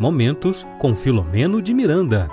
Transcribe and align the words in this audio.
Momentos 0.00 0.64
com 0.78 0.94
Filomeno 0.94 1.60
de 1.60 1.74
Miranda. 1.74 2.28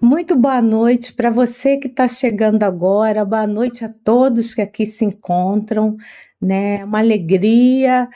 Muito 0.00 0.34
boa 0.34 0.60
noite 0.60 1.12
para 1.12 1.30
você 1.30 1.76
que 1.76 1.86
está 1.86 2.08
chegando 2.08 2.64
agora, 2.64 3.24
boa 3.24 3.46
noite 3.46 3.84
a 3.84 3.88
todos 3.88 4.52
que 4.52 4.60
aqui 4.60 4.84
se 4.84 5.04
encontram, 5.04 5.96
né? 6.42 6.84
Uma 6.84 6.98
alegria 6.98 8.08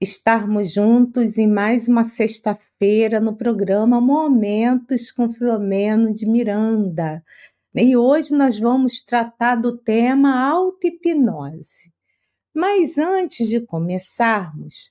estarmos 0.00 0.72
juntos 0.72 1.38
em 1.38 1.46
mais 1.46 1.86
uma 1.86 2.02
sexta-feira 2.02 3.20
no 3.20 3.36
programa 3.36 4.00
Momentos 4.00 5.12
com 5.12 5.32
Filomeno 5.32 6.12
de 6.12 6.26
Miranda. 6.26 7.22
E 7.72 7.96
hoje 7.96 8.34
nós 8.34 8.58
vamos 8.58 9.00
tratar 9.00 9.54
do 9.54 9.78
tema 9.78 10.44
auto-hipnose. 10.50 11.92
Mas 12.52 12.98
antes 12.98 13.48
de 13.48 13.60
começarmos, 13.60 14.90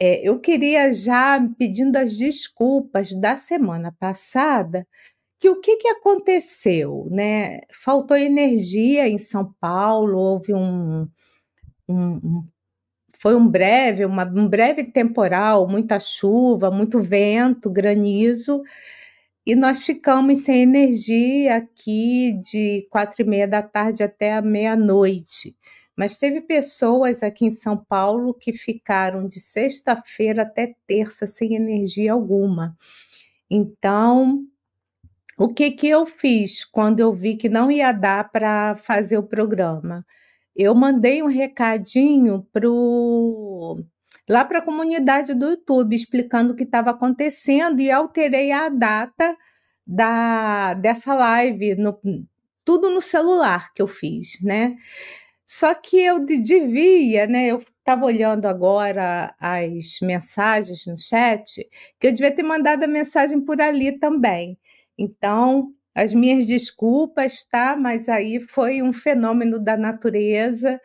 é, 0.00 0.28
eu 0.28 0.40
queria 0.40 0.92
já 0.94 1.40
pedindo 1.58 1.96
as 1.96 2.16
desculpas 2.16 3.12
da 3.12 3.36
semana 3.36 3.92
passada, 3.98 4.86
que 5.40 5.48
o 5.48 5.60
que, 5.60 5.76
que 5.76 5.88
aconteceu, 5.88 7.08
né? 7.10 7.60
Faltou 7.72 8.16
energia 8.16 9.08
em 9.08 9.18
São 9.18 9.54
Paulo, 9.60 10.18
houve 10.18 10.54
um, 10.54 11.08
um, 11.88 12.20
um 12.24 12.48
foi 13.18 13.34
um 13.36 13.48
breve, 13.48 14.04
uma, 14.04 14.24
um 14.26 14.48
breve 14.48 14.84
temporal, 14.84 15.68
muita 15.68 15.98
chuva, 16.00 16.70
muito 16.70 17.00
vento, 17.00 17.70
granizo, 17.70 18.62
e 19.46 19.54
nós 19.54 19.82
ficamos 19.82 20.44
sem 20.44 20.62
energia 20.62 21.56
aqui 21.56 22.32
de 22.42 22.86
quatro 22.90 23.22
e 23.22 23.24
meia 23.26 23.48
da 23.48 23.62
tarde 23.62 24.02
até 24.02 24.34
a 24.34 24.42
meia-noite. 24.42 25.56
Mas 25.96 26.16
teve 26.16 26.40
pessoas 26.40 27.22
aqui 27.22 27.46
em 27.46 27.52
São 27.52 27.76
Paulo 27.76 28.34
que 28.34 28.52
ficaram 28.52 29.28
de 29.28 29.38
sexta-feira 29.38 30.42
até 30.42 30.74
terça 30.86 31.26
sem 31.26 31.54
energia 31.54 32.12
alguma. 32.12 32.76
Então, 33.48 34.44
o 35.36 35.48
que 35.48 35.70
que 35.70 35.88
eu 35.88 36.06
fiz 36.06 36.64
quando 36.64 37.00
eu 37.00 37.12
vi 37.12 37.36
que 37.36 37.48
não 37.48 37.70
ia 37.70 37.92
dar 37.92 38.30
para 38.30 38.76
fazer 38.76 39.18
o 39.18 39.22
programa? 39.22 40.04
Eu 40.56 40.74
mandei 40.74 41.22
um 41.22 41.26
recadinho 41.26 42.46
pro 42.52 43.84
lá 44.28 44.44
para 44.44 44.58
a 44.58 44.62
comunidade 44.62 45.34
do 45.34 45.50
YouTube 45.50 45.94
explicando 45.94 46.52
o 46.52 46.56
que 46.56 46.62
estava 46.64 46.90
acontecendo 46.90 47.80
e 47.80 47.90
alterei 47.90 48.52
a 48.52 48.68
data 48.68 49.36
da 49.86 50.74
dessa 50.74 51.14
live 51.14 51.74
no, 51.76 51.98
tudo 52.64 52.90
no 52.90 53.00
celular 53.02 53.72
que 53.74 53.82
eu 53.82 53.88
fiz, 53.88 54.40
né? 54.40 54.76
Só 55.56 55.72
que 55.72 55.96
eu 56.00 56.18
devia, 56.18 57.28
né? 57.28 57.46
Eu 57.46 57.58
estava 57.78 58.04
olhando 58.04 58.46
agora 58.46 59.32
as 59.38 60.00
mensagens 60.02 60.84
no 60.84 60.98
chat, 60.98 61.64
que 62.00 62.08
eu 62.08 62.10
devia 62.10 62.34
ter 62.34 62.42
mandado 62.42 62.82
a 62.82 62.88
mensagem 62.88 63.40
por 63.40 63.60
ali 63.60 63.96
também. 63.96 64.58
Então, 64.98 65.72
as 65.94 66.12
minhas 66.12 66.48
desculpas, 66.48 67.44
tá? 67.44 67.76
Mas 67.76 68.08
aí 68.08 68.40
foi 68.40 68.82
um 68.82 68.92
fenômeno 68.92 69.60
da 69.60 69.76
natureza 69.76 70.80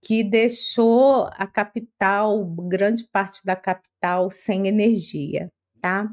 que 0.00 0.22
deixou 0.22 1.28
a 1.32 1.46
capital, 1.48 2.44
grande 2.68 3.04
parte 3.10 3.44
da 3.44 3.56
capital, 3.56 4.30
sem 4.30 4.68
energia, 4.68 5.50
tá? 5.80 6.08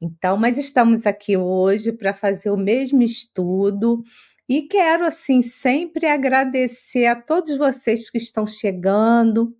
Então, 0.00 0.38
mas 0.38 0.56
estamos 0.56 1.06
aqui 1.06 1.36
hoje 1.36 1.92
para 1.92 2.14
fazer 2.14 2.48
o 2.50 2.56
mesmo 2.56 3.02
estudo 3.02 4.02
e 4.48 4.62
quero, 4.62 5.04
assim, 5.06 5.42
sempre 5.42 6.06
agradecer 6.06 7.06
a 7.06 7.20
todos 7.20 7.56
vocês 7.58 8.08
que 8.10 8.18
estão 8.18 8.46
chegando, 8.46 9.56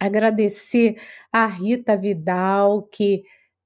agradecer 0.00 1.00
a 1.32 1.46
Rita 1.46 1.96
Vidal, 1.96 2.82
que 2.84 3.22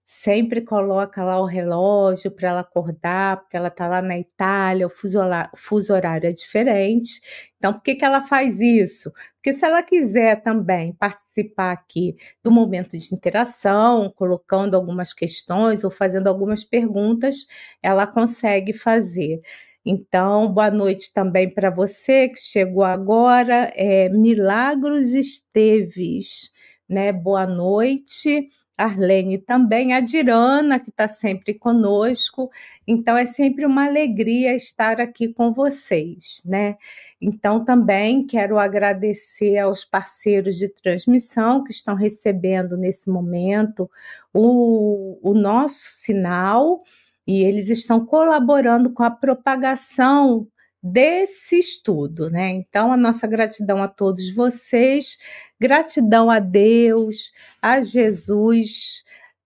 sempre 0.06 0.60
coloca 0.60 1.24
lá 1.24 1.40
o 1.40 1.44
relógio 1.44 2.30
para 2.30 2.50
ela 2.50 2.60
acordar, 2.60 3.38
porque 3.38 3.56
ela 3.56 3.68
está 3.68 3.88
lá 3.88 4.00
na 4.00 4.16
Itália, 4.16 4.86
o 4.86 4.90
fuso, 4.90 5.18
o 5.20 5.56
fuso, 5.56 5.92
horário 5.92 6.28
é 6.28 6.32
diferente. 6.32 7.20
Então, 7.58 7.72
por 7.72 7.82
que, 7.82 7.96
que 7.96 8.04
ela 8.04 8.22
faz 8.24 8.60
isso? 8.60 9.10
Porque 9.34 9.52
se 9.52 9.64
ela 9.66 9.82
quiser 9.82 10.42
também 10.42 10.92
participar 10.94 11.72
aqui 11.72 12.14
do 12.42 12.52
momento 12.52 12.96
de 12.96 13.14
interação, 13.14 14.12
colocando 14.14 14.76
algumas 14.76 15.12
questões 15.12 15.82
ou 15.82 15.90
fazendo 15.90 16.28
algumas 16.28 16.62
perguntas, 16.62 17.46
ela 17.82 18.06
consegue 18.06 18.72
fazer. 18.72 19.40
Então, 19.88 20.52
boa 20.52 20.68
noite 20.68 21.12
também 21.14 21.48
para 21.48 21.70
você 21.70 22.28
que 22.28 22.40
chegou 22.40 22.82
agora. 22.82 23.72
É, 23.76 24.08
Milagros 24.08 25.14
Esteves, 25.14 26.50
né? 26.88 27.12
Boa 27.12 27.46
noite. 27.46 28.48
Arlene 28.76 29.38
também, 29.38 29.94
a 29.94 30.00
Dirana, 30.00 30.80
que 30.80 30.90
está 30.90 31.06
sempre 31.06 31.54
conosco. 31.54 32.50
Então, 32.84 33.16
é 33.16 33.26
sempre 33.26 33.64
uma 33.64 33.86
alegria 33.86 34.56
estar 34.56 35.00
aqui 35.00 35.32
com 35.32 35.52
vocês, 35.54 36.42
né? 36.44 36.76
Então, 37.22 37.64
também 37.64 38.26
quero 38.26 38.58
agradecer 38.58 39.56
aos 39.58 39.84
parceiros 39.84 40.56
de 40.56 40.68
transmissão 40.68 41.62
que 41.62 41.70
estão 41.70 41.94
recebendo 41.94 42.76
nesse 42.76 43.08
momento 43.08 43.88
o, 44.34 45.20
o 45.22 45.32
nosso 45.32 45.86
sinal 45.92 46.82
e 47.26 47.42
eles 47.44 47.68
estão 47.68 48.04
colaborando 48.06 48.92
com 48.92 49.02
a 49.02 49.10
propagação 49.10 50.46
desse 50.82 51.58
estudo, 51.58 52.30
né? 52.30 52.50
Então, 52.50 52.92
a 52.92 52.96
nossa 52.96 53.26
gratidão 53.26 53.82
a 53.82 53.88
todos 53.88 54.32
vocês, 54.32 55.18
gratidão 55.60 56.30
a 56.30 56.38
Deus, 56.38 57.32
a 57.60 57.82
Jesus, 57.82 59.02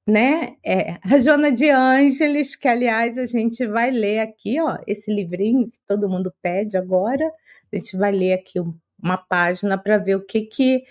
né? 0.07 0.57
É, 0.65 0.99
a 1.03 1.19
Joana 1.19 1.51
de 1.51 1.71
Ângeles, 1.71 2.55
que 2.57 2.69
aliás 2.69 3.17
a 3.17 3.27
gente 3.27 3.67
vai 3.67 3.91
ler 3.91 4.21
aqui, 4.21 4.61
ó, 4.61 4.79
esse 4.87 5.11
livrinho 5.13 5.71
que 5.71 5.79
todo 5.87 6.09
mundo 6.09 6.33
pede 6.43 6.77
agora. 6.77 7.25
A 7.73 7.77
gente 7.77 7.97
vai 7.97 8.13
ler 8.13 8.35
aqui 8.35 8.59
uma 9.03 9.17
página 9.17 9.79
para 9.79 9.99
ver 9.99 10.17
o 10.17 10.27
que 10.27 10.43
que 10.43 10.85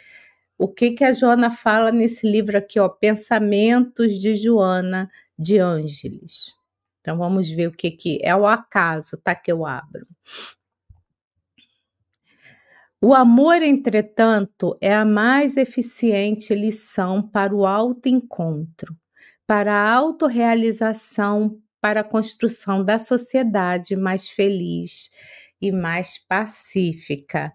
o 0.57 0.67
que 0.67 0.91
que 0.91 1.03
a 1.05 1.13
Joana 1.13 1.49
fala 1.51 1.91
nesse 1.91 2.29
livro 2.29 2.57
aqui, 2.57 2.79
ó, 2.79 2.89
Pensamentos 2.89 4.19
de 4.19 4.35
Joana 4.35 5.09
de 5.37 5.57
Ângeles. 5.57 6.58
Então 7.09 7.17
vamos 7.17 7.49
ver 7.49 7.65
o 7.65 7.71
que, 7.71 7.89
que 7.89 8.19
é 8.21 8.35
o 8.35 8.45
acaso, 8.45 9.17
tá? 9.17 9.33
Que 9.33 9.51
eu 9.51 9.65
abro. 9.65 10.05
O 13.01 13.15
amor, 13.15 13.63
entretanto, 13.63 14.77
é 14.79 14.93
a 14.93 15.03
mais 15.03 15.57
eficiente 15.57 16.53
lição 16.53 17.19
para 17.19 17.55
o 17.55 17.65
autoencontro, 17.65 18.95
para 19.47 19.73
a 19.73 19.91
autorrealização, 19.91 21.59
para 21.81 22.01
a 22.01 22.03
construção 22.03 22.85
da 22.85 22.99
sociedade 22.99 23.95
mais 23.95 24.29
feliz 24.29 25.09
e 25.59 25.71
mais 25.71 26.19
pacífica. 26.19 27.51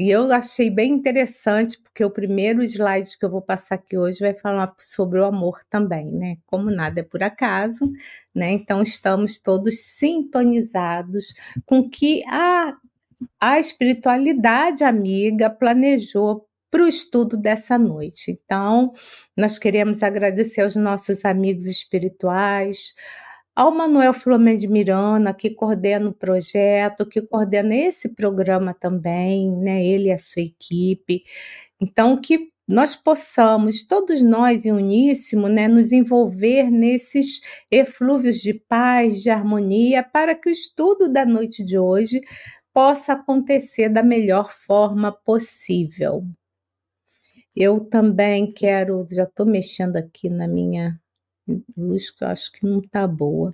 E 0.00 0.08
eu 0.10 0.32
achei 0.32 0.70
bem 0.70 0.92
interessante, 0.92 1.78
porque 1.78 2.02
o 2.02 2.10
primeiro 2.10 2.62
slide 2.62 3.18
que 3.18 3.24
eu 3.26 3.28
vou 3.28 3.42
passar 3.42 3.74
aqui 3.74 3.98
hoje 3.98 4.18
vai 4.18 4.32
falar 4.32 4.74
sobre 4.78 5.20
o 5.20 5.26
amor 5.26 5.60
também, 5.68 6.10
né? 6.10 6.38
Como 6.46 6.70
nada 6.70 7.00
é 7.00 7.02
por 7.02 7.22
acaso, 7.22 7.92
né? 8.34 8.50
Então 8.50 8.80
estamos 8.80 9.38
todos 9.38 9.78
sintonizados 9.78 11.34
com 11.66 11.86
que 11.86 12.22
a, 12.28 12.78
a 13.38 13.60
espiritualidade 13.60 14.82
amiga 14.84 15.50
planejou 15.50 16.48
para 16.70 16.82
o 16.82 16.88
estudo 16.88 17.36
dessa 17.36 17.76
noite. 17.76 18.30
Então, 18.30 18.94
nós 19.36 19.58
queremos 19.58 20.02
agradecer 20.02 20.62
aos 20.62 20.76
nossos 20.76 21.26
amigos 21.26 21.66
espirituais, 21.66 22.94
ao 23.54 23.72
Manuel 23.74 24.12
Filomeno 24.14 24.58
de 24.58 24.68
Miranda, 24.68 25.34
que 25.34 25.50
coordena 25.50 26.08
o 26.08 26.14
projeto, 26.14 27.06
que 27.06 27.20
coordena 27.22 27.74
esse 27.74 28.08
programa 28.08 28.74
também, 28.74 29.50
né? 29.56 29.84
Ele 29.84 30.08
e 30.08 30.12
a 30.12 30.18
sua 30.18 30.42
equipe. 30.42 31.24
Então, 31.80 32.20
que 32.20 32.50
nós 32.70 32.94
possamos, 32.94 33.84
todos 33.84 34.22
nós 34.22 34.64
em 34.64 34.70
uníssimo, 34.72 35.48
né, 35.48 35.66
nos 35.66 35.90
envolver 35.90 36.70
nesses 36.70 37.40
eflúvios 37.70 38.36
de 38.36 38.54
paz, 38.54 39.22
de 39.22 39.28
harmonia, 39.30 40.04
para 40.04 40.36
que 40.36 40.48
o 40.48 40.52
estudo 40.52 41.12
da 41.12 41.26
noite 41.26 41.64
de 41.64 41.76
hoje 41.76 42.20
possa 42.72 43.14
acontecer 43.14 43.88
da 43.88 44.02
melhor 44.04 44.52
forma 44.52 45.10
possível. 45.10 46.24
Eu 47.56 47.80
também 47.80 48.46
quero, 48.46 49.04
já 49.10 49.24
estou 49.24 49.44
mexendo 49.46 49.96
aqui 49.96 50.30
na 50.30 50.46
minha 50.46 50.96
luz 51.76 52.10
que 52.10 52.24
eu 52.24 52.28
acho 52.28 52.52
que 52.52 52.66
não 52.66 52.78
está 52.78 53.06
boa. 53.06 53.50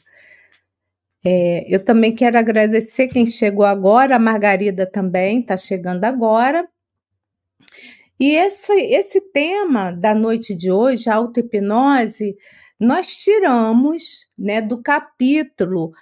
É, 1.24 1.64
eu 1.72 1.84
também 1.84 2.14
quero 2.14 2.38
agradecer 2.38 3.08
quem 3.08 3.26
chegou 3.26 3.64
agora, 3.64 4.16
a 4.16 4.18
Margarida 4.18 4.86
também 4.86 5.40
está 5.40 5.56
chegando 5.56 6.04
agora. 6.04 6.68
E 8.18 8.30
esse, 8.30 8.72
esse 8.72 9.20
tema 9.20 9.90
da 9.90 10.14
noite 10.14 10.54
de 10.54 10.70
hoje, 10.70 11.10
a 11.10 11.16
auto-hipnose, 11.16 12.36
nós 12.78 13.08
tiramos 13.08 14.26
né, 14.38 14.60
do 14.62 14.80
capítulo 14.82 15.92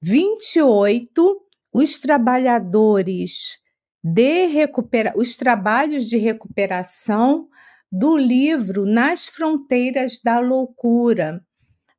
28, 0.00 1.40
os 1.72 1.98
trabalhadores 1.98 3.58
de 4.04 4.46
recupera 4.46 5.14
os 5.16 5.34
trabalhos 5.34 6.04
de 6.04 6.18
recuperação 6.18 7.48
do 7.96 8.16
livro 8.16 8.84
Nas 8.84 9.26
Fronteiras 9.26 10.18
da 10.20 10.40
Loucura. 10.40 11.40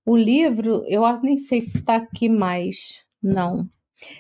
O 0.06 0.18
livro, 0.18 0.84
eu 0.90 1.02
nem 1.22 1.38
sei 1.38 1.62
se 1.62 1.78
está 1.78 1.96
aqui 1.96 2.28
mais, 2.28 3.06
não. 3.24 3.70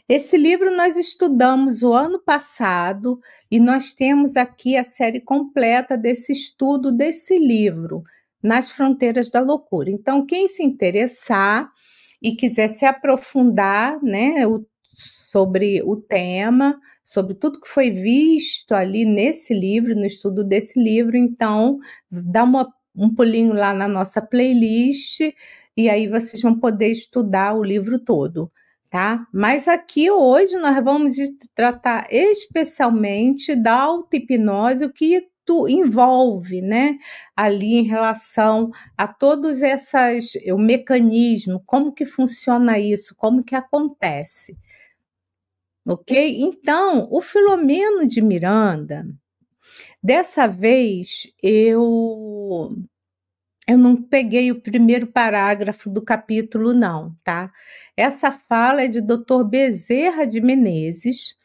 Esse 0.07 0.37
livro 0.37 0.73
nós 0.73 0.95
estudamos 0.95 1.83
o 1.83 1.91
ano 1.91 2.17
passado 2.17 3.19
e 3.51 3.59
nós 3.59 3.91
temos 3.91 4.37
aqui 4.37 4.77
a 4.77 4.85
série 4.85 5.19
completa 5.19 5.97
desse 5.97 6.31
estudo 6.31 6.93
desse 6.93 7.37
livro, 7.37 8.03
Nas 8.41 8.71
Fronteiras 8.71 9.29
da 9.29 9.41
Loucura. 9.41 9.91
Então, 9.91 10.25
quem 10.25 10.47
se 10.47 10.63
interessar 10.63 11.69
e 12.21 12.37
quiser 12.37 12.69
se 12.69 12.85
aprofundar 12.85 14.01
né, 14.01 14.47
o, 14.47 14.65
sobre 15.29 15.83
o 15.83 15.97
tema, 15.97 16.79
sobre 17.05 17.35
tudo 17.35 17.61
que 17.61 17.69
foi 17.69 17.91
visto 17.91 18.73
ali 18.73 19.05
nesse 19.05 19.53
livro, 19.53 19.95
no 19.95 20.05
estudo 20.05 20.43
desse 20.43 20.79
livro, 20.79 21.15
então 21.15 21.79
dá 22.11 22.43
uma, 22.43 22.67
um 22.95 23.13
pulinho 23.13 23.53
lá 23.53 23.73
na 23.73 23.87
nossa 23.87 24.21
playlist 24.21 25.21
e 25.77 25.89
aí 25.89 26.07
vocês 26.09 26.41
vão 26.41 26.59
poder 26.59 26.89
estudar 26.91 27.53
o 27.55 27.63
livro 27.63 27.99
todo 27.99 28.51
tá? 28.89 29.27
Mas 29.33 29.67
aqui 29.67 30.09
hoje 30.09 30.55
nós 30.57 30.81
vamos 30.83 31.15
tratar 31.53 32.07
especialmente 32.09 33.55
da 33.55 33.73
auto-hipnose, 33.73 34.85
o 34.85 34.93
que 34.93 35.27
tu 35.45 35.67
envolve, 35.67 36.61
né? 36.61 36.97
Ali 37.35 37.75
em 37.75 37.83
relação 37.83 38.71
a 38.97 39.07
todos 39.07 39.61
essas 39.61 40.31
o 40.51 40.57
mecanismo, 40.57 41.61
como 41.65 41.91
que 41.93 42.05
funciona 42.05 42.79
isso, 42.79 43.13
como 43.17 43.43
que 43.43 43.53
acontece. 43.55 44.57
OK? 45.85 46.37
Então, 46.41 47.07
o 47.11 47.21
Filomeno 47.21 48.07
de 48.07 48.21
Miranda, 48.21 49.05
dessa 50.01 50.47
vez 50.47 51.31
eu 51.43 52.75
eu 53.67 53.77
não 53.77 53.99
peguei 54.01 54.51
o 54.51 54.61
primeiro 54.61 55.07
parágrafo 55.07 55.89
do 55.89 56.01
capítulo, 56.01 56.73
não, 56.73 57.15
tá? 57.23 57.51
Essa 57.97 58.31
fala 58.31 58.83
é 58.83 58.87
de 58.87 59.01
Dr. 59.01 59.43
Bezerra 59.43 60.25
de 60.25 60.39
Menezes. 60.39 61.35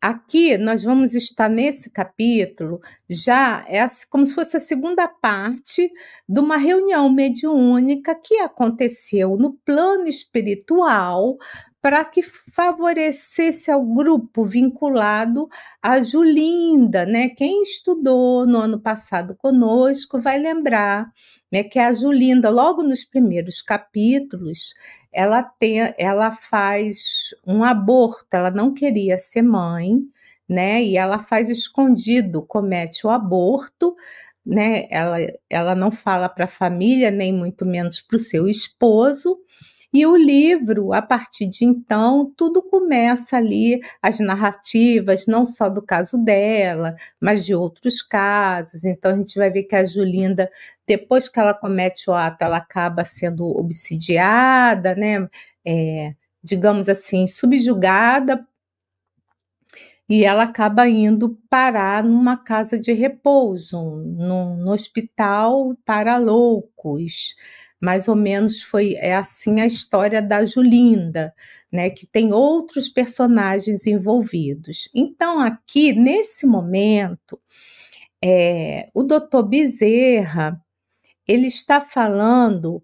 Aqui 0.00 0.56
nós 0.58 0.82
vamos 0.82 1.14
estar 1.14 1.48
nesse 1.48 1.90
capítulo, 1.90 2.80
já 3.08 3.64
é 3.68 3.86
como 4.10 4.26
se 4.26 4.34
fosse 4.34 4.56
a 4.56 4.60
segunda 4.60 5.06
parte 5.06 5.90
de 6.28 6.40
uma 6.40 6.56
reunião 6.56 7.08
mediúnica 7.10 8.14
que 8.14 8.38
aconteceu 8.38 9.36
no 9.36 9.54
plano 9.64 10.08
espiritual 10.08 11.36
para 11.82 12.04
que 12.04 12.22
favorecesse 12.22 13.68
ao 13.68 13.84
grupo 13.84 14.44
vinculado 14.44 15.48
a 15.82 16.00
Julinda, 16.00 17.04
né? 17.04 17.28
Quem 17.30 17.64
estudou 17.64 18.46
no 18.46 18.58
ano 18.58 18.80
passado 18.80 19.34
conosco 19.36 20.20
vai 20.20 20.38
lembrar, 20.38 21.10
né, 21.50 21.64
que 21.64 21.80
a 21.80 21.92
Julinda, 21.92 22.48
logo 22.50 22.84
nos 22.84 23.04
primeiros 23.04 23.60
capítulos, 23.60 24.74
ela 25.12 25.42
tem, 25.42 25.92
ela 25.98 26.30
faz 26.30 27.34
um 27.44 27.64
aborto, 27.64 28.28
ela 28.30 28.50
não 28.52 28.72
queria 28.72 29.18
ser 29.18 29.42
mãe, 29.42 29.98
né? 30.48 30.82
E 30.84 30.96
ela 30.96 31.18
faz 31.18 31.50
escondido, 31.50 32.42
comete 32.42 33.06
o 33.06 33.10
aborto, 33.10 33.96
né? 34.46 34.86
Ela, 34.88 35.16
ela 35.50 35.74
não 35.74 35.90
fala 35.90 36.28
para 36.28 36.44
a 36.44 36.48
família, 36.48 37.10
nem 37.10 37.32
muito 37.32 37.66
menos 37.66 38.00
para 38.00 38.16
o 38.16 38.20
seu 38.20 38.46
esposo. 38.48 39.38
E 39.92 40.06
o 40.06 40.16
livro, 40.16 40.92
a 40.94 41.02
partir 41.02 41.46
de 41.46 41.64
então, 41.66 42.32
tudo 42.36 42.62
começa 42.62 43.36
ali, 43.36 43.80
as 44.00 44.18
narrativas, 44.20 45.26
não 45.26 45.46
só 45.46 45.68
do 45.68 45.82
caso 45.82 46.16
dela, 46.16 46.96
mas 47.20 47.44
de 47.44 47.54
outros 47.54 48.00
casos. 48.00 48.84
Então, 48.84 49.12
a 49.12 49.16
gente 49.16 49.38
vai 49.38 49.50
ver 49.50 49.64
que 49.64 49.76
a 49.76 49.84
Julinda, 49.84 50.50
depois 50.86 51.28
que 51.28 51.38
ela 51.38 51.52
comete 51.52 52.08
o 52.08 52.14
ato, 52.14 52.42
ela 52.42 52.56
acaba 52.56 53.04
sendo 53.04 53.46
obsidiada, 53.46 54.94
né? 54.94 55.28
É, 55.64 56.14
digamos 56.42 56.88
assim, 56.88 57.26
subjugada 57.26 58.46
e 60.08 60.24
ela 60.24 60.42
acaba 60.44 60.88
indo 60.88 61.38
parar 61.48 62.04
numa 62.04 62.36
casa 62.36 62.78
de 62.78 62.92
repouso, 62.92 63.78
no, 63.80 64.56
no 64.56 64.72
hospital 64.72 65.74
para 65.86 66.18
loucos 66.18 67.34
mais 67.82 68.06
ou 68.06 68.14
menos 68.14 68.62
foi 68.62 68.94
é 68.94 69.16
assim 69.16 69.60
a 69.60 69.66
história 69.66 70.22
da 70.22 70.44
Julinda, 70.44 71.34
né, 71.70 71.90
que 71.90 72.06
tem 72.06 72.32
outros 72.32 72.88
personagens 72.88 73.86
envolvidos. 73.86 74.88
Então, 74.94 75.40
aqui, 75.40 75.92
nesse 75.92 76.46
momento, 76.46 77.40
é, 78.22 78.88
o 78.94 79.02
doutor 79.02 79.42
Bezerra, 79.42 80.60
ele 81.26 81.48
está 81.48 81.80
falando 81.80 82.82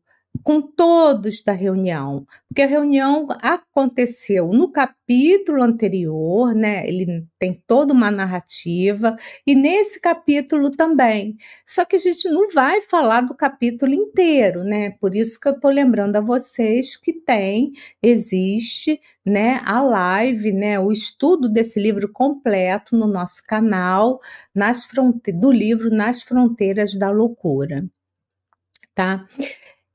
com 0.48 0.62
todos 0.62 1.42
da 1.42 1.52
reunião, 1.52 2.26
porque 2.48 2.62
a 2.62 2.66
reunião 2.66 3.28
aconteceu 3.42 4.48
no 4.48 4.72
capítulo 4.72 5.62
anterior, 5.62 6.54
né? 6.54 6.88
Ele 6.88 7.26
tem 7.38 7.62
toda 7.66 7.92
uma 7.92 8.10
narrativa 8.10 9.14
e 9.46 9.54
nesse 9.54 10.00
capítulo 10.00 10.70
também. 10.70 11.36
Só 11.66 11.84
que 11.84 11.96
a 11.96 11.98
gente 11.98 12.26
não 12.30 12.48
vai 12.48 12.80
falar 12.80 13.20
do 13.20 13.34
capítulo 13.34 13.92
inteiro, 13.92 14.64
né? 14.64 14.92
Por 14.92 15.14
isso 15.14 15.38
que 15.38 15.48
eu 15.48 15.52
estou 15.52 15.70
lembrando 15.70 16.16
a 16.16 16.22
vocês 16.22 16.96
que 16.96 17.12
tem, 17.12 17.72
existe, 18.02 18.98
né, 19.26 19.60
a 19.66 19.82
live, 19.82 20.50
né, 20.54 20.80
o 20.80 20.90
estudo 20.90 21.46
desse 21.50 21.78
livro 21.78 22.10
completo 22.10 22.96
no 22.96 23.06
nosso 23.06 23.42
canal, 23.46 24.18
nas 24.54 24.86
fronte 24.86 25.30
do 25.30 25.52
livro 25.52 25.90
Nas 25.90 26.22
Fronteiras 26.22 26.94
da 26.94 27.10
Loucura, 27.10 27.84
tá? 28.94 29.26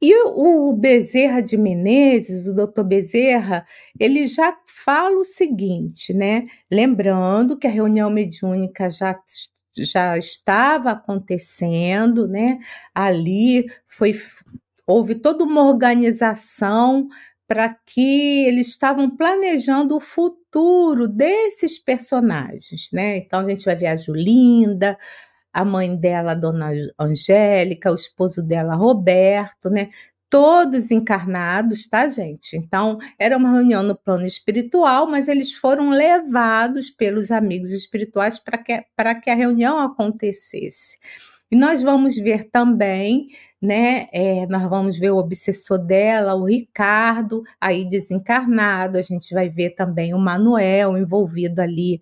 E 0.05 0.13
o 0.35 0.73
Bezerra 0.73 1.41
de 1.41 1.55
Menezes, 1.55 2.45
o 2.45 2.53
doutor 2.53 2.83
Bezerra, 2.83 3.65
ele 3.97 4.27
já 4.27 4.53
fala 4.83 5.17
o 5.17 5.23
seguinte, 5.23 6.13
né? 6.13 6.45
Lembrando 6.69 7.57
que 7.57 7.65
a 7.65 7.69
reunião 7.69 8.09
mediúnica 8.09 8.89
já, 8.91 9.17
já 9.77 10.17
estava 10.17 10.91
acontecendo, 10.91 12.27
né? 12.27 12.59
Ali 12.93 13.65
foi 13.87 14.19
houve 14.85 15.15
toda 15.15 15.45
uma 15.45 15.63
organização 15.63 17.07
para 17.47 17.69
que 17.85 18.45
eles 18.45 18.67
estavam 18.67 19.09
planejando 19.15 19.95
o 19.95 20.01
futuro 20.01 21.07
desses 21.07 21.79
personagens, 21.79 22.89
né? 22.91 23.15
Então 23.15 23.39
a 23.39 23.49
gente 23.49 23.63
vai 23.63 23.75
ver 23.77 23.87
a 23.87 23.95
Julinda, 23.95 24.97
a 25.53 25.63
mãe 25.63 25.95
dela, 25.95 26.33
dona 26.33 26.71
Angélica, 26.99 27.91
o 27.91 27.95
esposo 27.95 28.41
dela, 28.41 28.75
Roberto, 28.75 29.69
né? 29.69 29.89
Todos 30.29 30.89
encarnados, 30.89 31.87
tá, 31.87 32.09
gente? 32.09 32.57
Então, 32.57 32.97
era 33.19 33.37
uma 33.37 33.51
reunião 33.51 33.83
no 33.83 33.95
plano 33.95 34.25
espiritual, 34.25 35.05
mas 35.07 35.27
eles 35.27 35.53
foram 35.53 35.91
levados 35.91 36.89
pelos 36.89 37.29
amigos 37.29 37.71
espirituais 37.71 38.39
para 38.39 38.57
que, 38.57 38.83
que 39.23 39.29
a 39.29 39.35
reunião 39.35 39.77
acontecesse. 39.79 40.97
E 41.51 41.55
nós 41.55 41.83
vamos 41.83 42.15
ver 42.15 42.45
também, 42.45 43.27
né? 43.61 44.07
É, 44.11 44.47
nós 44.47 44.63
vamos 44.67 44.97
ver 44.97 45.11
o 45.11 45.17
obsessor 45.17 45.77
dela, 45.77 46.33
o 46.33 46.45
Ricardo, 46.45 47.43
aí 47.61 47.85
desencarnado. 47.87 48.97
A 48.97 49.03
gente 49.03 49.35
vai 49.35 49.49
ver 49.49 49.75
também 49.75 50.15
o 50.15 50.17
Manuel 50.17 50.97
envolvido 50.97 51.61
ali 51.61 52.01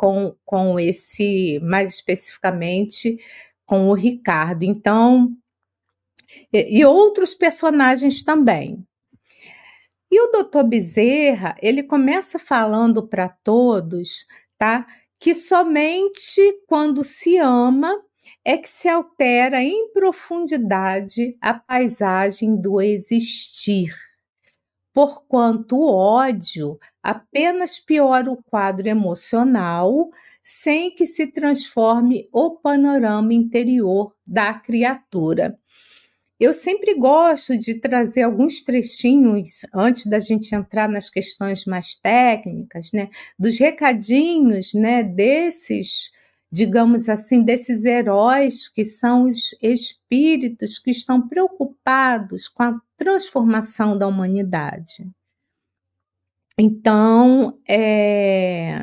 com, 0.00 0.34
com 0.46 0.80
esse, 0.80 1.60
mais 1.60 1.92
especificamente, 1.96 3.18
com 3.66 3.90
o 3.90 3.92
Ricardo. 3.92 4.62
Então, 4.62 5.30
e, 6.50 6.78
e 6.78 6.84
outros 6.86 7.34
personagens 7.34 8.22
também. 8.22 8.82
E 10.10 10.18
o 10.18 10.32
doutor 10.32 10.64
Bezerra, 10.64 11.54
ele 11.60 11.82
começa 11.82 12.38
falando 12.38 13.06
para 13.06 13.28
todos, 13.28 14.24
tá? 14.56 14.86
Que 15.18 15.34
somente 15.34 16.40
quando 16.66 17.04
se 17.04 17.36
ama 17.36 17.94
é 18.42 18.56
que 18.56 18.70
se 18.70 18.88
altera 18.88 19.62
em 19.62 19.92
profundidade 19.92 21.36
a 21.42 21.52
paisagem 21.52 22.58
do 22.58 22.80
existir 22.80 23.94
porquanto 24.92 25.76
o 25.76 25.92
ódio 25.92 26.78
apenas 27.02 27.78
piora 27.78 28.30
o 28.30 28.42
quadro 28.42 28.88
emocional 28.88 30.10
sem 30.42 30.94
que 30.94 31.06
se 31.06 31.26
transforme 31.26 32.28
o 32.32 32.52
panorama 32.52 33.32
interior 33.34 34.14
da 34.26 34.54
criatura. 34.54 35.58
Eu 36.38 36.54
sempre 36.54 36.94
gosto 36.94 37.58
de 37.58 37.74
trazer 37.74 38.22
alguns 38.22 38.62
trechinhos 38.62 39.60
antes 39.74 40.06
da 40.06 40.18
gente 40.18 40.54
entrar 40.54 40.88
nas 40.88 41.10
questões 41.10 41.66
mais 41.66 41.94
técnicas, 41.96 42.90
né, 42.92 43.10
dos 43.38 43.58
recadinhos, 43.58 44.72
né, 44.72 45.02
desses 45.02 46.10
digamos 46.52 47.08
assim, 47.08 47.44
desses 47.44 47.84
heróis 47.84 48.68
que 48.68 48.84
são 48.84 49.24
os 49.24 49.54
espíritos 49.62 50.78
que 50.78 50.90
estão 50.90 51.28
preocupados 51.28 52.48
com 52.48 52.62
a 52.62 52.80
transformação 52.96 53.96
da 53.96 54.06
humanidade. 54.06 55.08
Então, 56.62 57.58
é, 57.66 58.82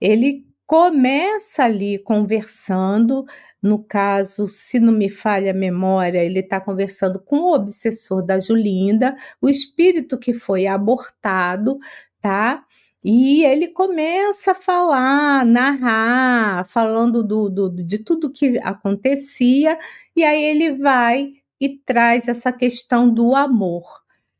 ele 0.00 0.44
começa 0.66 1.62
ali 1.62 1.98
conversando. 2.00 3.24
No 3.62 3.84
caso, 3.84 4.48
se 4.48 4.80
não 4.80 4.92
me 4.92 5.08
falha 5.08 5.52
a 5.52 5.54
memória, 5.54 6.18
ele 6.24 6.40
está 6.40 6.60
conversando 6.60 7.20
com 7.20 7.36
o 7.38 7.54
obsessor 7.54 8.24
da 8.24 8.40
Julinda, 8.40 9.14
o 9.40 9.48
espírito 9.48 10.18
que 10.18 10.32
foi 10.34 10.66
abortado, 10.66 11.78
tá? 12.20 12.64
E 13.04 13.44
ele 13.44 13.68
começa 13.68 14.50
a 14.52 14.54
falar, 14.54 15.46
narrar, 15.46 16.66
falando 16.66 17.22
do, 17.22 17.48
do, 17.48 17.70
de 17.70 17.98
tudo 17.98 18.32
que 18.32 18.58
acontecia, 18.58 19.78
e 20.16 20.24
aí 20.24 20.42
ele 20.42 20.72
vai 20.72 21.32
e 21.60 21.78
traz 21.78 22.26
essa 22.28 22.52
questão 22.52 23.12
do 23.12 23.36
amor, 23.36 23.84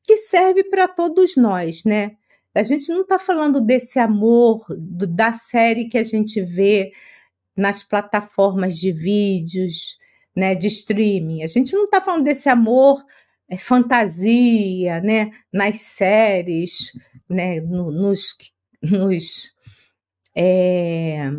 que 0.06 0.16
serve 0.16 0.64
para 0.64 0.86
todos 0.86 1.36
nós, 1.36 1.84
né? 1.84 2.16
A 2.54 2.62
gente 2.62 2.88
não 2.88 3.02
está 3.02 3.18
falando 3.18 3.60
desse 3.60 3.98
amor 3.98 4.64
do, 4.70 5.06
da 5.06 5.34
série 5.34 5.88
que 5.88 5.98
a 5.98 6.04
gente 6.04 6.40
vê 6.40 6.92
nas 7.54 7.82
plataformas 7.82 8.78
de 8.78 8.92
vídeos, 8.92 9.98
né, 10.34 10.54
de 10.54 10.66
streaming. 10.68 11.42
A 11.42 11.46
gente 11.46 11.74
não 11.74 11.84
está 11.84 12.00
falando 12.00 12.24
desse 12.24 12.48
amor 12.48 13.04
é, 13.48 13.58
fantasia, 13.58 15.00
né, 15.00 15.30
nas 15.52 15.80
séries, 15.80 16.92
né, 17.28 17.60
no, 17.60 17.90
nos, 17.90 18.34
nos, 18.82 19.54
é, 20.34 21.30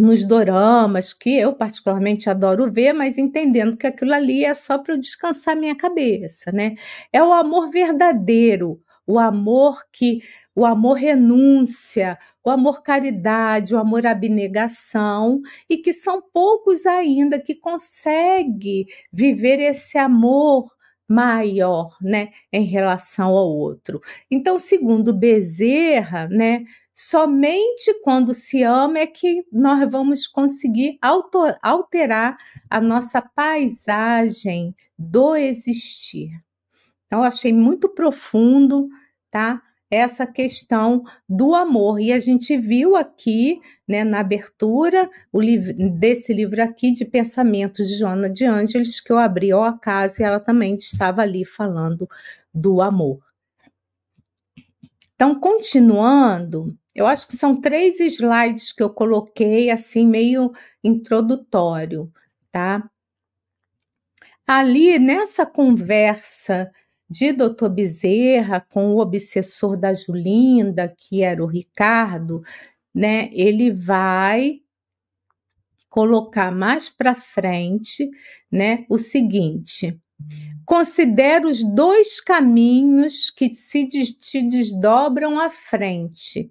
nos 0.00 0.24
doramas, 0.24 1.12
que 1.12 1.38
eu 1.38 1.52
particularmente 1.54 2.28
adoro 2.30 2.70
ver, 2.72 2.92
mas 2.92 3.18
entendendo 3.18 3.76
que 3.76 3.86
aquilo 3.86 4.14
ali 4.14 4.44
é 4.44 4.54
só 4.54 4.78
para 4.78 4.94
eu 4.94 4.98
descansar 4.98 5.56
minha 5.56 5.76
cabeça, 5.76 6.50
né? 6.52 6.74
É 7.12 7.22
o 7.22 7.32
amor 7.32 7.70
verdadeiro, 7.70 8.80
o 9.06 9.18
amor 9.18 9.82
que 9.92 10.20
o 10.54 10.64
amor 10.64 10.94
renúncia, 10.94 12.18
o 12.44 12.50
amor 12.50 12.82
caridade, 12.82 13.74
o 13.74 13.78
amor 13.78 14.06
abnegação, 14.06 15.40
e 15.68 15.76
que 15.78 15.92
são 15.92 16.22
poucos 16.32 16.86
ainda 16.86 17.38
que 17.40 17.54
conseguem 17.54 18.86
viver 19.12 19.58
esse 19.60 19.98
amor 19.98 20.70
maior, 21.08 21.96
né, 22.00 22.28
em 22.52 22.64
relação 22.64 23.30
ao 23.30 23.48
outro. 23.48 24.00
Então, 24.30 24.60
segundo 24.60 25.12
Bezerra, 25.12 26.28
né, 26.28 26.62
somente 27.02 27.94
quando 28.02 28.34
se 28.34 28.62
ama 28.62 28.98
é 28.98 29.06
que 29.06 29.42
nós 29.50 29.90
vamos 29.90 30.26
conseguir 30.26 30.98
alterar 31.62 32.36
a 32.68 32.78
nossa 32.78 33.22
paisagem 33.22 34.76
do 34.98 35.34
existir. 35.34 36.30
Então, 37.06 37.22
achei 37.22 37.54
muito 37.54 37.88
profundo, 37.88 38.86
tá? 39.30 39.62
essa 39.90 40.24
questão 40.24 41.02
do 41.26 41.54
amor. 41.54 41.98
E 41.98 42.12
a 42.12 42.20
gente 42.20 42.56
viu 42.56 42.94
aqui, 42.94 43.58
né, 43.88 44.04
na 44.04 44.20
abertura 44.20 45.10
livro, 45.34 45.72
desse 45.98 46.32
livro 46.32 46.62
aqui, 46.62 46.92
de 46.92 47.04
Pensamentos 47.04 47.88
de 47.88 47.96
Joana 47.96 48.30
de 48.30 48.44
Ângeles, 48.44 49.00
que 49.00 49.10
eu 49.10 49.18
abri 49.18 49.50
ao 49.50 49.64
acaso 49.64 50.20
e 50.20 50.24
ela 50.24 50.38
também 50.38 50.74
estava 50.74 51.22
ali 51.22 51.44
falando 51.44 52.08
do 52.54 52.80
amor. 52.80 53.20
Então, 55.16 55.34
continuando, 55.34 56.78
eu 57.00 57.06
acho 57.06 57.26
que 57.26 57.36
são 57.36 57.58
três 57.58 57.98
slides 57.98 58.72
que 58.72 58.82
eu 58.82 58.90
coloquei, 58.90 59.70
assim, 59.70 60.06
meio 60.06 60.52
introdutório, 60.84 62.12
tá? 62.52 62.88
Ali, 64.46 64.98
nessa 64.98 65.46
conversa 65.46 66.70
de 67.08 67.32
Doutor 67.32 67.70
Bezerra 67.70 68.60
com 68.60 68.94
o 68.94 69.00
obsessor 69.00 69.76
da 69.76 69.94
Julinda, 69.94 70.88
que 70.88 71.22
era 71.22 71.42
o 71.42 71.46
Ricardo, 71.46 72.42
né? 72.94 73.30
Ele 73.32 73.70
vai 73.72 74.60
colocar 75.88 76.52
mais 76.52 76.88
para 76.88 77.14
frente, 77.14 78.10
né, 78.52 78.84
o 78.88 78.98
seguinte: 78.98 79.98
considera 80.66 81.48
os 81.48 81.64
dois 81.64 82.20
caminhos 82.20 83.30
que 83.30 83.52
se 83.52 83.86
te 83.86 84.42
desdobram 84.42 85.40
à 85.40 85.48
frente. 85.48 86.50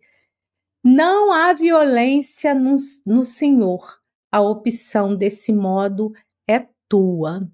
Não 0.84 1.32
há 1.32 1.54
violência 1.54 2.54
no, 2.54 2.78
no 3.06 3.24
Senhor. 3.24 4.00
A 4.32 4.42
opção 4.42 5.16
desse 5.16 5.52
modo 5.52 6.14
é 6.48 6.68
tua. 6.88 7.50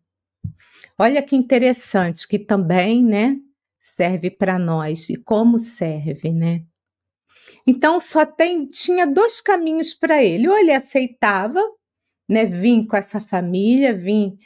Olha 0.98 1.22
que 1.22 1.36
interessante, 1.36 2.28
que 2.28 2.38
também, 2.38 3.04
né, 3.04 3.38
serve 3.82 4.30
para 4.30 4.60
nós 4.60 5.10
e 5.10 5.16
como 5.16 5.58
serve, 5.58 6.32
né? 6.32 6.64
Então 7.68 8.00
só 8.00 8.26
tem 8.26 8.68
tinha 8.68 9.06
dois 9.08 9.42
caminhos 9.42 9.94
para 9.94 10.24
ele. 10.24 10.48
Ou 10.48 10.58
ele 10.58 10.72
aceitava, 10.72 11.60
né, 12.30 12.46
vir 12.46 12.86
com 12.86 12.96
essa 12.96 13.20
família, 13.20 13.94
vir 13.94 14.38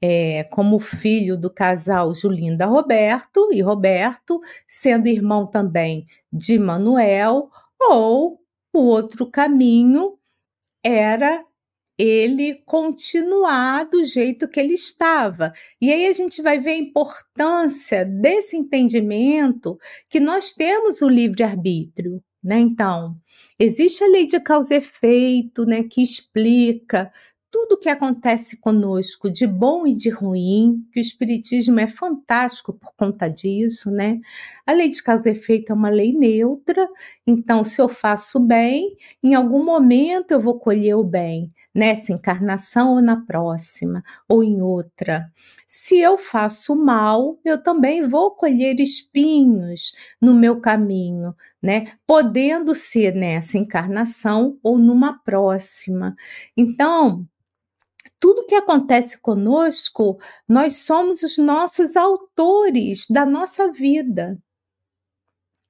é, 0.00 0.44
como 0.44 0.78
filho 0.78 1.36
do 1.36 1.52
casal 1.52 2.14
Julinda 2.14 2.66
Roberto 2.66 3.48
e 3.52 3.60
Roberto, 3.60 4.40
sendo 4.66 5.08
irmão 5.08 5.46
também 5.46 6.06
de 6.32 6.58
Manuel, 6.58 7.50
ou 7.80 8.40
o 8.72 8.80
outro 8.80 9.30
caminho 9.30 10.18
era 10.84 11.44
ele 11.98 12.62
continuar 12.64 13.84
do 13.84 14.04
jeito 14.04 14.48
que 14.48 14.60
ele 14.60 14.74
estava. 14.74 15.52
E 15.80 15.92
aí 15.92 16.06
a 16.06 16.12
gente 16.12 16.40
vai 16.40 16.60
ver 16.60 16.70
a 16.70 16.76
importância 16.76 18.04
desse 18.04 18.56
entendimento 18.56 19.76
que 20.08 20.20
nós 20.20 20.52
temos 20.52 21.02
o 21.02 21.08
livre-arbítrio. 21.08 22.22
Né? 22.42 22.60
Então, 22.60 23.16
existe 23.58 24.04
a 24.04 24.06
lei 24.06 24.26
de 24.26 24.38
causa 24.38 24.74
e 24.74 24.76
efeito, 24.76 25.66
né, 25.66 25.82
que 25.82 26.00
explica 26.00 27.12
tudo 27.50 27.72
o 27.72 27.78
que 27.78 27.88
acontece 27.88 28.56
conosco, 28.56 29.30
de 29.30 29.46
bom 29.46 29.86
e 29.86 29.94
de 29.94 30.10
ruim, 30.10 30.86
que 30.92 31.00
o 31.00 31.02
Espiritismo 31.02 31.80
é 31.80 31.86
fantástico 31.86 32.72
por 32.72 32.92
conta 32.96 33.28
disso, 33.28 33.90
né? 33.90 34.20
A 34.66 34.72
lei 34.72 34.88
de 34.88 35.02
causa 35.02 35.28
e 35.28 35.32
efeito 35.32 35.72
é 35.72 35.74
uma 35.74 35.88
lei 35.88 36.12
neutra, 36.12 36.88
então, 37.26 37.64
se 37.64 37.80
eu 37.80 37.88
faço 37.88 38.38
bem, 38.38 38.96
em 39.22 39.34
algum 39.34 39.64
momento 39.64 40.32
eu 40.32 40.40
vou 40.40 40.58
colher 40.58 40.94
o 40.96 41.04
bem 41.04 41.52
nessa 41.74 42.12
encarnação 42.12 42.94
ou 42.94 43.00
na 43.00 43.24
próxima, 43.24 44.02
ou 44.28 44.42
em 44.42 44.60
outra. 44.60 45.30
Se 45.66 45.98
eu 45.98 46.18
faço 46.18 46.74
mal, 46.74 47.38
eu 47.44 47.62
também 47.62 48.08
vou 48.08 48.32
colher 48.32 48.80
espinhos 48.80 49.92
no 50.20 50.34
meu 50.34 50.60
caminho, 50.60 51.34
né? 51.62 51.92
Podendo 52.06 52.74
ser 52.74 53.14
nessa 53.14 53.58
encarnação 53.58 54.58
ou 54.62 54.78
numa 54.78 55.22
próxima. 55.22 56.16
Então, 56.56 57.26
tudo 58.20 58.46
que 58.46 58.54
acontece 58.54 59.18
conosco, 59.18 60.18
nós 60.48 60.78
somos 60.78 61.22
os 61.22 61.38
nossos 61.38 61.96
autores 61.96 63.06
da 63.08 63.24
nossa 63.24 63.70
vida. 63.72 64.38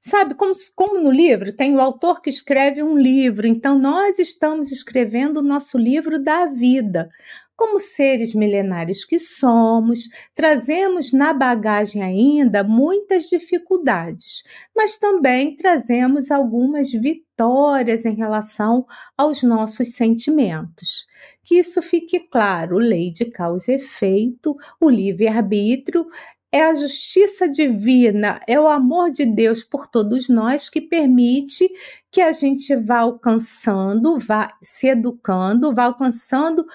Sabe, 0.00 0.34
como, 0.34 0.52
como 0.74 1.00
no 1.00 1.10
livro, 1.10 1.52
tem 1.52 1.74
o 1.74 1.80
autor 1.80 2.22
que 2.22 2.30
escreve 2.30 2.82
um 2.82 2.96
livro, 2.96 3.46
então 3.46 3.78
nós 3.78 4.18
estamos 4.18 4.70
escrevendo 4.70 5.38
o 5.38 5.42
nosso 5.42 5.76
livro 5.76 6.22
da 6.22 6.46
vida. 6.46 7.10
Como 7.56 7.80
seres 7.80 8.32
milenários 8.32 9.04
que 9.04 9.18
somos, 9.18 10.08
trazemos 10.32 11.12
na 11.12 11.32
bagagem 11.32 12.02
ainda 12.04 12.62
muitas 12.62 13.24
dificuldades, 13.24 14.44
mas 14.74 14.96
também 14.96 15.56
trazemos 15.56 16.30
algumas 16.30 16.92
vitórias 16.92 18.06
em 18.06 18.14
relação 18.14 18.86
aos 19.16 19.42
nossos 19.42 19.94
sentimentos. 19.94 21.08
Que 21.48 21.60
isso 21.60 21.80
fique 21.80 22.20
claro: 22.20 22.76
lei 22.76 23.10
de 23.10 23.24
causa 23.24 23.72
e 23.72 23.76
efeito, 23.76 24.54
o 24.78 24.90
livre-arbítrio 24.90 26.06
é 26.52 26.62
a 26.62 26.74
justiça 26.74 27.48
divina, 27.48 28.38
é 28.46 28.60
o 28.60 28.68
amor 28.68 29.10
de 29.10 29.24
Deus 29.24 29.64
por 29.64 29.86
todos 29.86 30.28
nós 30.28 30.68
que 30.68 30.78
permite 30.78 31.70
que 32.12 32.20
a 32.20 32.32
gente 32.32 32.76
vá 32.76 32.98
alcançando, 32.98 34.18
vá 34.18 34.58
se 34.62 34.88
educando, 34.88 35.74
vá 35.74 35.84
alcançando 35.84 36.66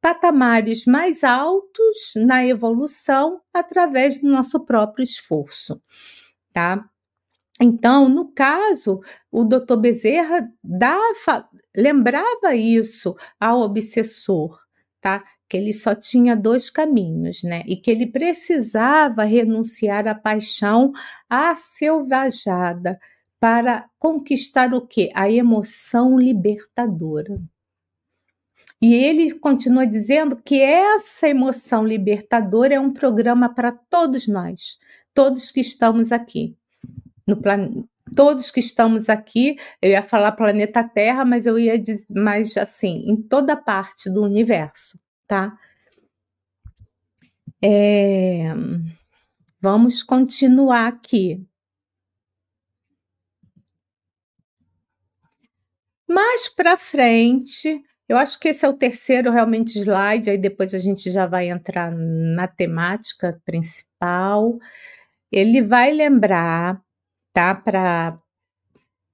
patamares 0.00 0.84
mais 0.86 1.24
altos 1.24 2.12
na 2.16 2.46
evolução 2.46 3.40
através 3.52 4.20
do 4.20 4.28
nosso 4.28 4.64
próprio 4.64 5.02
esforço, 5.02 5.82
tá? 6.52 6.88
Então, 7.60 8.08
no 8.08 8.32
caso, 8.32 9.00
o 9.30 9.44
doutor 9.44 9.76
Bezerra 9.76 10.48
dava, 10.62 11.48
lembrava 11.76 12.54
isso 12.54 13.14
ao 13.38 13.60
obsessor, 13.60 14.58
tá? 15.00 15.24
que 15.52 15.58
ele 15.58 15.74
só 15.74 15.94
tinha 15.94 16.34
dois 16.34 16.70
caminhos, 16.70 17.42
né? 17.42 17.62
E 17.66 17.76
que 17.76 17.90
ele 17.90 18.06
precisava 18.06 19.22
renunciar 19.24 20.08
à 20.08 20.14
paixão 20.14 20.92
selvajada 21.58 22.98
para 23.38 23.86
conquistar 23.98 24.72
o 24.72 24.86
quê? 24.86 25.10
A 25.14 25.30
emoção 25.30 26.18
libertadora. 26.18 27.38
E 28.80 28.94
ele 28.94 29.34
continua 29.34 29.86
dizendo 29.86 30.36
que 30.36 30.58
essa 30.58 31.28
emoção 31.28 31.86
libertadora 31.86 32.72
é 32.74 32.80
um 32.80 32.90
programa 32.90 33.54
para 33.54 33.72
todos 33.72 34.26
nós, 34.26 34.78
todos 35.12 35.50
que 35.50 35.60
estamos 35.60 36.10
aqui 36.12 36.56
no, 37.26 37.36
plan 37.40 37.70
todos 38.14 38.50
que 38.50 38.60
estamos 38.60 39.08
aqui, 39.08 39.56
eu 39.80 39.90
ia 39.90 40.02
falar 40.02 40.32
planeta 40.32 40.82
Terra, 40.84 41.24
mas 41.24 41.46
eu 41.46 41.58
ia 41.58 41.78
dizer, 41.78 42.04
mais 42.10 42.56
assim, 42.56 43.04
em 43.06 43.16
toda 43.16 43.56
parte 43.56 44.10
do 44.10 44.22
universo, 44.22 44.98
tá? 45.26 45.56
É, 47.64 48.52
vamos 49.60 50.02
continuar 50.02 50.88
aqui. 50.88 51.46
Mais 56.08 56.48
para 56.48 56.76
frente, 56.76 57.82
eu 58.08 58.18
acho 58.18 58.38
que 58.38 58.48
esse 58.48 58.66
é 58.66 58.68
o 58.68 58.74
terceiro 58.74 59.30
realmente 59.30 59.78
slide, 59.78 60.28
aí 60.28 60.36
depois 60.36 60.74
a 60.74 60.78
gente 60.78 61.10
já 61.10 61.26
vai 61.26 61.48
entrar 61.48 61.90
na 61.90 62.46
temática 62.46 63.40
principal. 63.44 64.58
Ele 65.30 65.62
vai 65.62 65.92
lembrar, 65.92 66.78
tá, 67.32 67.54
para 67.54 68.18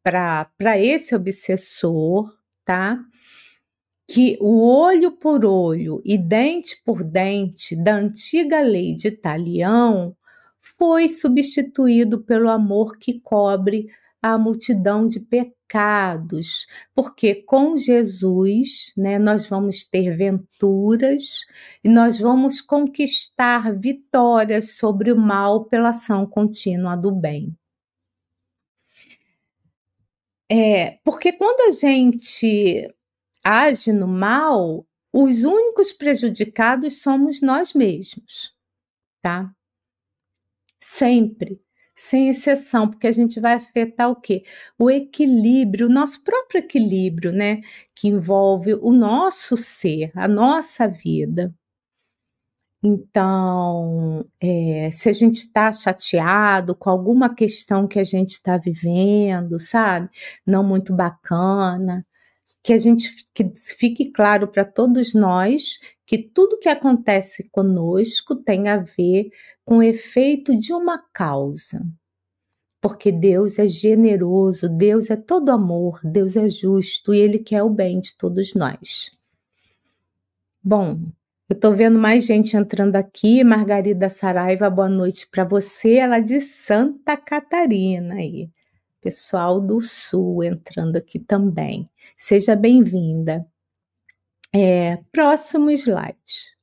para 0.02 0.78
esse 0.78 1.14
obsessor, 1.14 2.34
tá? 2.64 2.98
Que 4.08 4.38
o 4.40 4.62
olho 4.62 5.12
por 5.12 5.44
olho 5.44 6.00
e 6.04 6.16
dente 6.16 6.80
por 6.82 7.04
dente 7.04 7.76
da 7.76 7.96
antiga 7.96 8.60
lei 8.60 8.94
de 8.94 9.10
Talião 9.10 10.16
foi 10.78 11.08
substituído 11.08 12.22
pelo 12.24 12.48
amor 12.48 12.96
que 12.96 13.20
cobre 13.20 13.86
a 14.22 14.36
multidão 14.38 15.06
de 15.06 15.20
pecados, 15.20 16.66
porque 16.94 17.34
com 17.34 17.76
Jesus, 17.76 18.92
né, 18.96 19.18
nós 19.18 19.46
vamos 19.46 19.84
ter 19.84 20.16
venturas 20.16 21.40
e 21.84 21.88
nós 21.88 22.18
vamos 22.18 22.60
conquistar 22.60 23.78
vitórias 23.78 24.76
sobre 24.76 25.12
o 25.12 25.16
mal 25.16 25.66
pela 25.66 25.90
ação 25.90 26.26
contínua 26.26 26.96
do 26.96 27.12
bem. 27.12 27.54
É, 30.50 30.98
porque 31.04 31.32
quando 31.32 31.68
a 31.68 31.72
gente 31.72 32.90
age 33.44 33.92
no 33.92 34.08
mal, 34.08 34.86
os 35.12 35.44
únicos 35.44 35.92
prejudicados 35.92 37.02
somos 37.02 37.42
nós 37.42 37.74
mesmos, 37.74 38.54
tá? 39.22 39.52
Sempre 40.80 41.60
sem 41.96 42.28
exceção, 42.28 42.88
porque 42.88 43.08
a 43.08 43.12
gente 43.12 43.40
vai 43.40 43.54
afetar 43.54 44.08
o 44.10 44.14
quê? 44.16 44.44
O 44.78 44.88
equilíbrio, 44.90 45.88
o 45.88 45.90
nosso 45.90 46.22
próprio 46.22 46.60
equilíbrio, 46.60 47.32
né? 47.32 47.60
Que 47.94 48.06
envolve 48.08 48.74
o 48.74 48.92
nosso 48.92 49.56
ser, 49.56 50.12
a 50.14 50.28
nossa 50.28 50.86
vida. 50.86 51.52
Então, 52.82 54.24
é, 54.40 54.90
se 54.92 55.08
a 55.08 55.12
gente 55.12 55.38
está 55.38 55.72
chateado 55.72 56.76
com 56.76 56.88
alguma 56.90 57.34
questão 57.34 57.88
que 57.88 57.98
a 57.98 58.04
gente 58.04 58.30
está 58.30 58.56
vivendo, 58.56 59.58
sabe? 59.58 60.08
Não 60.46 60.62
muito 60.62 60.94
bacana, 60.94 62.06
que 62.62 62.72
a 62.72 62.78
gente 62.78 63.14
que 63.34 63.52
fique 63.76 64.10
claro 64.12 64.48
para 64.48 64.64
todos 64.64 65.14
nós 65.14 65.78
que 66.06 66.18
tudo 66.18 66.58
que 66.58 66.68
acontece 66.68 67.48
conosco 67.50 68.34
tem 68.36 68.68
a 68.68 68.78
ver 68.78 69.30
com 69.64 69.78
o 69.78 69.82
efeito 69.82 70.58
de 70.58 70.72
uma 70.72 70.98
causa. 71.12 71.84
Porque 72.80 73.10
Deus 73.10 73.58
é 73.58 73.66
generoso, 73.66 74.68
Deus 74.68 75.10
é 75.10 75.16
todo 75.16 75.50
amor, 75.50 76.00
Deus 76.04 76.36
é 76.36 76.48
justo 76.48 77.12
e 77.12 77.18
Ele 77.18 77.38
quer 77.38 77.62
o 77.62 77.68
bem 77.68 78.00
de 78.00 78.16
todos 78.16 78.54
nós. 78.54 79.10
Bom, 80.62 81.10
eu 81.48 81.54
estou 81.54 81.74
vendo 81.74 81.98
mais 81.98 82.26
gente 82.26 82.54
entrando 82.56 82.96
aqui. 82.96 83.42
Margarida 83.42 84.10
Saraiva, 84.10 84.68
boa 84.68 84.88
noite 84.88 85.26
para 85.26 85.44
você. 85.44 85.94
Ela 85.94 86.18
é 86.18 86.20
de 86.20 86.42
Santa 86.42 87.16
Catarina 87.16 88.16
aí. 88.16 88.50
Pessoal 89.00 89.58
do 89.58 89.80
Sul 89.80 90.44
entrando 90.44 90.96
aqui 90.96 91.18
também. 91.18 91.88
Seja 92.18 92.54
bem-vinda. 92.54 93.46
É, 94.54 94.98
próximo 95.10 95.70
slide. 95.70 96.54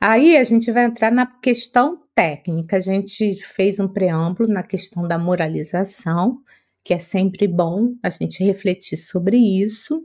Aí 0.00 0.36
a 0.36 0.42
gente 0.42 0.72
vai 0.72 0.84
entrar 0.86 1.12
na 1.12 1.26
questão 1.26 2.02
técnica. 2.12 2.78
A 2.78 2.80
gente 2.80 3.36
fez 3.36 3.78
um 3.78 3.86
preâmbulo 3.86 4.48
na 4.48 4.64
questão 4.64 5.06
da 5.06 5.16
moralização, 5.16 6.40
que 6.82 6.92
é 6.92 6.98
sempre 6.98 7.46
bom 7.46 7.94
a 8.02 8.10
gente 8.10 8.42
refletir 8.42 8.96
sobre 8.96 9.36
isso, 9.36 10.04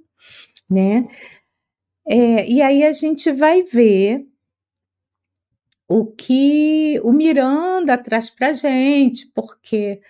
né? 0.70 1.08
É, 2.12 2.50
e 2.50 2.60
aí 2.60 2.84
a 2.84 2.92
gente 2.92 3.32
vai 3.32 3.62
ver 3.62 4.26
o 5.88 6.06
que 6.08 7.00
o 7.04 7.12
Miranda 7.12 7.98
traz 7.98 8.32
para 8.32 8.54
gente, 8.54 9.28
porque 9.34 10.02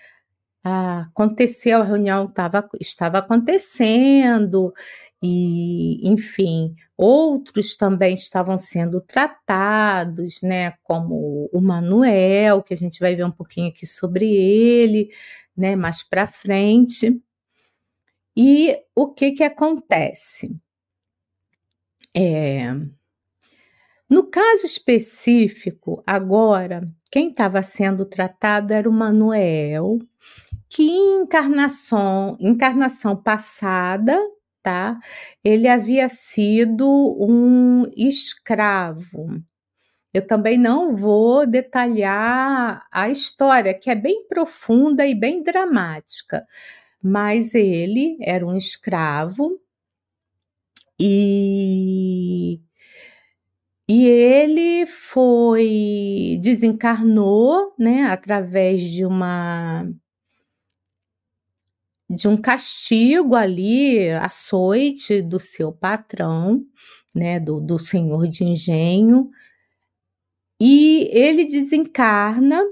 aconteceu, 0.63 1.81
a 1.81 1.83
reunião 1.85 2.27
tava, 2.27 2.69
estava 2.79 3.17
acontecendo, 3.19 4.73
e, 5.21 6.09
enfim, 6.09 6.75
outros 6.97 7.75
também 7.75 8.13
estavam 8.13 8.57
sendo 8.57 9.01
tratados, 9.01 10.41
né, 10.41 10.71
como 10.83 11.49
o 11.51 11.61
Manuel, 11.61 12.63
que 12.63 12.73
a 12.73 12.77
gente 12.77 12.99
vai 12.99 13.15
ver 13.15 13.25
um 13.25 13.31
pouquinho 13.31 13.69
aqui 13.69 13.85
sobre 13.85 14.25
ele, 14.33 15.09
né, 15.55 15.75
mais 15.75 16.03
para 16.03 16.27
frente. 16.27 17.21
E 18.35 18.77
o 18.95 19.13
que 19.13 19.31
que 19.31 19.43
acontece? 19.43 20.57
É, 22.15 22.73
no 24.09 24.23
caso 24.23 24.65
específico, 24.65 26.03
agora, 26.05 26.87
quem 27.11 27.29
estava 27.29 27.61
sendo 27.63 28.05
tratado 28.05 28.73
era 28.73 28.89
o 28.89 28.93
Manuel, 28.93 29.99
que 30.69 30.83
em 30.83 31.21
encarnação, 31.21 32.35
encarnação 32.39 33.15
passada 33.15 34.19
tá? 34.63 34.99
Ele 35.43 35.67
havia 35.67 36.09
sido 36.09 36.87
um 37.19 37.85
escravo. 37.95 39.27
Eu 40.13 40.25
também 40.25 40.57
não 40.57 40.95
vou 40.95 41.45
detalhar 41.45 42.85
a 42.91 43.09
história, 43.09 43.73
que 43.73 43.89
é 43.89 43.95
bem 43.95 44.27
profunda 44.27 45.05
e 45.05 45.13
bem 45.13 45.43
dramática, 45.43 46.45
mas 47.01 47.53
ele 47.53 48.17
era 48.21 48.45
um 48.45 48.57
escravo 48.57 49.59
e 50.99 52.59
e 53.87 54.05
ele 54.05 54.85
foi 54.85 56.37
desencarnou, 56.43 57.73
né, 57.77 58.03
através 58.03 58.83
de 58.83 59.03
uma 59.03 59.87
de 62.09 62.27
um 62.27 62.35
castigo 62.37 63.35
ali, 63.35 64.09
açoite 64.09 65.21
do 65.21 65.39
seu 65.39 65.71
patrão, 65.71 66.63
né, 67.15 67.39
do, 67.39 67.59
do 67.59 67.77
senhor 67.77 68.27
de 68.27 68.43
engenho, 68.43 69.29
e 70.59 71.07
ele 71.11 71.45
desencarna 71.45 72.63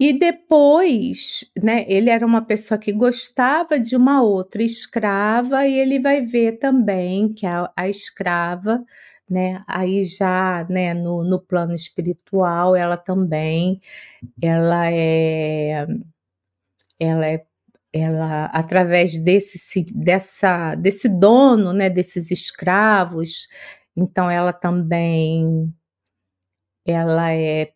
e 0.00 0.14
depois, 0.18 1.44
né, 1.62 1.84
ele 1.86 2.08
era 2.08 2.24
uma 2.26 2.40
pessoa 2.42 2.78
que 2.78 2.90
gostava 2.90 3.78
de 3.78 3.94
uma 3.94 4.22
outra 4.22 4.62
escrava 4.62 5.66
e 5.66 5.74
ele 5.78 6.00
vai 6.00 6.22
ver 6.24 6.58
também 6.58 7.30
que 7.34 7.44
a, 7.46 7.70
a 7.76 7.86
escrava, 7.86 8.82
né, 9.28 9.62
aí 9.68 10.04
já, 10.06 10.66
né, 10.70 10.94
no, 10.94 11.22
no 11.22 11.38
plano 11.38 11.74
espiritual, 11.74 12.74
ela 12.74 12.96
também, 12.96 13.80
ela 14.42 14.90
é 14.90 15.86
ela 16.98 17.26
é 17.26 17.44
ela 17.92 18.46
através 18.46 19.18
desse 19.22 19.84
dessa 19.94 20.74
desse 20.76 21.08
dono, 21.08 21.72
né, 21.72 21.90
desses 21.90 22.30
escravos, 22.30 23.48
então 23.96 24.30
ela 24.30 24.52
também 24.52 25.74
ela 26.86 27.32
é 27.32 27.72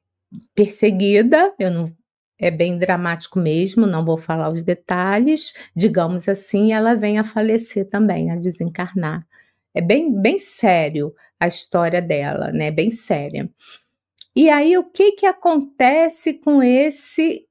perseguida, 0.54 1.54
eu 1.58 1.70
não 1.70 1.92
é 2.38 2.50
bem 2.50 2.78
dramático 2.78 3.38
mesmo, 3.38 3.86
não 3.86 4.04
vou 4.04 4.18
falar 4.18 4.50
os 4.50 4.62
detalhes, 4.62 5.54
digamos 5.74 6.28
assim, 6.28 6.72
ela 6.72 6.94
vem 6.94 7.18
a 7.18 7.24
falecer 7.24 7.88
também, 7.88 8.30
a 8.30 8.36
desencarnar. 8.36 9.26
É 9.74 9.80
bem 9.80 10.12
bem 10.20 10.38
sério 10.38 11.14
a 11.38 11.46
história 11.48 12.00
dela, 12.02 12.50
né? 12.52 12.70
Bem 12.70 12.90
séria. 12.90 13.50
E 14.36 14.48
aí 14.50 14.76
o 14.76 14.84
que 14.84 15.12
que 15.12 15.26
acontece 15.26 16.34
com 16.34 16.62
esse 16.62 17.46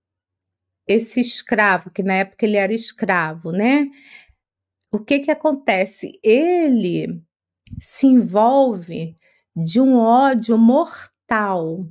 esse 0.87 1.21
escravo, 1.21 1.89
que 1.89 2.03
na 2.03 2.15
época 2.15 2.45
ele 2.45 2.57
era 2.57 2.73
escravo, 2.73 3.51
né? 3.51 3.87
O 4.91 4.99
que 4.99 5.19
que 5.19 5.31
acontece? 5.31 6.19
Ele 6.21 7.21
se 7.79 8.05
envolve 8.07 9.17
de 9.55 9.79
um 9.79 9.95
ódio 9.97 10.57
mortal 10.57 11.87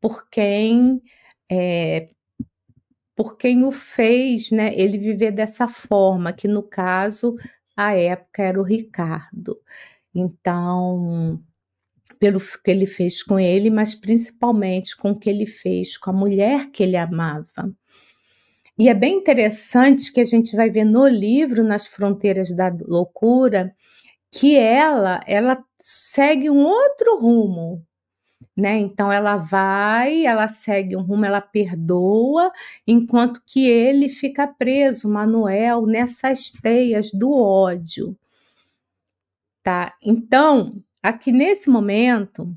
por 0.00 0.28
quem 0.28 1.00
é, 1.50 2.08
por 3.16 3.36
quem 3.36 3.64
o 3.64 3.72
fez, 3.72 4.50
né? 4.50 4.74
Ele 4.74 4.98
viver 4.98 5.32
dessa 5.32 5.68
forma, 5.68 6.32
que 6.32 6.48
no 6.48 6.62
caso 6.62 7.36
a 7.76 7.94
época 7.94 8.42
era 8.42 8.60
o 8.60 8.64
Ricardo. 8.64 9.58
Então, 10.14 11.40
pelo 12.18 12.40
que 12.40 12.70
ele 12.70 12.86
fez 12.86 13.22
com 13.22 13.38
ele, 13.38 13.70
mas 13.70 13.94
principalmente 13.94 14.96
com 14.96 15.10
o 15.10 15.18
que 15.18 15.28
ele 15.28 15.46
fez 15.46 15.96
com 15.96 16.10
a 16.10 16.12
mulher 16.12 16.70
que 16.70 16.82
ele 16.82 16.96
amava. 16.96 17.72
E 18.78 18.88
é 18.88 18.94
bem 18.94 19.18
interessante 19.18 20.12
que 20.12 20.20
a 20.20 20.24
gente 20.24 20.56
vai 20.56 20.68
ver 20.70 20.84
no 20.84 21.06
livro 21.06 21.62
Nas 21.62 21.86
Fronteiras 21.86 22.54
da 22.54 22.74
Loucura 22.86 23.74
que 24.32 24.56
ela 24.56 25.20
ela 25.26 25.62
segue 25.82 26.50
um 26.50 26.64
outro 26.64 27.20
rumo, 27.20 27.86
né? 28.56 28.76
Então 28.76 29.10
ela 29.10 29.36
vai, 29.36 30.24
ela 30.26 30.48
segue 30.48 30.96
um 30.96 31.02
rumo, 31.02 31.24
ela 31.24 31.40
perdoa, 31.40 32.52
enquanto 32.86 33.42
que 33.44 33.66
ele 33.66 34.08
fica 34.08 34.46
preso, 34.46 35.08
Manuel, 35.08 35.86
nessas 35.86 36.50
teias 36.50 37.10
do 37.12 37.32
ódio. 37.32 38.16
Tá? 39.62 39.94
Então, 40.02 40.82
aqui 41.02 41.32
nesse 41.32 41.70
momento, 41.70 42.54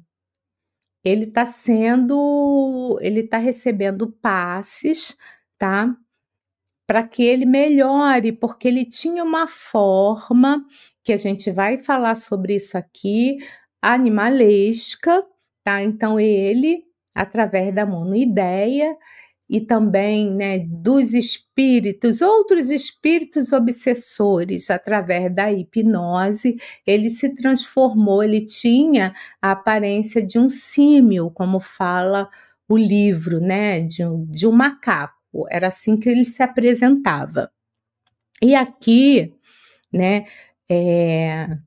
ele 1.03 1.23
está 1.23 1.45
sendo, 1.45 2.97
ele 3.01 3.21
está 3.21 3.37
recebendo 3.37 4.11
passes, 4.11 5.17
tá? 5.57 5.95
Para 6.85 7.07
que 7.07 7.23
ele 7.23 7.45
melhore, 7.45 8.33
porque 8.33 8.67
ele 8.67 8.85
tinha 8.85 9.23
uma 9.23 9.47
forma 9.47 10.65
que 11.03 11.13
a 11.13 11.17
gente 11.17 11.49
vai 11.51 11.77
falar 11.77 12.15
sobre 12.15 12.55
isso 12.55 12.77
aqui, 12.77 13.37
animalesca, 13.81 15.25
tá? 15.67 15.83
Então 15.83 16.17
ele, 16.17 16.85
através 17.13 17.75
da 17.75 17.85
monoideia 17.85 18.95
e 19.49 19.59
também, 19.59 20.33
né, 20.33 20.59
dos 20.59 21.13
espíritos, 21.13 22.21
outros 22.21 22.69
espíritos 22.69 23.51
obsessores, 23.51 24.69
através 24.69 25.33
da 25.35 25.51
hipnose, 25.51 26.57
ele 26.85 27.09
se 27.09 27.35
transformou, 27.35 28.23
ele 28.23 28.45
tinha 28.45 29.13
a 29.41 29.51
aparência 29.51 30.25
de 30.25 30.39
um 30.39 30.49
símil, 30.49 31.29
como 31.31 31.59
fala 31.59 32.29
o 32.69 32.77
livro, 32.77 33.41
né, 33.41 33.81
de 33.81 34.05
um, 34.05 34.25
de 34.25 34.47
um 34.47 34.53
macaco. 34.53 35.47
Era 35.49 35.67
assim 35.67 35.99
que 35.99 36.07
ele 36.07 36.23
se 36.23 36.41
apresentava. 36.41 37.51
E 38.41 38.55
aqui, 38.55 39.33
né, 39.91 40.25
é, 40.69 41.57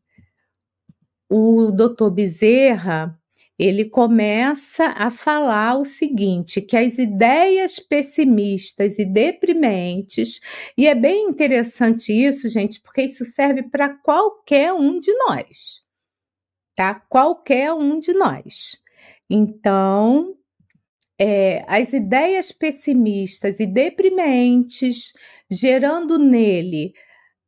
o 1.29 1.71
doutor 1.71 2.11
Bezerra 2.11 3.20
ele 3.61 3.85
começa 3.85 4.87
a 4.87 5.11
falar 5.11 5.77
o 5.77 5.85
seguinte: 5.85 6.63
que 6.63 6.75
as 6.75 6.97
ideias 6.97 7.79
pessimistas 7.79 8.99
e 8.99 9.05
deprimentes, 9.05 10.41
e 10.79 10.87
é 10.87 10.95
bem 10.95 11.29
interessante 11.29 12.11
isso, 12.11 12.49
gente, 12.49 12.81
porque 12.81 13.03
isso 13.03 13.23
serve 13.27 13.65
para 13.65 13.91
qualquer 13.91 14.73
um 14.73 14.99
de 14.99 15.13
nós, 15.13 15.83
tá? 16.75 16.95
Qualquer 16.95 17.75
um 17.75 17.99
de 17.99 18.15
nós. 18.15 18.79
Então, 19.29 20.35
é, 21.19 21.63
as 21.69 21.93
ideias 21.93 22.51
pessimistas 22.51 23.61
e 23.61 23.67
deprimentes, 23.67 25.13
gerando 25.51 26.19
nele 26.19 26.95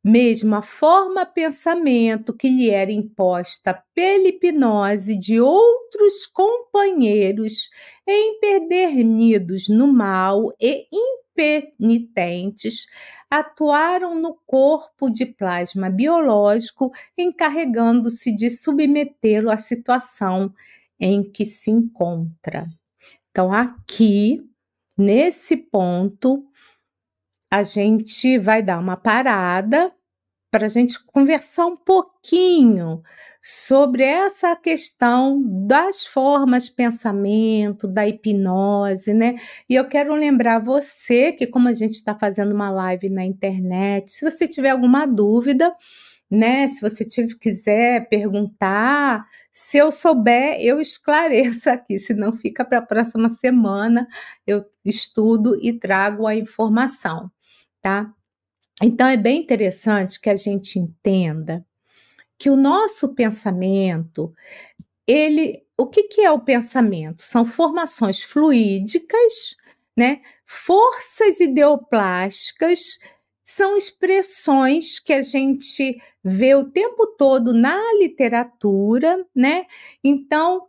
mesmo 0.03 0.55
a 0.55 0.61
forma 0.61 1.25
pensamento 1.25 2.35
que 2.35 2.49
lhe 2.49 2.69
era 2.69 2.91
imposta 2.91 3.81
pela 3.95 4.27
hipnose 4.27 5.17
de 5.17 5.39
outros 5.39 6.25
companheiros 6.25 7.69
empedernidos 8.05 9.69
no 9.69 9.87
mal 9.91 10.51
e 10.59 10.87
impenitentes, 10.91 12.87
atuaram 13.29 14.13
no 14.13 14.35
corpo 14.45 15.09
de 15.09 15.25
plasma 15.25 15.89
biológico, 15.89 16.91
encarregando-se 17.17 18.35
de 18.35 18.49
submetê-lo 18.49 19.49
à 19.49 19.57
situação 19.57 20.53
em 20.99 21.23
que 21.23 21.45
se 21.45 21.71
encontra. 21.71 22.67
Então, 23.31 23.51
aqui, 23.51 24.47
nesse 24.97 25.57
ponto, 25.57 26.45
a 27.53 27.61
gente 27.61 28.39
vai 28.39 28.63
dar 28.63 28.79
uma 28.79 28.97
parada 28.97 29.93
para 30.49 30.65
a 30.65 30.67
gente 30.67 30.97
conversar 31.05 31.67
um 31.67 31.77
pouquinho 31.77 33.03
sobre 33.43 34.01
essa 34.01 34.55
questão 34.55 35.39
das 35.67 36.03
formas 36.03 36.65
de 36.65 36.71
pensamento, 36.71 37.87
da 37.87 38.07
hipnose, 38.07 39.13
né? 39.13 39.35
E 39.69 39.75
eu 39.75 39.87
quero 39.87 40.15
lembrar 40.15 40.63
você 40.63 41.31
que, 41.31 41.45
como 41.45 41.67
a 41.67 41.73
gente 41.75 41.91
está 41.91 42.15
fazendo 42.17 42.55
uma 42.55 42.71
live 42.71 43.07
na 43.11 43.23
internet, 43.23 44.11
se 44.11 44.25
você 44.27 44.47
tiver 44.47 44.71
alguma 44.71 45.05
dúvida, 45.05 45.71
né? 46.31 46.67
Se 46.69 46.81
você 46.81 47.05
tiver, 47.05 47.35
quiser 47.39 48.09
perguntar, 48.09 49.27
se 49.51 49.77
eu 49.77 49.91
souber, 49.91 50.59
eu 50.59 50.81
esclareço 50.81 51.69
aqui, 51.69 51.99
se 51.99 52.15
não 52.15 52.33
fica 52.35 52.65
para 52.65 52.79
a 52.79 52.81
próxima 52.81 53.29
semana, 53.29 54.07
eu 54.47 54.65
estudo 54.83 55.55
e 55.61 55.71
trago 55.71 56.25
a 56.25 56.35
informação 56.35 57.29
tá? 57.83 58.11
Então 58.81 59.07
é 59.07 59.17
bem 59.17 59.41
interessante 59.41 60.19
que 60.19 60.29
a 60.29 60.35
gente 60.35 60.79
entenda 60.79 61.63
que 62.39 62.49
o 62.49 62.55
nosso 62.55 63.13
pensamento, 63.13 64.33
ele, 65.05 65.63
o 65.77 65.85
que, 65.85 66.03
que 66.03 66.21
é 66.21 66.31
o 66.31 66.39
pensamento? 66.39 67.21
São 67.21 67.45
formações 67.45 68.23
fluídicas, 68.23 69.55
né? 69.95 70.21
Forças 70.45 71.39
ideoplásticas 71.39 72.97
são 73.45 73.77
expressões 73.77 74.99
que 74.99 75.13
a 75.13 75.21
gente 75.21 76.01
vê 76.23 76.55
o 76.55 76.69
tempo 76.71 77.05
todo 77.05 77.53
na 77.53 77.79
literatura, 77.99 79.25
né? 79.35 79.65
Então, 80.03 80.67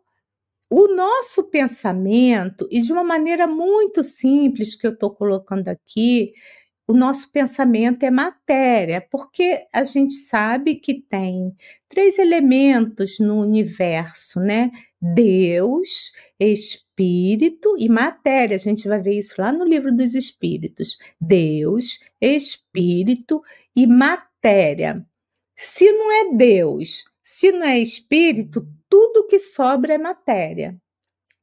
o 0.68 0.88
nosso 0.88 1.44
pensamento, 1.44 2.66
e 2.70 2.80
de 2.80 2.92
uma 2.92 3.04
maneira 3.04 3.46
muito 3.46 4.02
simples 4.02 4.74
que 4.74 4.86
eu 4.86 4.92
estou 4.92 5.10
colocando 5.10 5.68
aqui, 5.68 6.32
o 6.86 6.92
nosso 6.92 7.30
pensamento 7.30 8.04
é 8.04 8.10
matéria, 8.10 9.00
porque 9.10 9.66
a 9.72 9.84
gente 9.84 10.14
sabe 10.14 10.74
que 10.74 11.00
tem 11.00 11.54
três 11.88 12.18
elementos 12.18 13.18
no 13.18 13.40
universo, 13.40 14.38
né? 14.38 14.70
Deus, 15.00 16.12
espírito 16.38 17.74
e 17.78 17.88
matéria. 17.88 18.56
A 18.56 18.60
gente 18.60 18.86
vai 18.86 19.00
ver 19.00 19.18
isso 19.18 19.34
lá 19.38 19.50
no 19.50 19.64
livro 19.64 19.94
dos 19.94 20.14
espíritos. 20.14 20.98
Deus, 21.18 21.98
espírito 22.20 23.42
e 23.74 23.86
matéria. 23.86 25.04
Se 25.56 25.90
não 25.90 26.12
é 26.12 26.36
Deus, 26.36 27.04
se 27.22 27.50
não 27.50 27.66
é 27.66 27.78
espírito, 27.78 28.68
tudo 28.90 29.26
que 29.26 29.38
sobra 29.38 29.94
é 29.94 29.98
matéria, 29.98 30.76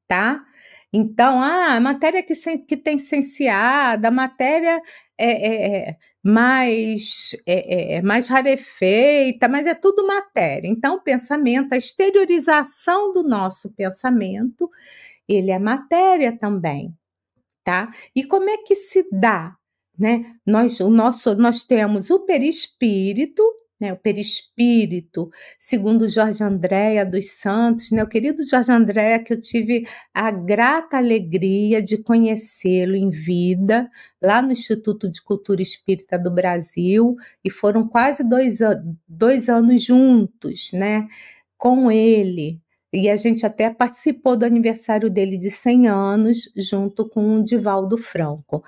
tá? 0.07 0.45
Então, 0.93 1.41
ah, 1.41 1.79
matéria 1.79 2.21
que, 2.21 2.33
que 2.59 2.75
tem 2.75 2.99
cienciada, 2.99 4.11
matéria 4.11 4.81
é, 5.17 5.31
é, 5.31 5.89
é 5.89 5.97
mais, 6.23 7.35
é, 7.45 7.93
é, 7.93 7.97
é, 7.97 8.01
mais 8.01 8.27
rarefeita, 8.27 9.47
mas 9.47 9.65
é 9.65 9.73
tudo 9.73 10.05
matéria. 10.05 10.67
Então, 10.67 10.95
o 10.95 11.01
pensamento, 11.01 11.73
a 11.73 11.77
exteriorização 11.77 13.13
do 13.13 13.23
nosso 13.23 13.71
pensamento, 13.71 14.69
ele 15.27 15.51
é 15.51 15.59
matéria 15.59 16.37
também, 16.37 16.93
tá? 17.63 17.91
E 18.15 18.23
como 18.23 18.49
é 18.49 18.57
que 18.57 18.75
se 18.75 19.07
dá? 19.11 19.55
Né? 19.97 20.35
Nós, 20.45 20.79
o 20.79 20.89
nosso, 20.89 21.35
nós 21.35 21.63
temos 21.63 22.09
o 22.09 22.21
perispírito, 22.21 23.43
né, 23.81 23.91
o 23.91 23.97
perispírito, 23.97 25.31
segundo 25.57 26.07
Jorge 26.07 26.43
Andréa 26.43 27.03
dos 27.03 27.31
Santos, 27.31 27.89
né, 27.89 28.03
o 28.03 28.07
querido 28.07 28.45
Jorge 28.47 28.71
Andréa, 28.71 29.23
que 29.23 29.33
eu 29.33 29.41
tive 29.41 29.87
a 30.13 30.29
grata 30.29 30.97
alegria 30.97 31.81
de 31.81 31.97
conhecê-lo 31.97 32.95
em 32.95 33.09
vida, 33.09 33.89
lá 34.21 34.41
no 34.41 34.51
Instituto 34.51 35.11
de 35.11 35.21
Cultura 35.23 35.63
Espírita 35.63 36.19
do 36.19 36.29
Brasil, 36.29 37.15
e 37.43 37.49
foram 37.49 37.87
quase 37.87 38.23
dois, 38.23 38.59
dois 39.07 39.49
anos 39.49 39.83
juntos, 39.83 40.71
né, 40.71 41.07
com 41.57 41.91
ele. 41.91 42.61
E 42.93 43.09
a 43.09 43.15
gente 43.15 43.45
até 43.45 43.69
participou 43.69 44.35
do 44.37 44.45
aniversário 44.45 45.09
dele 45.09 45.37
de 45.37 45.49
100 45.49 45.87
anos, 45.87 46.51
junto 46.55 47.07
com 47.07 47.37
o 47.37 47.43
Divaldo 47.43 47.97
Franco. 47.97 48.63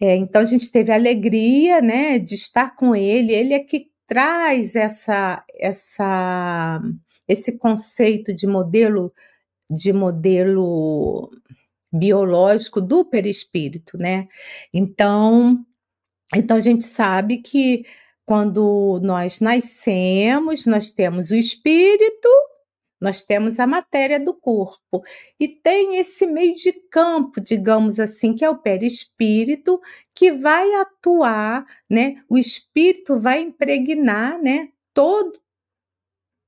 É, 0.00 0.16
então 0.16 0.42
a 0.42 0.44
gente 0.44 0.70
teve 0.70 0.90
a 0.90 0.96
alegria, 0.96 1.80
né, 1.80 2.18
de 2.18 2.34
estar 2.34 2.74
com 2.74 2.94
ele. 2.94 3.32
Ele 3.32 3.54
é 3.54 3.60
que 3.60 3.91
traz 4.12 4.76
essa, 4.76 5.42
essa, 5.58 6.82
esse 7.26 7.52
conceito 7.52 8.34
de 8.34 8.46
modelo 8.46 9.10
de 9.70 9.90
modelo 9.90 11.30
biológico 11.90 12.78
do 12.78 13.06
perispírito, 13.06 13.96
né? 13.96 14.28
Então, 14.70 15.64
então 16.34 16.58
a 16.58 16.60
gente 16.60 16.84
sabe 16.84 17.38
que 17.38 17.86
quando 18.26 19.00
nós 19.02 19.40
nascemos, 19.40 20.66
nós 20.66 20.90
temos 20.90 21.30
o 21.30 21.34
espírito 21.34 22.28
nós 23.02 23.20
temos 23.20 23.58
a 23.58 23.66
matéria 23.66 24.20
do 24.20 24.32
corpo 24.32 25.02
e 25.38 25.48
tem 25.48 25.96
esse 25.96 26.24
meio 26.24 26.54
de 26.54 26.72
campo, 26.72 27.40
digamos 27.40 27.98
assim, 27.98 28.32
que 28.32 28.44
é 28.44 28.48
o 28.48 28.58
perispírito, 28.58 29.80
que 30.14 30.30
vai 30.32 30.72
atuar, 30.74 31.66
né? 31.90 32.22
O 32.28 32.38
espírito 32.38 33.18
vai 33.18 33.42
impregnar, 33.42 34.40
né? 34.40 34.68
Todo, 34.94 35.40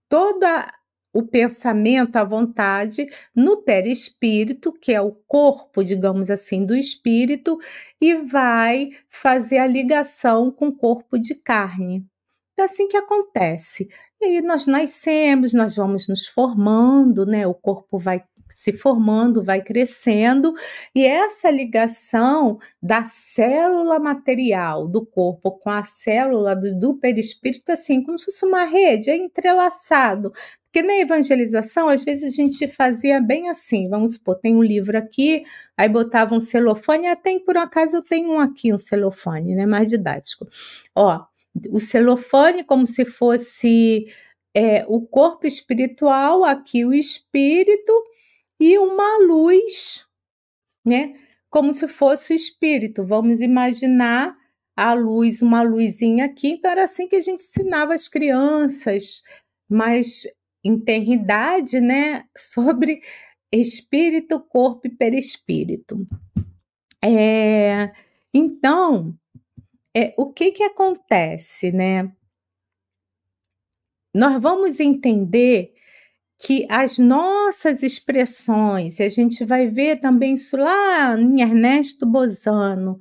toda 0.09 0.73
o 1.13 1.27
pensamento, 1.27 2.17
a 2.17 2.25
vontade, 2.25 3.09
no 3.35 3.63
perispírito, 3.63 4.73
que 4.73 4.93
é 4.93 5.01
o 5.01 5.13
corpo, 5.27 5.83
digamos 5.83 6.31
assim, 6.31 6.65
do 6.65 6.77
espírito, 6.77 7.59
e 8.01 8.15
vai 8.15 8.91
fazer 9.09 9.59
a 9.59 9.67
ligação 9.67 10.53
com 10.53 10.69
o 10.69 10.77
corpo 10.77 11.19
de 11.19 11.35
carne. 11.35 12.07
É 12.57 12.63
assim 12.63 12.87
que 12.89 12.97
acontece. 12.97 13.89
E 14.25 14.39
aí 14.39 14.43
nós 14.43 14.67
nascemos, 14.67 15.53
nós 15.53 15.77
vamos 15.77 16.09
nos 16.09 16.27
formando, 16.27 17.27
né? 17.27 17.47
O 17.47 17.53
corpo 17.53 17.99
vai 17.99 18.25
se 18.49 18.73
formando, 18.73 19.43
vai 19.43 19.61
crescendo, 19.61 20.55
e 20.95 21.05
essa 21.05 21.51
ligação 21.51 22.59
da 22.83 23.05
célula 23.05 23.99
material 23.99 24.87
do 24.87 25.05
corpo 25.05 25.51
com 25.53 25.69
a 25.69 25.83
célula 25.85 26.55
do, 26.55 26.79
do 26.79 26.95
perispírito, 26.95 27.73
assim, 27.73 28.03
como 28.03 28.19
se 28.19 28.27
fosse 28.27 28.47
uma 28.47 28.65
rede, 28.65 29.11
é 29.11 29.17
entrelaçado. 29.17 30.33
Porque 30.65 30.83
na 30.83 30.95
evangelização, 30.95 31.89
às 31.89 32.03
vezes 32.03 32.33
a 32.33 32.37
gente 32.37 32.67
fazia 32.69 33.21
bem 33.21 33.49
assim, 33.49 33.89
vamos 33.89 34.15
supor, 34.15 34.37
tem 34.37 34.57
um 34.57 34.63
livro 34.63 34.97
aqui, 34.97 35.45
aí 35.77 35.89
botava 35.89 36.35
um 36.35 36.41
celofane, 36.41 37.07
até 37.09 37.39
por 37.41 37.57
um 37.57 37.61
acaso 37.61 37.97
eu 37.97 38.03
tenho 38.03 38.31
um 38.33 38.41
aqui, 38.41 38.73
um 38.73 38.79
celofane, 38.79 39.55
né, 39.55 39.67
mais 39.67 39.89
didático. 39.89 40.49
Ó, 40.95 41.25
o 41.71 41.79
celofane 41.79 42.65
como 42.65 42.87
se 42.87 43.05
fosse 43.05 44.07
é, 44.55 44.85
o 44.87 45.01
corpo 45.07 45.47
espiritual, 45.47 46.45
aqui 46.45 46.85
o 46.85 46.93
espírito, 46.93 47.93
e 48.61 48.79
uma 48.79 49.19
luz, 49.19 50.07
né? 50.85 51.15
Como 51.51 51.75
se 51.75 51.89
fosse 51.89 52.33
o 52.33 52.37
espírito. 52.37 53.05
Vamos 53.05 53.41
imaginar 53.41 54.37
a 54.77 54.93
luz, 54.95 55.43
uma 55.43 55.63
luzinha 55.63 56.27
aqui. 56.27 56.49
Então 56.49 56.71
era 56.71 56.85
assim 56.85 57.09
que 57.09 57.17
a 57.17 57.21
gente 57.21 57.43
ensinava 57.45 57.95
as 57.95 58.09
crianças, 58.09 59.23
mas 59.69 60.27
em 60.65 60.79
tenridade, 60.79 61.81
né? 61.81 62.25
Sobre 62.37 63.03
espírito, 63.53 64.41
corpo 64.41 64.87
e 64.87 64.91
perispírito. 64.91 66.07
É, 67.03 67.93
então, 68.33 69.17
é, 69.97 70.15
o 70.17 70.33
que 70.33 70.53
que 70.53 70.63
acontece, 70.65 71.71
né? 71.73 72.13
Nós 74.15 74.41
vamos 74.41 74.81
entender 74.81 75.73
que 76.39 76.67
as 76.71 76.99
nossas 76.99 77.83
expressões, 77.83 79.01
e 79.01 79.05
a 79.05 79.09
gente 79.09 79.45
vai 79.45 79.69
ver 79.69 80.01
também 80.01 80.35
isso 80.35 80.57
lá 80.57 81.19
em 81.19 81.41
Ernesto 81.41 82.07
Bozano, 82.07 82.99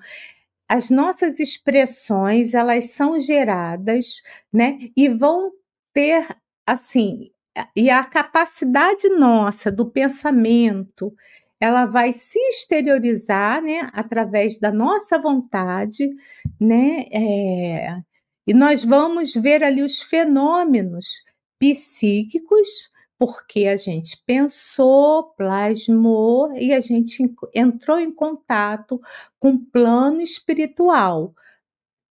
as 0.70 0.90
nossas 0.90 1.40
expressões, 1.40 2.54
elas 2.54 2.92
são 2.92 3.20
geradas, 3.20 4.22
né, 4.52 4.78
e 4.98 5.10
vão 5.10 5.52
ter, 5.94 6.28
assim, 6.66 7.32
e 7.76 7.90
a 7.90 8.04
capacidade 8.04 9.10
nossa 9.10 9.72
do 9.72 9.92
pensamento, 9.92 11.14
ela 11.64 11.86
vai 11.86 12.12
se 12.12 12.38
exteriorizar, 12.50 13.62
né, 13.62 13.90
através 13.94 14.60
da 14.60 14.70
nossa 14.70 15.18
vontade, 15.18 16.10
né, 16.60 17.06
é, 17.10 18.02
e 18.46 18.54
nós 18.54 18.84
vamos 18.84 19.34
ver 19.34 19.64
ali 19.64 19.82
os 19.82 20.02
fenômenos 20.02 21.24
psíquicos, 21.58 22.68
porque 23.18 23.66
a 23.68 23.78
gente 23.78 24.22
pensou, 24.26 25.32
plasmou 25.38 26.52
e 26.54 26.74
a 26.74 26.82
gente 26.82 27.34
entrou 27.56 27.98
em 27.98 28.14
contato 28.14 29.00
com 29.40 29.52
o 29.52 29.66
plano 29.66 30.22
espiritual, 30.22 31.34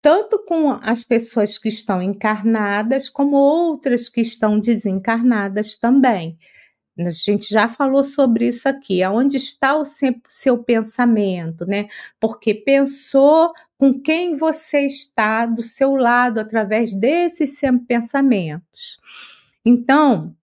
tanto 0.02 0.44
com 0.44 0.72
as 0.82 1.04
pessoas 1.04 1.56
que 1.56 1.68
estão 1.68 2.02
encarnadas, 2.02 3.08
como 3.08 3.36
outras 3.36 4.08
que 4.08 4.22
estão 4.22 4.58
desencarnadas 4.58 5.76
também. 5.76 6.36
A 6.98 7.10
gente 7.10 7.48
já 7.48 7.68
falou 7.68 8.02
sobre 8.02 8.48
isso 8.48 8.66
aqui, 8.68 9.02
aonde 9.02 9.36
está 9.36 9.76
o 9.76 9.84
seu 10.28 10.62
pensamento, 10.64 11.66
né? 11.66 11.88
Porque 12.18 12.54
pensou 12.54 13.52
com 13.78 14.00
quem 14.00 14.36
você 14.36 14.86
está 14.86 15.44
do 15.44 15.62
seu 15.62 15.94
lado 15.94 16.38
através 16.38 16.94
desses 16.94 17.60
pensamentos. 17.86 18.98
Então, 19.64 20.34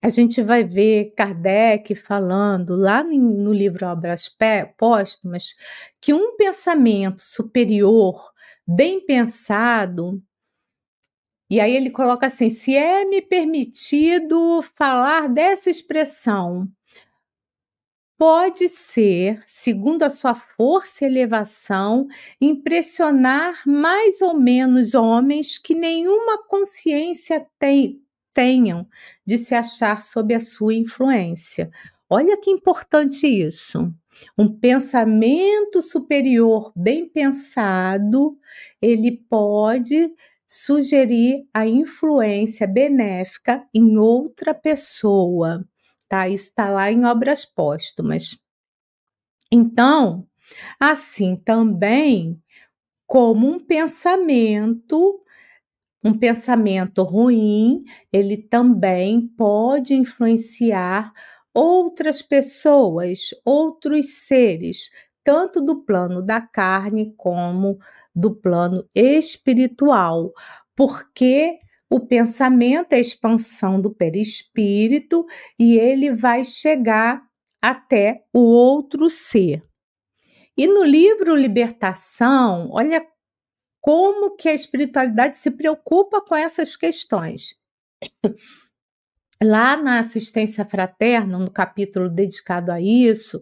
a 0.00 0.08
gente 0.10 0.40
vai 0.42 0.62
ver 0.62 1.12
Kardec 1.16 1.92
falando 1.96 2.76
lá 2.76 3.02
no 3.02 3.52
livro 3.52 3.84
Obras 3.84 4.30
Póstumas 4.76 5.56
que 6.00 6.14
um 6.14 6.36
pensamento 6.36 7.20
superior, 7.20 8.30
bem 8.64 9.04
pensado, 9.04 10.22
e 11.50 11.60
aí 11.60 11.74
ele 11.74 11.90
coloca 11.90 12.26
assim: 12.26 12.50
se 12.50 12.76
é 12.76 13.04
me 13.04 13.22
permitido 13.22 14.62
falar 14.76 15.28
dessa 15.28 15.70
expressão, 15.70 16.68
pode 18.18 18.68
ser, 18.68 19.40
segundo 19.46 20.02
a 20.02 20.10
sua 20.10 20.34
força 20.34 21.04
e 21.04 21.08
elevação, 21.08 22.08
impressionar 22.40 23.62
mais 23.64 24.20
ou 24.20 24.34
menos 24.34 24.92
homens 24.94 25.56
que 25.56 25.74
nenhuma 25.74 26.42
consciência 26.46 27.46
tem, 27.58 28.02
tenham 28.34 28.86
de 29.24 29.38
se 29.38 29.54
achar 29.54 30.02
sob 30.02 30.34
a 30.34 30.40
sua 30.40 30.74
influência. 30.74 31.70
Olha 32.10 32.36
que 32.36 32.50
importante 32.50 33.26
isso. 33.26 33.92
Um 34.36 34.48
pensamento 34.48 35.80
superior 35.80 36.72
bem 36.74 37.08
pensado, 37.08 38.36
ele 38.82 39.12
pode 39.30 40.12
sugerir 40.48 41.46
a 41.52 41.66
influência 41.66 42.66
benéfica 42.66 43.64
em 43.74 43.98
outra 43.98 44.54
pessoa, 44.54 45.64
tá? 46.08 46.28
Isso 46.28 46.44
está 46.50 46.70
lá 46.70 46.90
em 46.90 47.04
obras 47.04 47.44
póstumas. 47.44 48.38
Então, 49.52 50.26
assim 50.80 51.36
também 51.36 52.42
como 53.06 53.48
um 53.48 53.60
pensamento 53.60 55.22
um 56.04 56.16
pensamento 56.16 57.02
ruim, 57.02 57.84
ele 58.12 58.36
também 58.36 59.26
pode 59.36 59.94
influenciar 59.94 61.12
outras 61.52 62.22
pessoas, 62.22 63.30
outros 63.44 64.26
seres, 64.26 64.90
tanto 65.24 65.60
do 65.60 65.82
plano 65.84 66.22
da 66.22 66.40
carne 66.40 67.12
como 67.16 67.78
do 68.18 68.34
plano 68.34 68.84
espiritual, 68.92 70.32
porque 70.74 71.56
o 71.88 72.00
pensamento 72.00 72.92
é 72.92 72.96
a 72.96 73.00
expansão 73.00 73.80
do 73.80 73.94
perispírito 73.94 75.24
e 75.56 75.78
ele 75.78 76.12
vai 76.12 76.42
chegar 76.42 77.22
até 77.62 78.24
o 78.34 78.40
outro 78.40 79.08
ser. 79.08 79.62
E 80.56 80.66
no 80.66 80.82
livro 80.82 81.36
Libertação, 81.36 82.68
olha 82.72 83.06
como 83.80 84.34
que 84.34 84.48
a 84.48 84.54
espiritualidade 84.54 85.36
se 85.36 85.52
preocupa 85.52 86.20
com 86.20 86.34
essas 86.34 86.74
questões. 86.74 87.54
Lá 89.40 89.76
na 89.76 90.00
assistência 90.00 90.64
fraterna, 90.64 91.38
no 91.38 91.50
capítulo 91.50 92.08
dedicado 92.10 92.72
a 92.72 92.80
isso, 92.80 93.40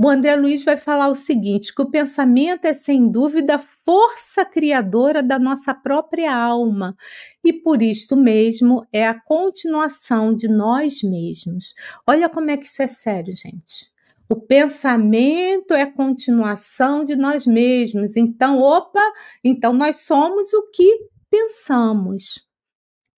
o 0.00 0.08
André 0.08 0.36
Luiz 0.36 0.62
vai 0.64 0.76
falar 0.76 1.08
o 1.08 1.14
seguinte: 1.14 1.74
que 1.74 1.82
o 1.82 1.90
pensamento 1.90 2.64
é 2.66 2.72
sem 2.72 3.10
dúvida 3.10 3.56
a 3.56 3.64
força 3.84 4.44
criadora 4.44 5.22
da 5.22 5.38
nossa 5.38 5.74
própria 5.74 6.32
alma, 6.32 6.96
e 7.44 7.52
por 7.52 7.82
isto 7.82 8.16
mesmo 8.16 8.86
é 8.92 9.06
a 9.06 9.20
continuação 9.20 10.34
de 10.34 10.46
nós 10.46 11.02
mesmos. 11.02 11.74
Olha 12.06 12.28
como 12.28 12.50
é 12.50 12.56
que 12.56 12.66
isso 12.66 12.80
é 12.80 12.86
sério, 12.86 13.34
gente. 13.34 13.90
O 14.30 14.36
pensamento 14.36 15.72
é 15.72 15.86
continuação 15.86 17.02
de 17.02 17.16
nós 17.16 17.46
mesmos. 17.46 18.14
Então, 18.14 18.60
opa, 18.60 19.02
então 19.42 19.72
nós 19.72 20.02
somos 20.02 20.52
o 20.52 20.70
que 20.70 21.08
pensamos. 21.30 22.46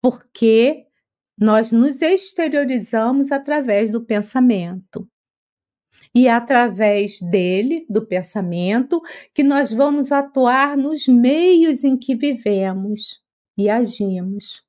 Porque 0.01 0.87
nós 1.37 1.73
nos 1.73 2.01
exteriorizamos 2.01 3.33
através 3.33 3.91
do 3.91 4.05
pensamento. 4.05 5.09
E 6.15 6.27
é 6.27 6.33
através 6.33 7.21
dele, 7.21 7.87
do 7.89 8.05
pensamento, 8.05 9.01
que 9.33 9.45
nós 9.45 9.73
vamos 9.73 10.11
atuar 10.11 10.77
nos 10.77 11.07
meios 11.07 11.85
em 11.85 11.97
que 11.97 12.17
vivemos 12.17 13.23
e 13.57 13.69
agimos, 13.71 14.65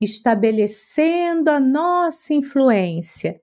estabelecendo 0.00 1.50
a 1.50 1.60
nossa 1.60 2.34
influência 2.34 3.40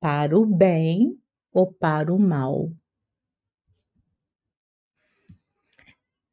para 0.00 0.38
o 0.38 0.46
bem 0.46 1.18
ou 1.52 1.72
para 1.72 2.12
o 2.14 2.18
mal. 2.20 2.70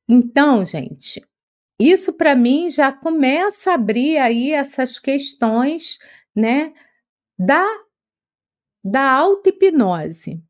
Então, 0.08 0.66
gente, 0.66 1.26
isso 1.80 2.14
para 2.14 2.36
mim 2.36 2.70
já 2.70 2.92
começa 2.92 3.72
a 3.72 3.76
abrir 3.76 4.18
aí 4.18 4.52
essas 4.52 5.00
questões, 5.00 5.98
né, 6.36 6.74
da 7.40 7.66
da 8.84 9.12
auto-hipnose, 9.12 10.42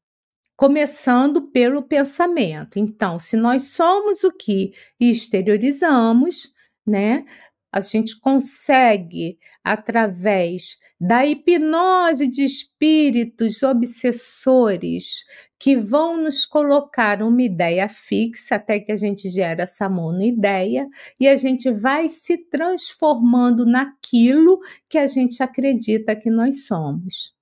começando 0.56 1.50
pelo 1.50 1.84
pensamento. 1.84 2.78
Então, 2.78 3.18
se 3.20 3.36
nós 3.36 3.70
somos 3.70 4.24
o 4.24 4.32
que 4.32 4.74
exteriorizamos, 5.00 6.54
né, 6.86 7.26
a 7.72 7.80
gente 7.80 8.20
consegue, 8.20 9.40
através 9.64 10.78
da 11.00 11.26
hipnose 11.26 12.28
de 12.28 12.44
espíritos 12.44 13.64
obsessores, 13.64 15.24
que 15.58 15.78
vão 15.78 16.18
nos 16.18 16.46
colocar 16.46 17.22
uma 17.22 17.42
ideia 17.42 17.88
fixa 17.88 18.56
até 18.56 18.80
que 18.80 18.92
a 18.92 18.96
gente 18.98 19.30
gera 19.30 19.64
essa 19.64 19.88
monoideia 19.88 20.88
e 21.20 21.28
a 21.28 21.38
gente 21.38 21.72
vai 21.72 22.10
se 22.10 22.38
transformando 22.38 23.66
naquilo 23.66 24.60
que 24.90 24.98
a 24.98 25.08
gente 25.08 25.42
acredita 25.42 26.16
que 26.16 26.30
nós 26.30 26.66
somos. 26.66 27.34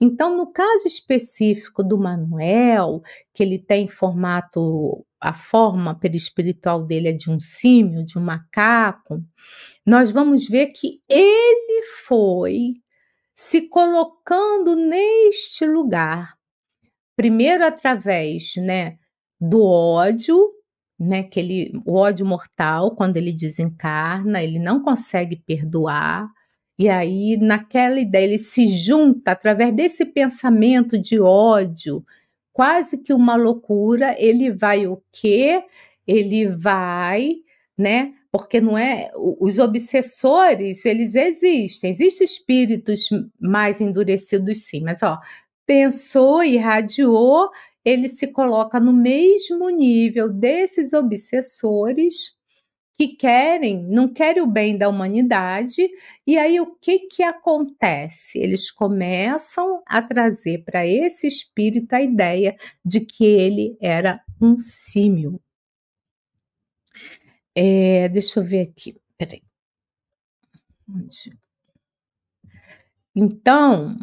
Então, 0.00 0.36
no 0.36 0.52
caso 0.52 0.86
específico 0.86 1.82
do 1.82 1.98
Manuel, 1.98 3.02
que 3.32 3.42
ele 3.42 3.58
tem 3.58 3.88
formato, 3.88 5.04
a 5.20 5.32
forma 5.32 5.94
perispiritual 5.98 6.84
dele 6.84 7.08
é 7.08 7.12
de 7.12 7.30
um 7.30 7.38
símio, 7.40 8.04
de 8.04 8.18
um 8.18 8.22
macaco, 8.22 9.22
nós 9.86 10.10
vamos 10.10 10.46
ver 10.46 10.68
que 10.68 11.00
ele 11.08 11.82
foi 12.06 12.74
se 13.34 13.62
colocando 13.62 14.76
neste 14.76 15.66
lugar, 15.66 16.34
primeiro 17.16 17.64
através, 17.64 18.54
né, 18.56 18.96
do 19.40 19.62
ódio, 19.62 20.50
né, 20.98 21.24
que 21.24 21.40
ele, 21.40 21.72
o 21.84 21.96
ódio 21.96 22.24
mortal, 22.24 22.94
quando 22.94 23.16
ele 23.16 23.32
desencarna, 23.32 24.42
ele 24.42 24.58
não 24.58 24.82
consegue 24.82 25.42
perdoar, 25.44 26.28
e 26.78 26.88
aí, 26.88 27.36
naquela 27.40 28.00
ideia, 28.00 28.24
ele 28.24 28.38
se 28.38 28.66
junta 28.68 29.30
através 29.32 29.72
desse 29.74 30.04
pensamento 30.04 30.98
de 30.98 31.20
ódio, 31.20 32.04
quase 32.52 32.98
que 32.98 33.12
uma 33.12 33.36
loucura. 33.36 34.16
Ele 34.18 34.50
vai 34.50 34.86
o 34.86 35.00
quê? 35.12 35.62
Ele 36.06 36.48
vai, 36.48 37.36
né? 37.78 38.14
Porque 38.32 38.60
não 38.60 38.76
é. 38.76 39.10
Os 39.14 39.58
obsessores, 39.60 40.84
eles 40.84 41.14
existem. 41.14 41.90
Existem 41.90 42.24
espíritos 42.24 43.08
mais 43.40 43.80
endurecidos, 43.80 44.64
sim, 44.66 44.82
mas 44.82 45.02
ó, 45.02 45.20
pensou, 45.66 46.42
irradiou, 46.42 47.50
ele 47.84 48.08
se 48.08 48.26
coloca 48.28 48.80
no 48.80 48.92
mesmo 48.92 49.68
nível 49.70 50.28
desses 50.28 50.92
obsessores 50.92 52.32
que 52.96 53.08
querem, 53.08 53.82
não 53.84 54.08
querem 54.12 54.42
o 54.42 54.46
bem 54.46 54.78
da 54.78 54.88
humanidade, 54.88 55.88
e 56.26 56.38
aí 56.38 56.60
o 56.60 56.76
que 56.76 57.00
que 57.00 57.22
acontece? 57.22 58.38
Eles 58.38 58.70
começam 58.70 59.82
a 59.86 60.00
trazer 60.00 60.64
para 60.64 60.86
esse 60.86 61.26
espírito 61.26 61.92
a 61.92 62.02
ideia 62.02 62.56
de 62.84 63.00
que 63.00 63.24
ele 63.24 63.76
era 63.80 64.20
um 64.40 64.58
símio. 64.58 65.40
É, 67.54 68.08
deixa 68.08 68.40
eu 68.40 68.44
ver 68.44 68.62
aqui, 68.62 68.96
peraí. 69.18 69.42
Então, 73.14 73.96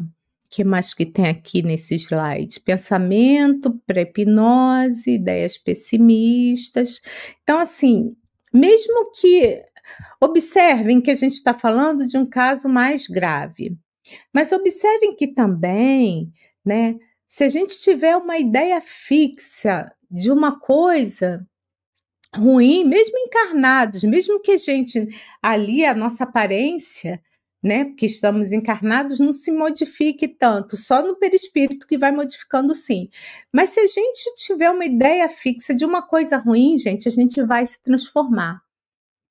que 0.50 0.64
mais 0.64 0.94
que 0.94 1.06
tem 1.06 1.28
aqui 1.28 1.62
nesse 1.62 1.96
slide? 1.96 2.60
Pensamento, 2.60 3.80
pré-hipnose, 3.86 5.12
ideias 5.12 5.58
pessimistas. 5.58 7.02
Então, 7.44 7.60
assim, 7.60 8.16
mesmo 8.54 9.12
que 9.12 9.64
observem 10.20 11.02
que 11.02 11.12
a 11.12 11.16
gente 11.16 11.34
está 11.34 11.54
falando 11.54 12.08
de 12.08 12.18
um 12.18 12.26
caso 12.26 12.70
mais 12.70 13.08
grave, 13.08 13.78
mas 14.34 14.52
observem 14.52 15.16
que 15.16 15.28
também, 15.28 16.32
né, 16.66 16.96
se 17.28 17.44
a 17.44 17.50
gente 17.50 17.80
tiver 17.80 18.16
uma 18.18 18.38
ideia 18.38 18.82
fixa 18.82 19.92
de 20.10 20.32
uma 20.32 20.60
coisa 20.60 21.46
ruim, 22.36 22.84
mesmo 22.86 23.18
encarnados, 23.18 24.04
mesmo 24.04 24.40
que 24.42 24.52
a 24.52 24.58
gente 24.58 25.08
ali 25.42 25.86
a 25.86 25.94
nossa 25.94 26.24
aparência, 26.24 27.22
né, 27.62 27.86
porque 27.86 28.08
estamos 28.08 28.52
encarnados, 28.52 29.20
não 29.20 29.32
se 29.32 29.52
modifique 29.52 30.28
tanto, 30.28 30.76
só 30.76 31.06
no 31.06 31.16
perispírito 31.16 31.86
que 31.86 31.98
vai 31.98 32.12
modificando 32.12 32.74
sim. 32.74 33.10
Mas 33.54 33.72
se 33.72 33.80
a 33.80 33.88
gente 33.88 34.36
tiver 34.36 34.72
uma 34.72 34.86
ideia 34.86 35.30
fixa 35.30 35.74
de 35.74 35.86
uma 35.86 36.02
coisa 36.02 36.38
ruim, 36.38 36.78
gente, 36.78 37.08
a 37.08 37.12
gente 37.12 37.42
vai 37.44 37.66
se 37.66 37.80
transformar. 37.82 38.62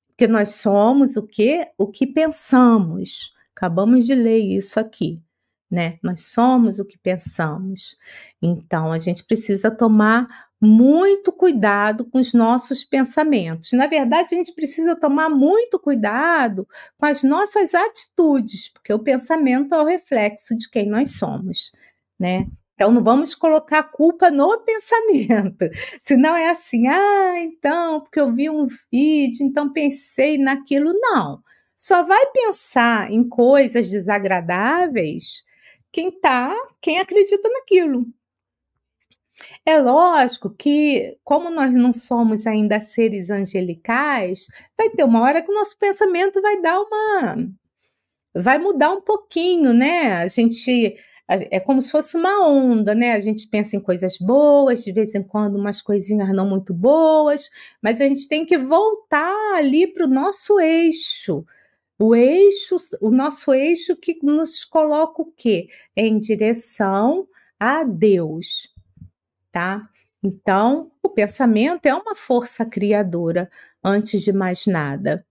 Porque 0.07 0.27
nós 0.27 0.49
somos 0.55 1.17
o 1.17 1.23
que? 1.23 1.67
O 1.77 1.87
que 1.87 2.07
pensamos. 2.07 3.33
Acabamos 3.55 4.05
de 4.05 4.15
ler 4.15 4.39
isso 4.39 4.79
aqui, 4.79 5.21
né? 5.69 5.99
Nós 6.01 6.25
somos 6.25 6.79
o 6.79 6.85
que 6.85 6.97
pensamos. 6.97 7.97
Então 8.41 8.93
a 8.93 8.97
gente 8.97 9.25
precisa 9.25 9.69
tomar 9.69 10.27
muito 10.61 11.31
cuidado 11.31 12.05
com 12.05 12.19
os 12.19 12.33
nossos 12.33 12.83
pensamentos. 12.85 13.71
Na 13.73 13.87
verdade, 13.87 14.35
a 14.35 14.37
gente 14.37 14.53
precisa 14.53 14.95
tomar 14.95 15.29
muito 15.29 15.79
cuidado 15.79 16.67
com 16.99 17.05
as 17.07 17.23
nossas 17.23 17.73
atitudes, 17.73 18.71
porque 18.71 18.93
o 18.93 18.99
pensamento 18.99 19.73
é 19.73 19.81
o 19.81 19.85
reflexo 19.85 20.55
de 20.55 20.69
quem 20.69 20.87
nós 20.87 21.17
somos, 21.17 21.71
né? 22.19 22.47
Então, 22.75 22.91
não 22.91 23.03
vamos 23.03 23.35
colocar 23.35 23.83
culpa 23.83 24.29
no 24.29 24.57
pensamento. 24.65 25.69
Se 26.03 26.15
não 26.15 26.35
é 26.35 26.49
assim, 26.49 26.87
ah, 26.87 27.35
então, 27.39 28.01
porque 28.01 28.19
eu 28.19 28.31
vi 28.33 28.49
um 28.49 28.67
vídeo, 28.91 29.45
então 29.45 29.71
pensei 29.73 30.37
naquilo. 30.37 30.93
Não. 30.93 31.41
Só 31.75 32.03
vai 32.03 32.25
pensar 32.27 33.11
em 33.11 33.27
coisas 33.27 33.89
desagradáveis 33.89 35.43
quem 35.91 36.11
tá, 36.11 36.55
quem 36.81 36.99
acredita 36.99 37.49
naquilo. 37.49 38.05
É 39.65 39.79
lógico 39.79 40.49
que, 40.49 41.17
como 41.23 41.49
nós 41.49 41.73
não 41.73 41.93
somos 41.93 42.47
ainda 42.47 42.79
seres 42.79 43.29
angelicais, 43.29 44.47
vai 44.77 44.89
ter 44.89 45.03
uma 45.03 45.21
hora 45.21 45.41
que 45.41 45.51
o 45.51 45.55
nosso 45.55 45.77
pensamento 45.77 46.41
vai 46.41 46.61
dar 46.61 46.79
uma. 46.81 47.37
vai 48.35 48.57
mudar 48.59 48.91
um 48.93 49.01
pouquinho, 49.01 49.73
né? 49.73 50.13
A 50.13 50.27
gente. 50.27 50.95
É 51.29 51.61
como 51.61 51.81
se 51.81 51.89
fosse 51.91 52.17
uma 52.17 52.45
onda, 52.45 52.93
né? 52.93 53.13
A 53.13 53.19
gente 53.21 53.47
pensa 53.47 53.75
em 53.77 53.79
coisas 53.79 54.17
boas, 54.17 54.83
de 54.83 54.91
vez 54.91 55.15
em 55.15 55.23
quando 55.23 55.55
umas 55.57 55.81
coisinhas 55.81 56.29
não 56.35 56.49
muito 56.49 56.73
boas, 56.73 57.49
mas 57.81 58.01
a 58.01 58.07
gente 58.07 58.27
tem 58.27 58.45
que 58.45 58.57
voltar 58.57 59.55
ali 59.55 59.87
para 59.87 60.05
o 60.05 60.09
nosso 60.09 60.59
eixo. 60.59 61.45
O 61.99 62.15
eixo, 62.15 62.75
o 63.01 63.11
nosso 63.11 63.53
eixo 63.53 63.95
que 63.95 64.19
nos 64.23 64.65
coloca 64.65 65.21
o 65.21 65.31
quê? 65.37 65.67
Em 65.95 66.19
direção 66.19 67.27
a 67.59 67.83
Deus 67.83 68.70
tá? 69.51 69.87
Então, 70.23 70.91
o 71.01 71.09
pensamento 71.09 71.85
é 71.85 71.93
uma 71.93 72.15
força 72.15 72.65
criadora 72.65 73.49
antes 73.83 74.21
de 74.21 74.31
mais 74.31 74.67
nada. 74.67 75.25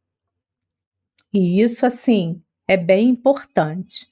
E 1.33 1.62
isso, 1.62 1.87
assim, 1.87 2.42
é 2.66 2.76
bem 2.76 3.09
importante, 3.09 4.09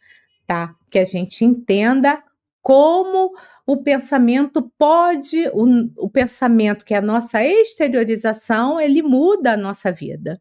tá? 0.46 0.74
Que 0.90 1.00
a 1.00 1.04
gente 1.04 1.44
entenda 1.44 2.22
como 2.62 3.34
o 3.66 3.76
pensamento 3.76 4.62
pode, 4.78 5.48
o, 5.48 5.64
o 5.96 6.08
pensamento 6.08 6.84
que 6.84 6.94
é 6.94 6.98
a 6.98 7.02
nossa 7.02 7.44
exteriorização, 7.44 8.80
ele 8.80 9.02
muda 9.02 9.52
a 9.52 9.56
nossa 9.56 9.92
vida, 9.92 10.40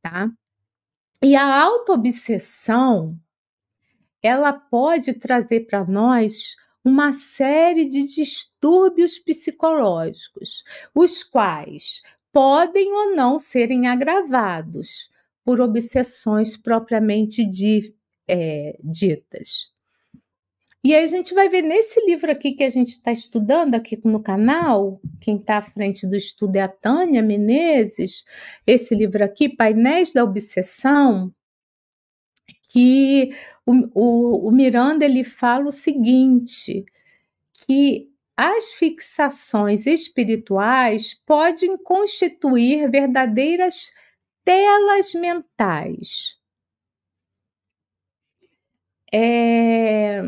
tá? 0.00 0.30
E 1.22 1.36
a 1.36 1.62
autoobsessão, 1.62 3.18
ela 4.22 4.52
pode 4.52 5.12
trazer 5.14 5.66
para 5.66 5.84
nós 5.84 6.56
uma 6.84 7.12
série 7.12 7.86
de 7.86 8.02
distúrbios 8.04 9.18
psicológicos, 9.18 10.64
os 10.94 11.22
quais 11.22 12.02
podem 12.32 12.92
ou 12.92 13.14
não 13.14 13.38
serem 13.38 13.86
agravados 13.86 15.10
por 15.44 15.60
obsessões 15.60 16.56
propriamente 16.56 17.44
de, 17.44 17.94
é, 18.28 18.78
ditas. 18.82 19.70
E 20.84 20.92
aí 20.94 21.04
a 21.04 21.08
gente 21.08 21.32
vai 21.32 21.48
ver 21.48 21.62
nesse 21.62 22.04
livro 22.04 22.30
aqui 22.32 22.52
que 22.52 22.64
a 22.64 22.70
gente 22.70 22.88
está 22.88 23.12
estudando 23.12 23.76
aqui 23.76 24.00
no 24.04 24.20
canal, 24.20 25.00
quem 25.20 25.36
está 25.36 25.58
à 25.58 25.62
frente 25.62 26.04
do 26.06 26.16
estudo 26.16 26.56
é 26.56 26.60
a 26.60 26.68
Tânia 26.68 27.22
Menezes, 27.22 28.24
esse 28.66 28.92
livro 28.92 29.22
aqui, 29.22 29.48
Painéis 29.48 30.12
da 30.12 30.24
Obsessão, 30.24 31.32
que 32.68 33.30
o, 33.66 33.72
o, 33.94 34.48
o 34.48 34.50
Miranda 34.50 35.04
ele 35.04 35.24
fala 35.24 35.68
o 35.68 35.72
seguinte, 35.72 36.84
que 37.66 38.10
as 38.36 38.72
fixações 38.72 39.86
espirituais 39.86 41.14
podem 41.26 41.76
constituir 41.78 42.90
verdadeiras 42.90 43.90
telas 44.44 45.12
mentais. 45.14 46.36
É, 49.14 50.22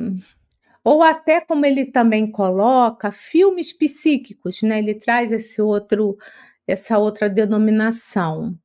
ou 0.85 1.03
até 1.03 1.41
como 1.41 1.65
ele 1.65 1.87
também 1.87 2.31
coloca, 2.31 3.11
filmes 3.11 3.73
psíquicos, 3.73 4.63
né? 4.63 4.79
Ele 4.79 4.95
traz 4.95 5.33
esse 5.33 5.63
outro, 5.63 6.19
essa 6.67 6.99
outra 6.99 7.29
denominação 7.31 8.59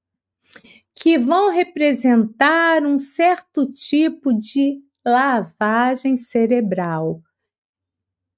que 1.01 1.17
vão 1.17 1.49
representar 1.49 2.83
um 2.83 2.97
certo 2.97 3.65
tipo 3.65 4.37
de 4.37 4.83
lavagem 5.05 6.17
cerebral, 6.17 7.21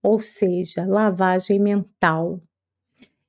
ou 0.04 0.20
seja, 0.20 0.86
lavagem 0.86 1.60
mental. 1.60 2.40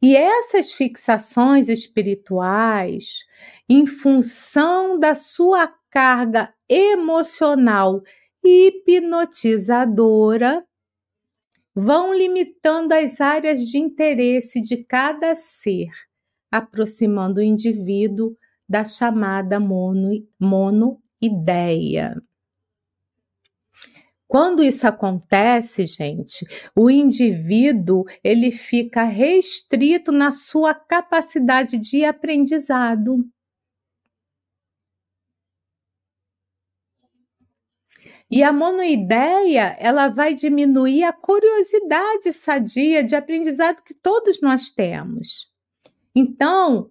E 0.02 0.14
essas 0.14 0.70
fixações 0.70 1.70
espirituais, 1.70 3.24
em 3.66 3.86
função 3.86 4.98
da 4.98 5.14
sua 5.14 5.66
carga 5.88 6.52
emocional 6.68 8.02
hipnotizadora, 8.44 10.62
vão 11.74 12.12
limitando 12.12 12.92
as 12.92 13.18
áreas 13.18 13.66
de 13.66 13.78
interesse 13.78 14.60
de 14.60 14.84
cada 14.84 15.34
ser, 15.34 15.88
aproximando 16.50 17.40
o 17.40 17.42
indivíduo 17.42 18.36
da 18.68 18.84
chamada 18.84 19.58
mono, 19.60 20.10
monoideia. 20.40 22.16
Quando 24.32 24.64
isso 24.64 24.86
acontece, 24.86 25.84
gente, 25.84 26.46
o 26.74 26.90
indivíduo 26.90 28.04
ele 28.24 28.50
fica 28.50 29.02
restrito 29.02 30.10
na 30.10 30.32
sua 30.32 30.74
capacidade 30.74 31.78
de 31.78 32.02
aprendizado. 32.02 33.28
E 38.30 38.42
a 38.42 38.50
monoideia, 38.50 39.76
ela 39.78 40.08
vai 40.08 40.32
diminuir 40.32 41.04
a 41.04 41.12
curiosidade 41.12 42.32
sadia 42.32 43.04
de 43.04 43.14
aprendizado 43.14 43.82
que 43.82 43.92
todos 43.92 44.40
nós 44.40 44.70
temos. 44.70 45.52
Então, 46.14 46.88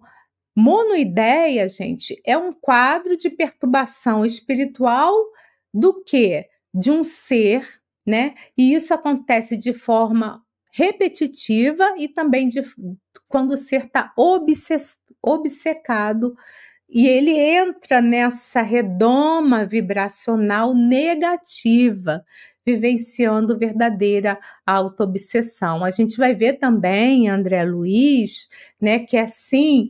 monoideia, 0.56 1.68
gente, 1.68 2.20
é 2.24 2.36
um 2.36 2.52
quadro 2.52 3.16
de 3.16 3.30
perturbação 3.30 4.24
espiritual 4.24 5.14
do 5.72 6.02
que? 6.04 6.46
De 6.74 6.90
um 6.90 7.02
ser, 7.04 7.66
né? 8.06 8.34
E 8.56 8.74
isso 8.74 8.92
acontece 8.92 9.56
de 9.56 9.72
forma 9.72 10.42
repetitiva 10.72 11.94
e 11.98 12.08
também 12.08 12.48
de, 12.48 12.62
quando 13.28 13.52
o 13.52 13.56
ser 13.56 13.86
está 13.86 14.12
obcecado 15.22 16.34
e 16.94 17.08
ele 17.08 17.30
entra 17.30 18.02
nessa 18.02 18.60
redoma 18.60 19.64
vibracional 19.64 20.74
negativa, 20.74 22.22
vivenciando 22.66 23.58
verdadeira 23.58 24.38
autoobsessão. 24.66 25.82
A 25.82 25.90
gente 25.90 26.18
vai 26.18 26.34
ver 26.34 26.54
também, 26.54 27.30
André 27.30 27.64
Luiz, 27.64 28.48
né, 28.78 28.98
que 28.98 29.16
assim 29.16 29.88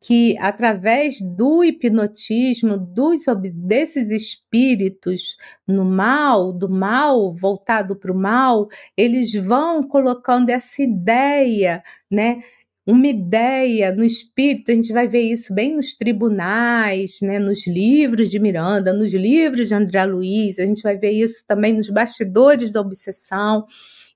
que 0.00 0.36
através 0.38 1.20
do 1.20 1.62
hipnotismo 1.62 2.78
dos 2.78 3.24
desses 3.52 4.10
espíritos 4.10 5.36
no 5.68 5.84
mal, 5.84 6.52
do 6.52 6.70
mal 6.70 7.34
voltado 7.34 7.94
para 7.94 8.10
o 8.10 8.18
mal, 8.18 8.68
eles 8.96 9.34
vão 9.34 9.82
colocando 9.82 10.48
essa 10.48 10.82
ideia, 10.82 11.82
né, 12.10 12.40
uma 12.86 13.06
ideia 13.06 13.92
no 13.94 14.02
espírito, 14.02 14.72
a 14.72 14.74
gente 14.74 14.92
vai 14.92 15.06
ver 15.06 15.20
isso 15.20 15.54
bem 15.54 15.76
nos 15.76 15.94
tribunais, 15.94 17.18
né, 17.20 17.38
nos 17.38 17.66
livros 17.66 18.30
de 18.30 18.38
Miranda, 18.38 18.92
nos 18.92 19.12
livros 19.12 19.68
de 19.68 19.74
André 19.74 20.04
Luiz, 20.06 20.58
a 20.58 20.64
gente 20.64 20.82
vai 20.82 20.96
ver 20.96 21.10
isso 21.10 21.44
também 21.46 21.74
nos 21.74 21.90
bastidores 21.90 22.72
da 22.72 22.80
obsessão, 22.80 23.66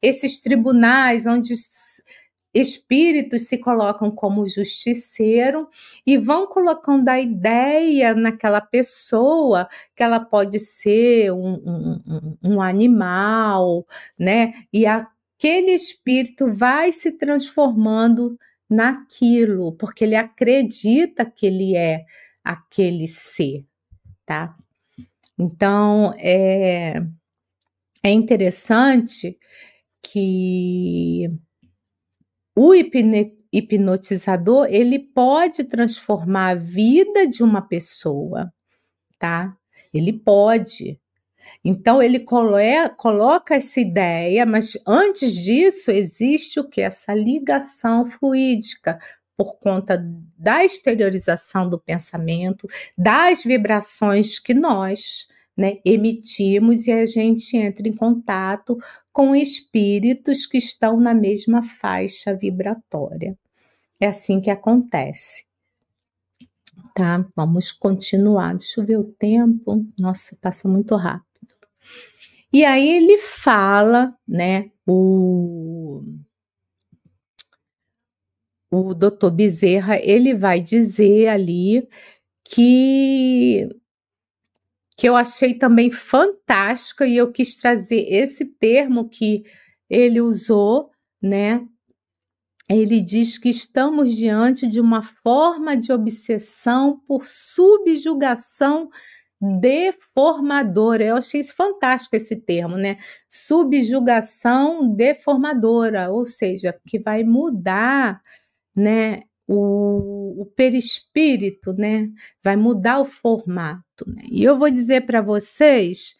esses 0.01 0.41
tribunais 0.41 1.27
onde 1.27 1.55
espíritos 2.55 3.49
se 3.49 3.59
colocam 3.59 4.11
como 4.11 4.47
justiceiro 4.47 5.69
e 6.07 6.17
vão 6.17 6.47
colocando 6.47 7.09
a 7.09 7.21
ideia 7.21 8.15
naquela 8.15 8.61
pessoa 8.61 9.69
que 9.97 10.03
ela 10.03 10.21
pode 10.21 10.61
ser 10.61 11.33
um, 11.33 11.55
um, 11.55 12.39
um 12.45 12.63
animal, 12.63 13.85
né? 14.19 14.55
E 14.73 14.87
aquele 14.87 15.73
espírito 15.73 16.51
vai 16.53 16.93
se 16.93 17.11
transformando 17.13 18.39
naquilo, 18.71 19.73
porque 19.73 20.05
ele 20.05 20.17
acredita 20.17 21.25
que 21.25 21.47
ele 21.47 21.77
é 21.77 22.05
aquele 22.43 23.09
ser, 23.09 23.65
tá? 24.25 24.57
Então, 25.39 26.15
é, 26.19 26.95
é 28.03 28.11
interessante 28.11 29.39
que 30.03 31.29
o 32.57 32.73
hipnotizador, 33.53 34.67
ele 34.71 34.99
pode 34.99 35.65
transformar 35.65 36.51
a 36.51 36.55
vida 36.55 37.27
de 37.27 37.43
uma 37.43 37.61
pessoa, 37.61 38.53
tá? 39.19 39.57
Ele 39.93 40.13
pode. 40.13 40.99
Então 41.65 42.03
ele 42.03 42.21
coloca 42.21 43.55
essa 43.55 43.81
ideia, 43.81 44.45
mas 44.47 44.79
antes 44.87 45.35
disso 45.35 45.91
existe 45.91 46.61
o 46.61 46.69
que? 46.69 46.81
Essa 46.81 47.15
ligação 47.15 48.09
fluídica 48.09 49.01
por 49.37 49.59
conta 49.59 49.99
da 50.39 50.65
exteriorização 50.65 51.69
do 51.69 51.79
pensamento, 51.79 52.69
das 52.97 53.43
vibrações 53.43 54.39
que 54.39 54.55
nós 54.55 55.27
né, 55.57 55.79
emitimos 55.85 56.87
e 56.87 56.93
a 56.93 57.07
gente 57.07 57.57
entra 57.57 57.89
em 57.89 57.95
contato 57.95 58.77
com 59.13 59.35
espíritos 59.37 60.47
que 60.47 60.59
estão 60.59 60.99
na 60.99 61.15
mesma 61.15 61.63
faixa 61.63 62.35
vibratória. 62.35 63.39
É 64.01 64.09
assim 64.09 64.41
que 64.41 64.51
acontece. 64.51 65.45
Tá, 66.95 67.27
vamos 67.37 67.73
continuar. 67.73 68.57
Deixa 68.57 68.81
eu 68.81 68.87
ver 68.87 68.99
o 68.99 69.05
tempo. 69.05 69.87
Nossa, 69.99 70.37
passa 70.41 70.69
muito 70.69 70.97
rápido. 70.97 71.25
E 72.53 72.65
aí 72.65 72.89
ele 72.89 73.19
fala, 73.19 74.17
né, 74.27 74.71
o, 74.87 76.03
o 78.71 78.95
doutor 78.95 79.31
Bezerra, 79.31 79.99
ele 79.99 80.35
vai 80.35 80.61
dizer 80.61 81.29
ali 81.29 81.89
que 82.45 83.69
que 84.97 85.09
eu 85.09 85.17
achei 85.17 85.55
também 85.55 85.91
fantástica 85.91 87.07
e 87.07 87.17
eu 87.17 87.33
quis 87.33 87.57
trazer 87.57 88.07
esse 88.09 88.45
termo 88.45 89.09
que 89.09 89.43
ele 89.91 90.21
usou, 90.21 90.91
né? 91.21 91.67
Ele 92.69 93.01
diz 93.03 93.39
que 93.39 93.51
estamos 93.51 94.17
diante 94.17 94.67
de 94.67 94.81
uma 94.81 95.03
forma 95.03 95.77
de 95.77 95.93
obsessão 95.93 96.99
por 97.07 97.27
subjugação 97.27 98.89
deformadora. 99.61 101.05
Eu 101.05 101.17
achei 101.17 101.43
fantástico 101.45 102.17
esse 102.17 102.37
termo, 102.37 102.77
né? 102.77 102.97
Subjugação 103.29 104.95
deformadora, 104.95 106.11
ou 106.11 106.25
seja, 106.25 106.75
que 106.87 106.99
vai 106.99 107.23
mudar, 107.25 108.23
né, 108.75 109.23
o, 109.47 110.43
o 110.43 110.47
perispírito, 110.47 111.73
né? 111.75 112.09
Vai 112.43 112.57
mudar 112.57 113.01
o 113.01 113.05
formato, 113.05 113.84
né? 114.07 114.23
E 114.31 114.45
eu 114.45 114.59
vou 114.59 114.71
dizer 114.71 115.07
para 115.07 115.23
vocês 115.23 116.17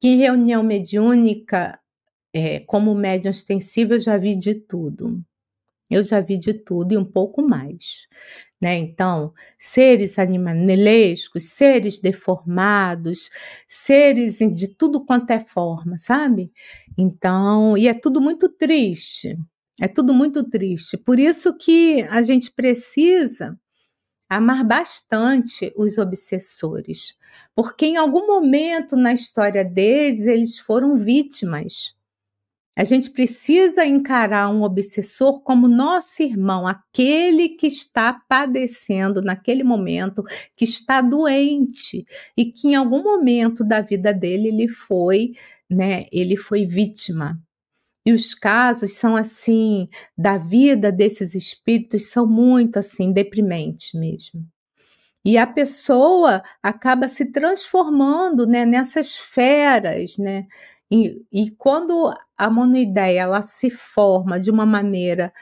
que 0.00 0.08
em 0.08 0.18
reunião 0.18 0.62
mediúnica, 0.62 1.78
é, 2.34 2.60
como 2.60 2.94
médium 2.94 3.30
extensivo, 3.30 3.94
eu 3.94 4.00
já 4.00 4.16
vi 4.18 4.36
de 4.36 4.54
tudo. 4.54 5.22
Eu 5.90 6.04
já 6.04 6.20
vi 6.20 6.38
de 6.38 6.54
tudo 6.54 6.92
e 6.92 6.96
um 6.96 7.04
pouco 7.04 7.42
mais 7.42 8.08
né? 8.60 8.76
Então, 8.76 9.32
seres 9.58 10.18
animalescos, 10.18 11.44
seres 11.50 11.98
deformados, 11.98 13.30
seres 13.68 14.38
de 14.38 14.68
tudo 14.68 15.04
quanto 15.04 15.30
é 15.30 15.40
forma, 15.40 15.98
sabe? 15.98 16.50
Então, 16.96 17.76
e 17.76 17.88
é 17.88 17.94
tudo 17.94 18.20
muito 18.20 18.48
triste. 18.48 19.36
É 19.80 19.86
tudo 19.88 20.14
muito 20.14 20.42
triste. 20.48 20.96
Por 20.96 21.18
isso 21.18 21.56
que 21.56 22.02
a 22.08 22.22
gente 22.22 22.50
precisa 22.52 23.58
amar 24.28 24.64
bastante 24.64 25.72
os 25.76 25.98
obsessores, 25.98 27.16
porque 27.54 27.86
em 27.86 27.96
algum 27.96 28.26
momento 28.26 28.96
na 28.96 29.12
história 29.12 29.64
deles 29.64 30.26
eles 30.26 30.58
foram 30.58 30.96
vítimas 30.96 31.96
a 32.78 32.84
gente 32.84 33.08
precisa 33.08 33.86
encarar 33.86 34.50
um 34.50 34.62
obsessor 34.62 35.40
como 35.40 35.66
nosso 35.66 36.22
irmão, 36.22 36.66
aquele 36.66 37.48
que 37.48 37.66
está 37.66 38.12
padecendo 38.28 39.22
naquele 39.22 39.64
momento, 39.64 40.22
que 40.54 40.64
está 40.66 41.00
doente 41.00 42.04
e 42.36 42.44
que 42.52 42.68
em 42.68 42.74
algum 42.74 43.02
momento 43.02 43.64
da 43.64 43.80
vida 43.80 44.12
dele 44.12 44.48
ele 44.48 44.68
foi, 44.68 45.32
né, 45.70 46.04
ele 46.12 46.36
foi 46.36 46.66
vítima. 46.66 47.40
E 48.06 48.12
os 48.12 48.34
casos 48.34 48.92
são 48.92 49.16
assim, 49.16 49.88
da 50.16 50.38
vida 50.38 50.92
desses 50.92 51.34
espíritos 51.34 52.10
são 52.10 52.24
muito 52.24 52.78
assim 52.78 53.12
deprimentes 53.12 53.92
mesmo. 53.92 54.46
E 55.24 55.36
a 55.36 55.44
pessoa 55.44 56.40
acaba 56.62 57.08
se 57.08 57.32
transformando, 57.32 58.46
né, 58.46 58.64
nessas 58.64 59.16
feras, 59.16 60.16
né? 60.18 60.46
E, 60.88 61.20
e 61.32 61.50
quando 61.50 62.14
a 62.38 62.48
monoideia 62.48 63.22
ela 63.22 63.42
se 63.42 63.68
forma 63.70 64.38
de 64.38 64.52
uma 64.52 64.64
maneira 64.64 65.32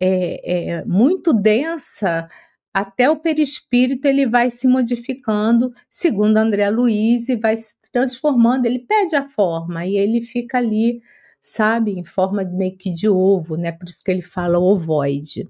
é, 0.00 0.78
é, 0.78 0.84
muito 0.86 1.32
densa, 1.34 2.26
até 2.72 3.10
o 3.10 3.16
perispírito 3.16 4.08
ele 4.08 4.26
vai 4.26 4.50
se 4.50 4.66
modificando, 4.66 5.72
segundo 5.90 6.38
André 6.38 6.70
Luiz, 6.70 7.28
e 7.28 7.36
vai 7.36 7.56
se 7.56 7.74
transformando, 7.92 8.66
ele 8.66 8.80
perde 8.80 9.14
a 9.14 9.28
forma 9.28 9.86
e 9.86 9.96
ele 9.96 10.22
fica 10.22 10.58
ali, 10.58 11.02
sabe, 11.44 11.92
em 11.92 12.04
forma 12.04 12.42
meio 12.44 12.76
que 12.76 12.90
de 12.90 13.08
ovo, 13.08 13.56
né? 13.56 13.70
Por 13.72 13.88
isso 13.88 14.02
que 14.02 14.10
ele 14.10 14.22
fala 14.22 14.58
ovoide. 14.58 15.48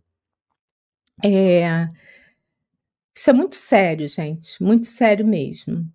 É, 1.22 1.88
isso 3.16 3.30
é 3.30 3.32
muito 3.32 3.54
sério, 3.56 4.08
gente, 4.08 4.60
muito 4.62 4.86
sério 4.86 5.24
mesmo. 5.26 5.88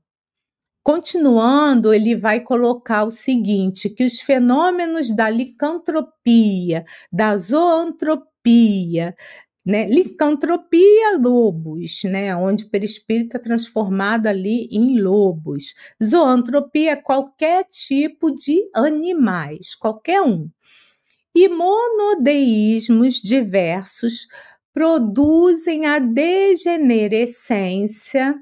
Continuando, 0.83 1.93
ele 1.93 2.15
vai 2.15 2.39
colocar 2.41 3.03
o 3.03 3.11
seguinte: 3.11 3.89
que 3.89 4.05
os 4.05 4.21
fenômenos 4.21 5.13
da 5.15 5.29
licantropia, 5.29 6.85
da 7.11 7.37
zoantropia, 7.37 9.15
né? 9.69 9.87
Licantropia, 9.87 11.17
lobos, 11.19 12.01
né? 12.03 12.35
Onde 12.35 12.65
o 12.65 12.69
perispírito 12.69 13.37
é 13.37 13.39
transformado 13.39 14.27
ali 14.27 14.67
em 14.71 14.99
lobos. 14.99 15.73
Zoantropia, 16.03 16.97
qualquer 16.97 17.63
tipo 17.65 18.35
de 18.35 18.67
animais, 18.73 19.75
qualquer 19.75 20.21
um. 20.21 20.49
E 21.35 21.49
monodeísmos 21.49 23.15
diversos 23.21 24.27
produzem 24.73 25.85
a 25.85 25.99
degenerescência 25.99 28.35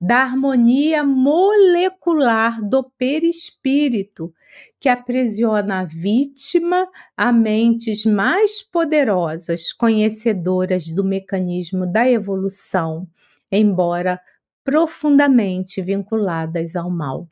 da 0.00 0.22
harmonia 0.22 1.02
molecular 1.02 2.62
do 2.62 2.84
perispírito, 2.84 4.32
que 4.80 4.88
aprisiona 4.88 5.80
a 5.80 5.84
vítima 5.84 6.88
a 7.16 7.32
mentes 7.32 8.04
mais 8.04 8.62
poderosas, 8.62 9.72
conhecedoras 9.72 10.86
do 10.86 11.04
mecanismo 11.04 11.86
da 11.86 12.08
evolução, 12.08 13.08
embora 13.50 14.20
profundamente 14.62 15.82
vinculadas 15.82 16.76
ao 16.76 16.90
mal. 16.90 17.28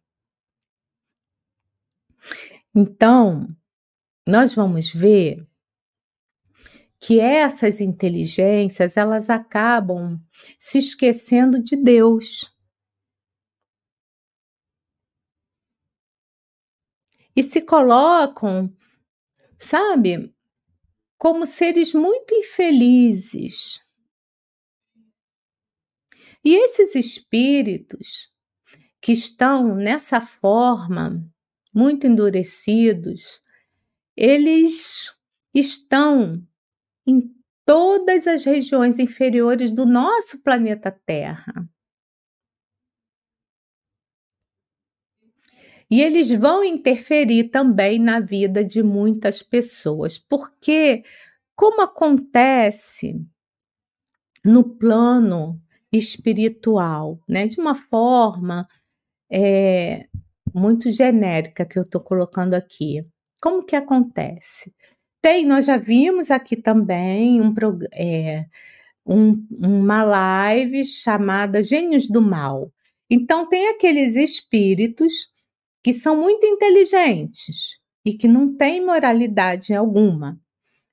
Então, 2.74 3.48
nós 4.26 4.54
vamos 4.54 4.92
ver 4.92 5.46
que 6.98 7.20
essas 7.20 7.80
inteligências 7.80 8.96
elas 8.96 9.30
acabam 9.30 10.18
se 10.58 10.78
esquecendo 10.78 11.62
de 11.62 11.76
Deus. 11.76 12.55
E 17.36 17.42
se 17.42 17.60
colocam, 17.60 18.74
sabe, 19.58 20.34
como 21.18 21.46
seres 21.46 21.92
muito 21.92 22.34
infelizes. 22.34 23.80
E 26.44 26.54
esses 26.54 26.94
espíritos 26.94 28.30
que 29.00 29.12
estão 29.12 29.74
nessa 29.74 30.20
forma, 30.20 31.22
muito 31.74 32.06
endurecidos, 32.06 33.40
eles 34.16 35.14
estão 35.52 36.42
em 37.06 37.34
todas 37.66 38.26
as 38.26 38.44
regiões 38.44 38.98
inferiores 38.98 39.72
do 39.72 39.84
nosso 39.84 40.42
planeta 40.42 40.90
Terra. 41.04 41.68
E 45.90 46.02
eles 46.02 46.30
vão 46.30 46.64
interferir 46.64 47.44
também 47.50 47.98
na 47.98 48.18
vida 48.18 48.64
de 48.64 48.82
muitas 48.82 49.42
pessoas, 49.42 50.18
porque, 50.18 51.04
como 51.54 51.80
acontece 51.80 53.14
no 54.44 54.64
plano 54.64 55.60
espiritual, 55.92 57.20
né, 57.28 57.46
de 57.46 57.60
uma 57.60 57.74
forma 57.74 58.68
é, 59.30 60.06
muito 60.52 60.90
genérica 60.90 61.64
que 61.64 61.78
eu 61.78 61.82
estou 61.82 62.00
colocando 62.00 62.54
aqui, 62.54 63.02
como 63.40 63.64
que 63.64 63.76
acontece? 63.76 64.74
Tem, 65.22 65.46
nós 65.46 65.66
já 65.66 65.76
vimos 65.76 66.30
aqui 66.30 66.56
também 66.56 67.40
um, 67.40 67.54
é, 67.92 68.46
um, 69.04 69.46
uma 69.60 70.02
live 70.04 70.84
chamada 70.84 71.62
Gênios 71.62 72.08
do 72.08 72.20
Mal. 72.20 72.72
Então, 73.08 73.48
tem 73.48 73.68
aqueles 73.68 74.16
espíritos 74.16 75.32
que 75.86 75.94
são 75.94 76.16
muito 76.20 76.44
inteligentes 76.44 77.78
e 78.04 78.12
que 78.12 78.26
não 78.26 78.56
têm 78.56 78.84
moralidade 78.84 79.72
alguma. 79.72 80.36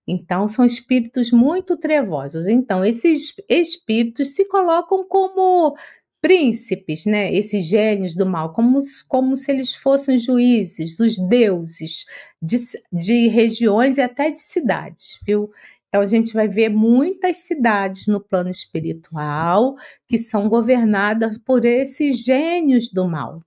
Então, 0.08 0.48
são 0.48 0.64
espíritos 0.64 1.32
muito 1.32 1.76
trevosos. 1.76 2.46
Então, 2.46 2.86
esses 2.86 3.34
espíritos 3.50 4.36
se 4.36 4.46
colocam 4.46 5.04
como 5.08 5.76
príncipes, 6.22 7.08
né? 7.08 7.34
Esses 7.34 7.66
gênios 7.66 8.16
do 8.16 8.24
mal, 8.24 8.54
como, 8.54 8.80
como 9.08 9.36
se 9.36 9.52
eles 9.52 9.74
fossem 9.74 10.20
juízes, 10.20 11.00
os 11.00 11.18
deuses 11.28 12.06
de, 12.39 12.58
de 12.91 13.28
regiões 13.30 13.98
e 13.98 14.02
até 14.02 14.30
de 14.30 14.41
cidades, 14.41 15.18
viu? 15.26 15.52
Então 15.88 16.02
a 16.02 16.06
gente 16.06 16.32
vai 16.36 16.48
ver 16.48 16.70
muitas 16.70 17.38
cidades 17.38 18.06
no 18.06 18.22
plano 18.22 18.52
espiritual 18.52 19.76
que 20.08 20.20
são 20.20 20.48
governadas 20.48 21.36
por 21.39 21.66
esses 21.66 22.24
gênios 22.24 22.91
do 22.91 23.08
mal. 23.08 23.39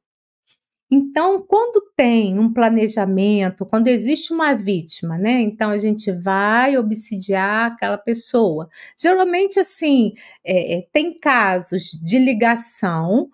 Então, 0.91 1.43
quando 1.43 1.81
tem 1.97 2.39
um 2.39 2.53
planejamento, 2.53 3.67
quando 3.67 3.89
existe 3.89 4.33
uma 4.33 4.55
vítima, 4.55 5.19
né? 5.19 5.41
Então 5.41 5.71
a 5.71 5.79
gente 5.79 6.13
vai 6.13 6.79
obsidiar 6.79 7.73
aquela 7.73 7.99
pessoa. 7.99 8.69
Geralmente, 8.99 9.59
assim, 9.59 10.15
é, 10.45 10.79
é 10.79 10.83
tem 10.93 11.19
casos 11.19 11.91
de 12.03 12.19
ligação, 12.19 13.29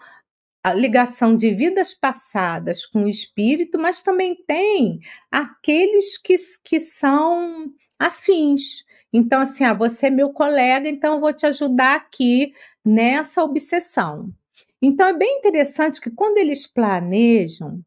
a 0.65 0.73
ligação 0.75 1.37
de 1.37 1.51
vidas 1.55 1.93
passadas 1.95 2.87
com 2.87 3.05
o 3.05 3.09
espírito, 3.09 3.79
mas 3.79 4.03
também 4.03 4.35
tem 4.47 5.01
aqueles 5.31 6.17
que, 6.19 6.37
que 6.65 6.81
são 6.81 7.71
afins. 7.99 8.85
Então, 9.13 9.41
assim, 9.43 9.65
ah, 9.65 9.75
você 9.75 10.07
é 10.07 10.11
meu 10.11 10.33
colega, 10.33 10.89
então 10.89 11.15
eu 11.15 11.21
vou 11.21 11.33
te 11.35 11.47
ajudar 11.47 11.97
aqui 11.97 12.55
nessa 12.85 13.43
obsessão. 13.45 14.33
Então 14.83 15.07
é 15.07 15.17
bem 15.17 15.39
interessante 15.39 16.01
que 16.01 16.11
quando 16.11 16.39
eles 16.39 16.67
planejam, 16.67 17.81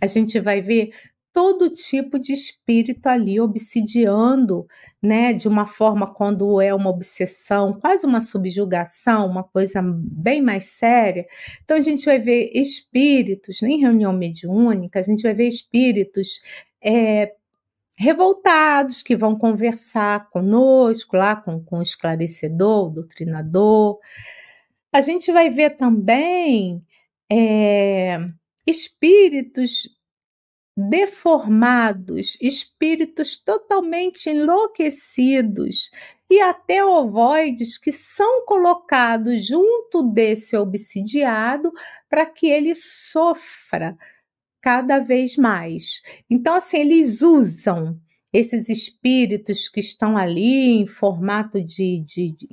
a 0.00 0.06
gente 0.06 0.40
vai 0.40 0.60
ver 0.60 0.92
todo 1.32 1.70
tipo 1.70 2.18
de 2.18 2.32
espírito 2.32 3.06
ali 3.06 3.40
obsidiando, 3.40 4.66
né, 5.02 5.32
de 5.32 5.48
uma 5.48 5.66
forma 5.66 6.06
quando 6.12 6.60
é 6.60 6.74
uma 6.74 6.90
obsessão, 6.90 7.72
quase 7.72 8.04
uma 8.04 8.20
subjugação, 8.20 9.26
uma 9.26 9.42
coisa 9.42 9.80
bem 9.82 10.42
mais 10.42 10.64
séria. 10.64 11.26
Então 11.64 11.76
a 11.76 11.80
gente 11.80 12.04
vai 12.04 12.18
ver 12.18 12.50
espíritos, 12.52 13.62
em 13.62 13.80
reunião 13.80 14.12
mediúnica, 14.12 15.00
a 15.00 15.02
gente 15.02 15.22
vai 15.22 15.32
ver 15.32 15.48
espíritos 15.48 16.42
é, 16.84 17.32
revoltados 17.94 19.02
que 19.02 19.16
vão 19.16 19.36
conversar 19.36 20.28
conosco 20.28 21.16
lá 21.16 21.36
com, 21.36 21.62
com 21.64 21.78
o 21.78 21.82
esclarecedor, 21.82 22.88
o 22.88 22.90
doutrinador. 22.90 23.98
A 24.92 25.00
gente 25.00 25.32
vai 25.32 25.48
ver 25.48 25.70
também 25.70 26.84
é, 27.30 28.18
espíritos 28.66 29.88
deformados, 30.76 32.36
espíritos 32.40 33.36
totalmente 33.38 34.28
enlouquecidos 34.28 35.90
e 36.30 36.40
até 36.40 36.84
ovoides 36.84 37.78
que 37.78 37.90
são 37.90 38.44
colocados 38.44 39.46
junto 39.46 40.02
desse 40.02 40.56
obsidiado 40.56 41.72
para 42.08 42.26
que 42.26 42.46
ele 42.46 42.74
sofra 42.74 43.96
cada 44.60 44.98
vez 44.98 45.36
mais. 45.36 46.02
Então, 46.28 46.54
assim, 46.54 46.78
eles 46.78 47.22
usam 47.22 47.98
esses 48.32 48.68
espíritos 48.68 49.68
que 49.68 49.80
estão 49.80 50.16
ali 50.16 50.80
em 50.80 50.86
formato 50.86 51.62
de, 51.62 52.00
de, 52.00 52.32
de 52.32 52.48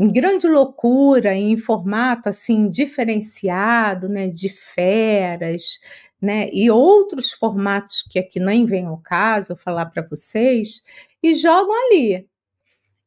em 0.00 0.10
grande 0.10 0.46
loucura, 0.48 1.34
em 1.34 1.58
formato 1.58 2.30
assim 2.30 2.70
diferenciado, 2.70 4.08
né, 4.08 4.28
de 4.28 4.48
feras, 4.48 5.78
né, 6.18 6.48
e 6.54 6.70
outros 6.70 7.30
formatos 7.32 8.02
que 8.02 8.18
aqui 8.18 8.40
nem 8.40 8.64
vem 8.64 8.86
ao 8.86 8.96
caso 8.96 9.54
falar 9.56 9.86
para 9.86 10.02
vocês, 10.08 10.82
e 11.22 11.34
jogam 11.34 11.74
ali. 11.86 12.26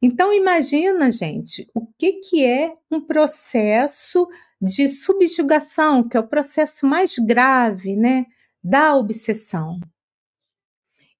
Então 0.04 0.32
imagina, 0.32 1.10
gente, 1.12 1.68
o 1.74 1.88
que 1.98 2.14
que 2.14 2.46
é 2.46 2.76
um 2.92 3.02
processo 3.02 4.28
de 4.62 4.88
subjugação, 4.88 6.08
que 6.08 6.16
é 6.16 6.20
o 6.20 6.28
processo 6.28 6.86
mais 6.86 7.18
grave, 7.18 7.96
né, 7.96 8.28
da 8.64 8.96
obsessão. 8.96 9.80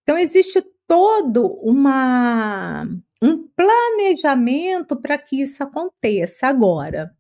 Então 0.04 0.20
existe 0.20 0.64
todo 0.88 1.48
uma 1.64 2.86
um 3.24 3.48
planejamento 3.48 4.98
para 4.98 5.18
que 5.18 5.42
isso 5.42 5.64
aconteça 5.64 6.48
agora. 6.48 7.16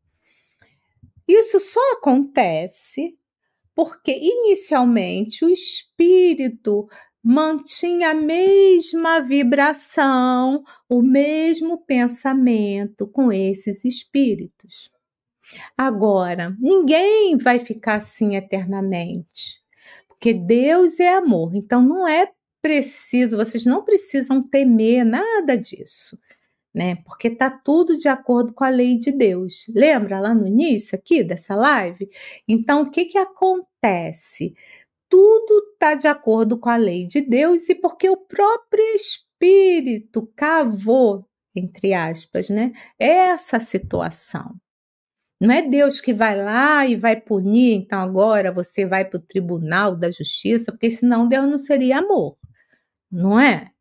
Isso 1.25 1.61
só 1.61 1.79
acontece 1.93 3.17
porque 3.73 4.11
inicialmente 4.11 5.45
o 5.45 5.49
espírito 5.49 6.89
mantinha 7.23 8.09
a 8.09 8.13
mesma 8.13 9.21
vibração, 9.21 10.61
o 10.89 11.01
mesmo 11.01 11.77
pensamento 11.85 13.07
com 13.07 13.31
esses 13.31 13.85
espíritos. 13.85 14.91
Agora, 15.77 16.53
ninguém 16.59 17.37
vai 17.37 17.59
ficar 17.59 17.95
assim 17.95 18.35
eternamente, 18.35 19.61
porque 20.09 20.33
Deus 20.33 20.99
é 20.99 21.13
amor, 21.13 21.55
então 21.55 21.81
não 21.81 22.05
é 22.05 22.29
preciso, 22.63 23.37
vocês 23.37 23.65
não 23.65 23.83
precisam 23.85 24.41
temer 24.41 25.05
nada 25.05 25.57
disso. 25.57 26.17
né? 26.73 26.97
Porque 27.05 27.29
tá 27.31 27.51
tudo 27.51 27.97
de 27.97 28.09
acordo 28.09 28.53
com 28.53 28.63
a 28.65 28.69
lei 28.69 28.97
de 28.99 29.11
Deus. 29.11 29.65
Lembra 29.75 30.19
lá 30.19 30.35
no 30.35 30.47
início 30.47 30.97
aqui 30.97 31.23
dessa 31.23 31.55
live? 31.55 32.09
Então, 32.47 32.83
o 32.83 32.91
que 32.91 33.05
que 33.05 33.17
acontece? 33.19 34.55
Tudo 35.09 35.75
tá 35.79 35.95
de 35.95 36.07
acordo 36.07 36.59
com 36.59 36.69
a 36.69 36.77
lei 36.77 37.07
de 37.07 37.21
Deus 37.21 37.69
e 37.69 37.75
porque 37.75 38.09
o 38.09 38.17
próprio 38.17 38.83
Espírito 38.95 40.27
cavou, 40.35 41.27
entre 41.55 41.93
aspas, 41.93 42.49
né? 42.49 42.73
Essa 42.99 43.59
situação. 43.59 44.55
Não 45.41 45.51
é 45.53 45.61
Deus 45.61 45.99
que 46.01 46.13
vai 46.13 46.41
lá 46.41 46.87
e 46.87 46.95
vai 46.95 47.19
punir, 47.19 47.73
então 47.75 47.99
agora 48.01 48.51
você 48.51 48.85
vai 48.85 49.03
para 49.05 49.17
o 49.17 49.21
tribunal 49.21 49.95
da 49.95 50.09
justiça, 50.09 50.71
porque 50.71 50.89
senão 50.89 51.27
Deus 51.27 51.47
não 51.47 51.57
seria 51.57 51.99
amor, 51.99 52.37
não 53.13 53.39
é? 53.39 53.71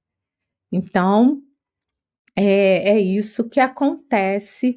Então, 0.70 1.42
é, 2.36 2.90
é 2.90 3.00
isso 3.00 3.48
que 3.48 3.60
acontece 3.60 4.76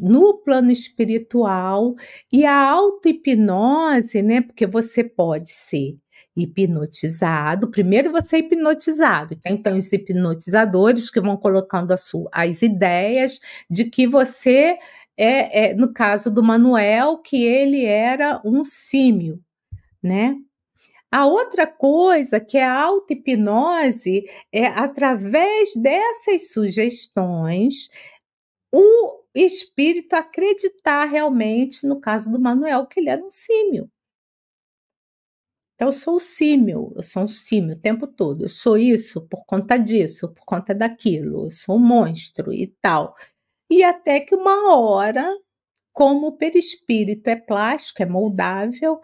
no 0.00 0.38
plano 0.38 0.72
espiritual 0.72 1.94
e 2.32 2.44
a 2.44 2.70
auto-hipnose, 2.70 4.22
né? 4.22 4.40
Porque 4.40 4.66
você 4.66 5.04
pode 5.04 5.50
ser 5.50 5.96
hipnotizado. 6.36 7.70
Primeiro 7.70 8.10
você 8.10 8.36
é 8.36 8.38
hipnotizado. 8.40 9.36
Tem 9.36 9.54
então 9.54 9.78
os 9.78 9.92
hipnotizadores 9.92 11.10
que 11.10 11.20
vão 11.20 11.36
colocando 11.36 11.96
sua, 11.96 12.28
as 12.32 12.62
ideias 12.62 13.38
de 13.70 13.84
que 13.84 14.06
você 14.06 14.78
é, 15.16 15.70
é, 15.70 15.74
no 15.74 15.92
caso 15.92 16.30
do 16.30 16.42
Manuel, 16.42 17.18
que 17.18 17.44
ele 17.44 17.84
era 17.84 18.40
um 18.44 18.64
símio, 18.64 19.40
né? 20.02 20.36
A 21.12 21.26
outra 21.26 21.66
coisa 21.66 22.38
que 22.38 22.56
é 22.56 22.64
a 22.64 22.82
auto-hipnose 22.82 24.24
é 24.52 24.66
através 24.66 25.74
dessas 25.74 26.52
sugestões 26.52 27.88
o 28.72 29.24
espírito 29.34 30.14
acreditar 30.14 31.04
realmente, 31.06 31.86
no 31.86 32.00
caso 32.00 32.30
do 32.30 32.40
Manuel, 32.40 32.86
que 32.86 33.00
ele 33.00 33.10
era 33.10 33.24
um 33.24 33.30
símio. 33.30 33.90
Então, 35.74 35.88
eu 35.88 35.92
sou 35.92 36.16
o 36.16 36.20
símio, 36.20 36.92
eu 36.94 37.02
sou 37.02 37.24
um 37.24 37.28
símio 37.28 37.74
o 37.74 37.80
tempo 37.80 38.06
todo. 38.06 38.44
Eu 38.44 38.48
sou 38.50 38.76
isso 38.76 39.22
por 39.28 39.44
conta 39.46 39.78
disso, 39.78 40.28
por 40.28 40.44
conta 40.44 40.74
daquilo. 40.74 41.46
Eu 41.46 41.50
sou 41.50 41.76
um 41.76 41.78
monstro 41.78 42.52
e 42.52 42.66
tal. 42.82 43.14
E 43.70 43.82
até 43.82 44.20
que 44.20 44.34
uma 44.34 44.76
hora, 44.76 45.26
como 45.92 46.28
o 46.28 46.36
perispírito 46.36 47.30
é 47.30 47.36
plástico, 47.36 48.02
é 48.02 48.06
moldável, 48.06 49.00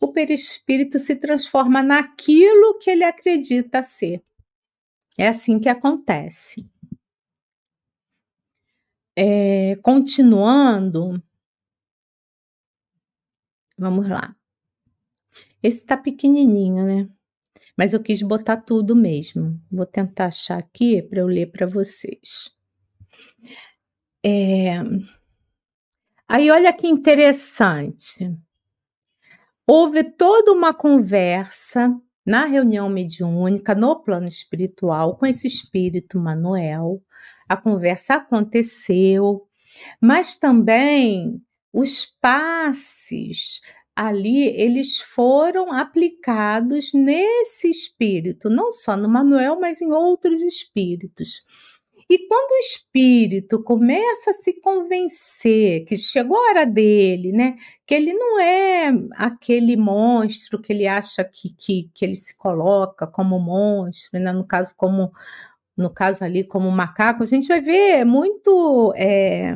o 0.00 0.08
perispírito 0.08 0.98
se 0.98 1.14
transforma 1.14 1.82
naquilo 1.82 2.78
que 2.78 2.90
ele 2.90 3.04
acredita 3.04 3.82
ser. 3.82 4.22
É 5.18 5.28
assim 5.28 5.60
que 5.60 5.68
acontece. 5.68 6.66
É, 9.14 9.76
continuando, 9.82 11.22
vamos 13.76 14.08
lá. 14.08 14.34
Esse 15.62 15.84
tá 15.84 15.96
pequenininho, 15.96 16.86
né? 16.86 17.08
Mas 17.76 17.92
eu 17.92 18.02
quis 18.02 18.22
botar 18.22 18.56
tudo 18.58 18.96
mesmo. 18.96 19.60
Vou 19.70 19.84
tentar 19.84 20.26
achar 20.26 20.58
aqui 20.58 21.02
para 21.02 21.20
eu 21.20 21.26
ler 21.26 21.50
para 21.50 21.66
vocês. 21.66 22.54
É... 24.24 24.78
Aí, 26.26 26.50
olha 26.50 26.72
que 26.72 26.86
interessante. 26.86 28.34
Houve 29.72 30.02
toda 30.02 30.50
uma 30.50 30.74
conversa 30.74 31.96
na 32.26 32.44
reunião 32.44 32.88
mediúnica, 32.88 33.72
no 33.72 34.02
plano 34.02 34.26
espiritual, 34.26 35.16
com 35.16 35.24
esse 35.24 35.46
espírito 35.46 36.18
Manuel. 36.18 37.00
A 37.48 37.56
conversa 37.56 38.14
aconteceu, 38.14 39.46
mas 40.00 40.34
também 40.34 41.40
os 41.72 42.04
passes 42.20 43.60
ali 43.94 44.48
eles 44.60 44.98
foram 44.98 45.70
aplicados 45.70 46.92
nesse 46.92 47.70
espírito, 47.70 48.50
não 48.50 48.72
só 48.72 48.96
no 48.96 49.08
Manuel, 49.08 49.60
mas 49.60 49.80
em 49.80 49.92
outros 49.92 50.42
espíritos. 50.42 51.44
E 52.10 52.26
quando 52.26 52.50
o 52.50 52.58
espírito 52.58 53.62
começa 53.62 54.32
a 54.32 54.34
se 54.34 54.54
convencer 54.60 55.84
que 55.84 55.96
chegou 55.96 56.36
a 56.36 56.48
hora 56.48 56.66
dele, 56.66 57.30
né? 57.30 57.56
Que 57.86 57.94
ele 57.94 58.12
não 58.12 58.40
é 58.40 58.90
aquele 59.14 59.76
monstro 59.76 60.60
que 60.60 60.72
ele 60.72 60.88
acha 60.88 61.22
que, 61.22 61.54
que, 61.56 61.88
que 61.94 62.04
ele 62.04 62.16
se 62.16 62.36
coloca 62.36 63.06
como 63.06 63.38
monstro, 63.38 64.18
né? 64.18 64.32
No 64.32 64.44
caso, 64.44 64.74
como 64.76 65.12
no 65.76 65.88
caso 65.88 66.24
ali, 66.24 66.42
como 66.42 66.68
macaco, 66.72 67.22
a 67.22 67.26
gente 67.26 67.46
vai 67.46 67.60
ver 67.60 68.04
muito. 68.04 68.92
É, 68.96 69.54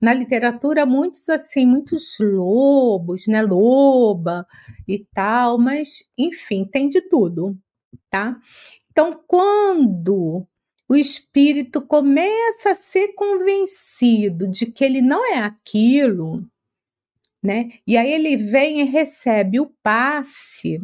na 0.00 0.12
literatura 0.12 0.84
muitos 0.84 1.30
assim, 1.30 1.64
muitos 1.64 2.18
lobos, 2.20 3.26
né, 3.26 3.40
loba 3.40 4.46
e 4.86 4.98
tal, 5.14 5.58
mas 5.58 6.04
enfim, 6.18 6.66
tem 6.66 6.90
de 6.90 7.00
tudo, 7.08 7.56
tá? 8.10 8.36
Então, 8.90 9.18
quando 9.26 10.46
o 10.88 10.94
espírito 10.94 11.80
começa 11.82 12.70
a 12.70 12.74
ser 12.74 13.14
convencido 13.14 14.48
de 14.48 14.66
que 14.66 14.84
ele 14.84 15.00
não 15.00 15.24
é 15.26 15.38
aquilo, 15.38 16.44
né? 17.42 17.70
E 17.86 17.96
aí 17.96 18.12
ele 18.12 18.36
vem 18.36 18.80
e 18.80 18.84
recebe 18.84 19.60
o 19.60 19.72
passe. 19.82 20.80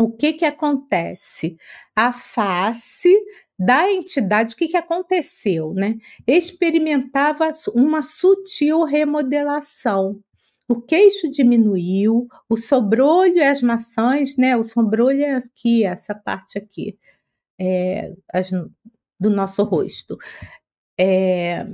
O 0.00 0.10
que 0.10 0.32
que 0.32 0.44
acontece? 0.44 1.56
A 1.94 2.12
face 2.12 3.14
da 3.58 3.90
entidade, 3.92 4.54
o 4.54 4.56
que 4.56 4.68
que 4.68 4.76
aconteceu, 4.76 5.74
né? 5.74 5.96
Experimentava 6.26 7.50
uma 7.74 8.02
sutil 8.02 8.84
remodelação. 8.84 10.20
O 10.68 10.80
queixo 10.80 11.28
diminuiu, 11.30 12.28
o 12.48 12.56
sobrolho 12.56 13.36
e 13.36 13.42
as 13.42 13.60
maçãs, 13.60 14.36
né? 14.36 14.56
O 14.56 14.62
sobrolho 14.62 15.22
é 15.22 15.34
aqui, 15.34 15.84
essa 15.84 16.14
parte 16.14 16.56
aqui 16.56 16.96
é, 17.58 18.12
as, 18.32 18.50
do 19.18 19.30
nosso 19.30 19.62
rosto. 19.64 20.16
É, 20.98 21.66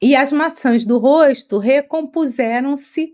e 0.00 0.14
as 0.14 0.30
maçãs 0.32 0.84
do 0.84 0.98
rosto 0.98 1.58
recompuseram-se, 1.58 3.12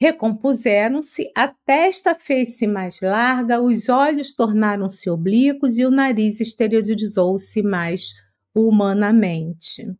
recompuseram-se, 0.00 1.30
a 1.36 1.48
testa 1.48 2.14
fez-se 2.14 2.66
mais 2.66 3.00
larga, 3.00 3.60
os 3.60 3.88
olhos 3.88 4.32
tornaram-se 4.32 5.08
oblíquos 5.10 5.78
e 5.78 5.84
o 5.84 5.90
nariz 5.90 6.40
exteriorizou-se 6.40 7.62
mais 7.62 8.12
humanamente. 8.54 9.94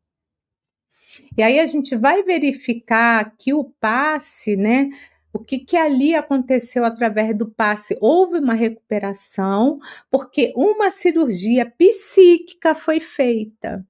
E 1.37 1.43
aí 1.43 1.61
a 1.61 1.67
gente 1.67 1.97
vai 1.97 2.23
verificar 2.23 3.35
que 3.37 3.53
o 3.53 3.65
passe, 3.81 4.57
né, 4.57 4.89
o 5.35 5.41
que, 5.41 5.59
que 5.59 5.77
ali 5.77 6.15
aconteceu 6.15 6.85
através 6.85 7.37
do 7.37 7.51
passe? 7.51 7.99
Houve 8.01 8.39
uma 8.39 8.55
recuperação, 8.55 9.81
porque 10.11 10.53
uma 10.57 10.91
cirurgia 10.91 11.69
psíquica 11.77 12.75
foi 12.75 13.01
feita. 13.01 13.85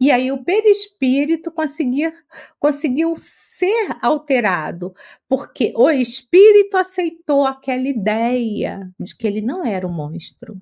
E 0.00 0.10
aí 0.12 0.30
o 0.30 0.44
perispírito 0.44 1.50
conseguir, 1.50 2.12
conseguiu 2.60 3.14
ser 3.16 3.88
alterado, 4.00 4.94
porque 5.28 5.72
o 5.74 5.90
espírito 5.90 6.76
aceitou 6.76 7.44
aquela 7.46 7.88
ideia 7.88 8.92
de 9.00 9.16
que 9.16 9.26
ele 9.26 9.40
não 9.40 9.64
era 9.64 9.86
um 9.86 9.92
monstro. 9.92 10.60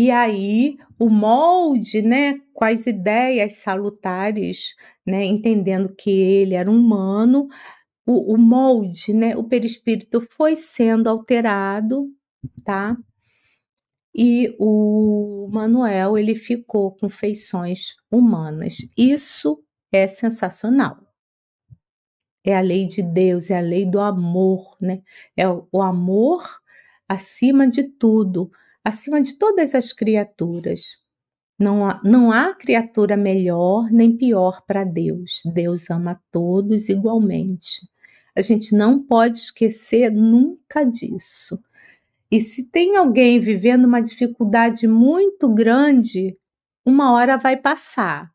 E 0.00 0.12
aí 0.12 0.78
o 0.96 1.10
molde, 1.10 2.02
né, 2.02 2.40
as 2.60 2.86
ideias 2.86 3.54
salutares, 3.54 4.76
né, 5.04 5.24
entendendo 5.24 5.92
que 5.92 6.08
ele 6.08 6.54
era 6.54 6.70
humano, 6.70 7.48
o, 8.06 8.34
o 8.34 8.38
molde, 8.38 9.12
né, 9.12 9.36
o 9.36 9.42
perispírito 9.42 10.24
foi 10.30 10.54
sendo 10.54 11.08
alterado, 11.08 12.06
tá? 12.64 12.96
E 14.14 14.54
o 14.60 15.48
Manuel 15.50 16.16
ele 16.16 16.36
ficou 16.36 16.94
com 16.94 17.08
feições 17.08 17.96
humanas. 18.08 18.76
Isso 18.96 19.60
é 19.90 20.06
sensacional. 20.06 20.96
É 22.44 22.56
a 22.56 22.60
lei 22.60 22.86
de 22.86 23.02
Deus, 23.02 23.50
é 23.50 23.58
a 23.58 23.60
lei 23.60 23.84
do 23.84 23.98
amor, 23.98 24.76
né? 24.80 25.02
É 25.36 25.48
o 25.48 25.82
amor 25.82 26.48
acima 27.08 27.68
de 27.68 27.82
tudo 27.82 28.48
acima 28.88 29.20
de 29.20 29.38
todas 29.38 29.74
as 29.74 29.92
criaturas. 29.92 30.98
Não 31.58 31.84
há, 31.84 32.00
não 32.04 32.32
há 32.32 32.54
criatura 32.54 33.16
melhor 33.16 33.90
nem 33.90 34.16
pior 34.16 34.62
para 34.66 34.84
Deus. 34.84 35.42
Deus 35.52 35.90
ama 35.90 36.20
todos 36.30 36.88
igualmente. 36.88 37.88
A 38.36 38.40
gente 38.40 38.74
não 38.74 39.02
pode 39.02 39.38
esquecer 39.38 40.10
nunca 40.10 40.84
disso. 40.84 41.58
E 42.30 42.40
se 42.40 42.70
tem 42.70 42.96
alguém 42.96 43.40
vivendo 43.40 43.84
uma 43.84 44.00
dificuldade 44.00 44.86
muito 44.86 45.52
grande, 45.52 46.36
uma 46.84 47.12
hora 47.12 47.36
vai 47.36 47.56
passar. 47.56 48.30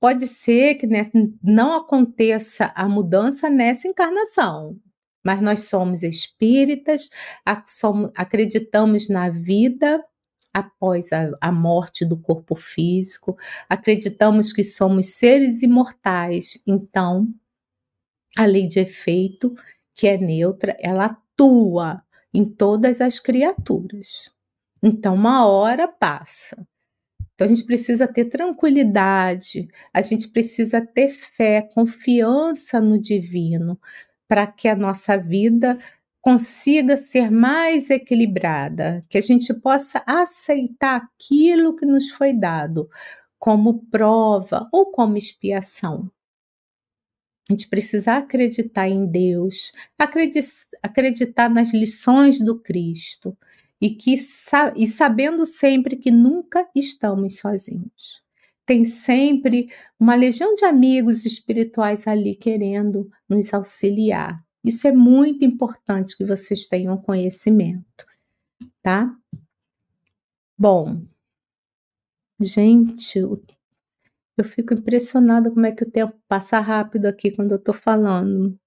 Pode 0.00 0.26
ser 0.26 0.76
que 0.76 0.88
não 1.42 1.74
aconteça 1.74 2.72
a 2.74 2.88
mudança 2.88 3.48
nessa 3.50 3.86
encarnação, 3.86 4.76
mas 5.24 5.40
nós 5.40 5.64
somos 5.64 6.02
espíritas, 6.02 7.10
acreditamos 8.14 9.08
na 9.08 9.28
vida 9.28 10.02
após 10.52 11.08
a, 11.40 11.50
morte 11.50 12.04
do 12.04 12.16
corpo 12.16 12.54
físico, 12.54 13.36
acreditamos 13.68 14.52
que 14.52 14.62
somos 14.62 15.06
seres 15.14 15.62
imortais, 15.62 16.58
então 16.66 17.26
a 18.36 18.44
lei 18.44 18.66
de 18.66 18.80
efeito, 18.80 19.54
que 19.94 20.06
é 20.06 20.16
neutra, 20.16 20.76
ela 20.80 21.06
atua 21.06 22.02
em 22.32 22.44
todas 22.44 23.00
as 23.00 23.18
criaturas. 23.20 24.30
Então, 24.82 25.14
uma 25.14 25.46
hora 25.46 25.86
passa. 25.86 26.66
Então, 27.34 27.46
a 27.46 27.48
gente 27.48 27.64
precisa 27.64 28.06
ter 28.06 28.26
tranquilidade, 28.26 29.68
a 29.92 30.02
gente 30.02 30.28
precisa 30.28 30.80
ter 30.80 31.08
fé, 31.08 31.68
confiança 31.74 32.80
no 32.80 33.00
divino, 33.00 33.78
para 34.32 34.46
que 34.46 34.66
a 34.66 34.74
nossa 34.74 35.18
vida 35.18 35.78
consiga 36.18 36.96
ser 36.96 37.30
mais 37.30 37.90
equilibrada, 37.90 39.02
que 39.10 39.18
a 39.18 39.20
gente 39.20 39.52
possa 39.52 40.02
aceitar 40.06 41.02
aquilo 41.02 41.76
que 41.76 41.84
nos 41.84 42.10
foi 42.12 42.32
dado 42.32 42.88
como 43.38 43.84
prova 43.90 44.66
ou 44.72 44.90
como 44.90 45.18
expiação. 45.18 46.10
A 47.46 47.52
gente 47.52 47.68
precisa 47.68 48.14
acreditar 48.14 48.88
em 48.88 49.04
Deus, 49.04 49.70
acreditar 50.82 51.50
nas 51.50 51.70
lições 51.70 52.38
do 52.38 52.58
Cristo 52.58 53.36
e 53.78 53.90
que 53.90 54.14
e 54.76 54.86
sabendo 54.86 55.44
sempre 55.44 55.94
que 55.94 56.10
nunca 56.10 56.66
estamos 56.74 57.36
sozinhos. 57.36 58.21
Tem 58.72 58.86
sempre 58.86 59.70
uma 60.00 60.14
legião 60.14 60.54
de 60.54 60.64
amigos 60.64 61.26
espirituais 61.26 62.06
ali 62.06 62.34
querendo 62.34 63.10
nos 63.28 63.52
auxiliar. 63.52 64.42
Isso 64.64 64.88
é 64.88 64.92
muito 64.92 65.44
importante 65.44 66.16
que 66.16 66.24
vocês 66.24 66.66
tenham 66.66 66.96
conhecimento, 66.96 68.06
tá? 68.82 69.14
Bom, 70.56 71.04
gente, 72.40 73.18
eu 73.18 73.44
fico 74.42 74.72
impressionada 74.72 75.50
como 75.50 75.66
é 75.66 75.72
que 75.72 75.84
o 75.84 75.90
tempo 75.90 76.18
passa 76.26 76.58
rápido 76.58 77.04
aqui 77.04 77.30
quando 77.30 77.50
eu 77.50 77.58
estou 77.58 77.74
falando. 77.74 78.58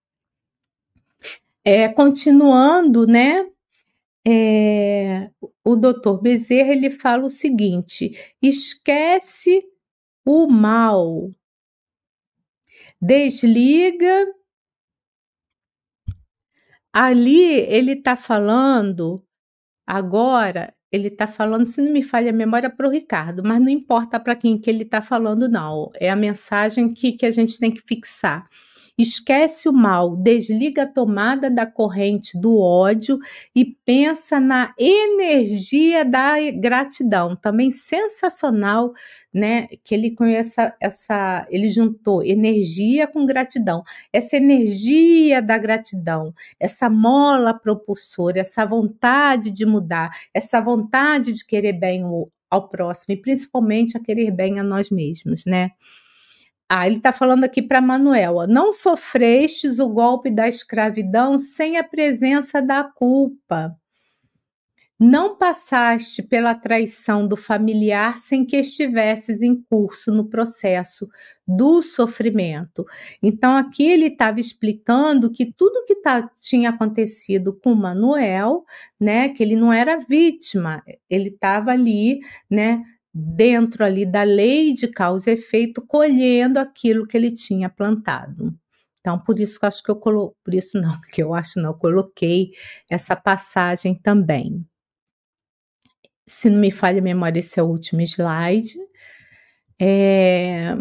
É, 1.64 1.88
continuando, 1.88 3.08
né? 3.08 3.49
É, 4.24 5.32
o 5.64 5.76
doutor 5.76 6.22
Bezerra 6.22 6.74
ele 6.74 6.91
fala 6.91 7.26
o 7.26 7.30
seguinte: 7.30 8.12
esquece 8.39 9.64
o 10.26 10.48
mal, 10.48 11.30
desliga. 13.02 14.28
Ali 16.94 17.52
ele 17.52 17.92
está 17.94 18.16
falando 18.16 19.26
agora 19.86 20.74
ele 20.96 21.10
está 21.10 21.28
falando, 21.28 21.66
se 21.66 21.82
não 21.82 21.92
me 21.92 22.02
falha 22.02 22.30
a 22.30 22.34
memória, 22.34 22.70
para 22.70 22.88
o 22.88 22.92
Ricardo, 22.92 23.44
mas 23.44 23.60
não 23.60 23.70
importa 23.70 24.20
para 24.20 24.36
quem 24.36 24.58
que 24.58 24.70
ele 24.70 24.84
está 24.84 25.02
falando, 25.02 25.50
não. 25.50 25.92
É 25.96 26.10
a 26.10 26.16
mensagem 26.16 26.94
que, 26.94 27.12
que 27.14 27.26
a 27.26 27.32
gente 27.32 27.60
tem 27.60 27.70
que 27.70 27.82
fixar. 27.82 28.46
Esquece 28.98 29.68
o 29.68 29.74
mal, 29.74 30.16
desliga 30.16 30.84
a 30.84 30.88
tomada 30.88 31.50
da 31.52 31.66
corrente 31.66 32.39
do 32.39 32.58
ódio 32.58 33.20
e 33.54 33.66
pensa 33.86 34.39
na 34.39 34.74
energia 34.80 36.06
da 36.06 36.36
gratidão. 36.54 37.36
Também 37.36 37.72
sensacional, 37.72 38.93
né? 39.34 39.68
Que 39.84 39.93
ele 39.96 40.12
conhece 40.12 40.56
essa, 40.80 41.46
ele 41.50 41.68
juntou 41.70 42.24
energia 42.24 43.06
com 43.06 43.26
gratidão. 43.26 43.84
Essa 44.14 44.38
energia 44.38 45.41
da 45.41 45.58
gratidão, 45.58 46.34
essa 46.58 46.89
mola 46.89 47.54
propulsora, 47.54 48.39
essa 48.39 48.66
vontade 48.66 49.52
de 49.52 49.66
mudar, 49.66 50.10
essa 50.34 50.62
vontade 50.62 51.34
de 51.34 51.46
querer 51.46 51.74
bem 51.74 52.02
ao 52.50 52.70
próximo 52.70 53.14
e 53.14 53.18
principalmente 53.22 53.98
a 53.98 54.00
querer 54.00 54.32
bem 54.32 54.58
a 54.58 54.64
nós 54.64 54.89
mesmos, 54.89 55.43
né? 55.46 55.72
Ah, 56.70 56.88
ele 56.88 56.97
está 56.97 57.13
falando 57.13 57.43
aqui 57.43 57.61
para 57.61 57.80
Manuela. 57.80 58.47
Não 58.47 58.74
sofrestes 58.74 59.80
o 59.80 59.88
golpe 59.88 60.32
da 60.32 60.47
escravidão 60.47 61.38
sem 61.38 61.78
a 61.78 61.84
presença 61.84 62.61
da 62.61 62.84
culpa. 62.84 63.76
Não 64.97 65.38
passaste 65.38 66.24
pela 66.24 66.55
traição 66.55 67.28
do 67.28 67.36
familiar 67.36 68.18
sem 68.18 68.45
que 68.45 68.55
estivesses 68.55 69.41
em 69.41 69.61
curso 69.70 70.09
no 70.09 70.30
processo 70.30 71.07
do 71.45 71.84
sofrimento. 71.84 72.86
Então, 73.22 73.57
aqui 73.57 73.84
ele 73.84 74.07
estava 74.07 74.39
explicando 74.39 75.30
que 75.30 75.51
tudo 75.51 75.84
que 75.86 75.95
tá, 75.95 76.30
tinha 76.39 76.70
acontecido 76.70 77.53
com 77.53 77.76
Manuel, 77.76 78.63
né, 78.97 79.28
que 79.30 79.43
ele 79.43 79.57
não 79.57 79.72
era 79.72 79.97
vítima, 79.99 80.82
ele 81.09 81.28
estava 81.28 81.72
ali, 81.72 82.22
né, 82.49 82.82
dentro 83.18 83.86
ali 83.86 84.05
da 84.05 84.24
lei 84.24 84.74
de 84.74 84.89
causa 84.89 85.32
e 85.32 85.36
efeito, 85.36 85.82
colhendo 85.82 86.59
aquilo 86.59 87.07
que 87.07 87.16
ele 87.16 87.32
tinha 87.32 87.70
plantado. 87.70 88.53
Então, 88.99 89.18
por 89.18 89.39
isso 89.39 89.57
que 89.57 89.66
eu 89.66 89.68
acho 89.68 89.84
que 89.84 89.89
eu 89.89 89.95
coloquei, 89.95 90.36
por 90.43 90.53
isso 90.53 90.82
não, 90.82 90.93
que 91.13 91.24
eu 91.24 91.34
acho 91.34 91.59
não, 91.61 91.70
eu 91.70 91.76
coloquei 91.76 92.51
essa 92.89 93.16
passagem 93.16 93.95
também. 93.95 94.66
Se 96.28 96.49
não 96.49 96.59
me 96.59 96.72
falha 96.72 96.99
a 96.99 97.03
memória, 97.03 97.39
esse 97.39 97.57
é 97.59 97.63
o 97.63 97.68
último 97.68 98.01
slide. 98.01 98.76
É, 99.80 100.76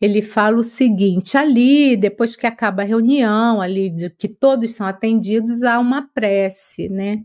ele 0.00 0.20
fala 0.20 0.58
o 0.58 0.64
seguinte: 0.64 1.38
ali, 1.38 1.96
depois 1.96 2.36
que 2.36 2.46
acaba 2.46 2.82
a 2.82 2.86
reunião, 2.86 3.60
ali 3.62 3.88
de 3.88 4.10
que 4.10 4.28
todos 4.28 4.72
são 4.72 4.86
atendidos, 4.86 5.62
há 5.62 5.78
uma 5.78 6.08
prece, 6.12 6.88
né? 6.90 7.22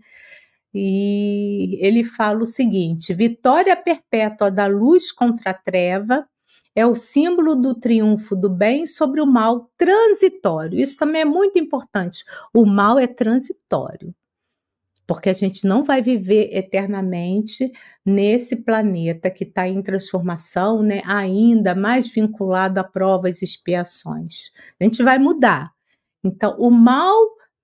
E 0.73 1.77
ele 1.81 2.03
fala 2.03 2.41
o 2.41 2.45
seguinte: 2.45 3.13
vitória 3.13 3.75
perpétua 3.75 4.49
da 4.49 4.65
luz 4.67 5.11
contra 5.11 5.51
a 5.51 5.53
treva 5.53 6.27
é 6.75 6.85
o 6.85 6.95
símbolo 6.95 7.55
do 7.55 7.75
triunfo 7.75 8.35
do 8.35 8.49
bem 8.49 8.87
sobre 8.87 9.21
o 9.21 9.27
mal 9.27 9.69
transitório. 9.77 10.79
Isso 10.79 10.97
também 10.97 11.21
é 11.21 11.25
muito 11.25 11.59
importante. 11.59 12.23
O 12.53 12.65
mal 12.65 12.97
é 12.97 13.05
transitório, 13.05 14.13
porque 15.05 15.29
a 15.29 15.33
gente 15.33 15.67
não 15.67 15.83
vai 15.83 16.01
viver 16.01 16.49
eternamente 16.51 17.71
nesse 18.05 18.55
planeta 18.55 19.29
que 19.29 19.43
está 19.43 19.67
em 19.67 19.81
transformação, 19.81 20.81
né? 20.81 21.01
ainda 21.05 21.75
mais 21.75 22.07
vinculado 22.07 22.79
a 22.79 22.83
provas 22.83 23.41
e 23.41 23.45
expiações. 23.45 24.51
A 24.79 24.83
gente 24.83 25.03
vai 25.03 25.19
mudar. 25.19 25.71
Então, 26.23 26.55
o 26.57 26.71
mal 26.71 27.15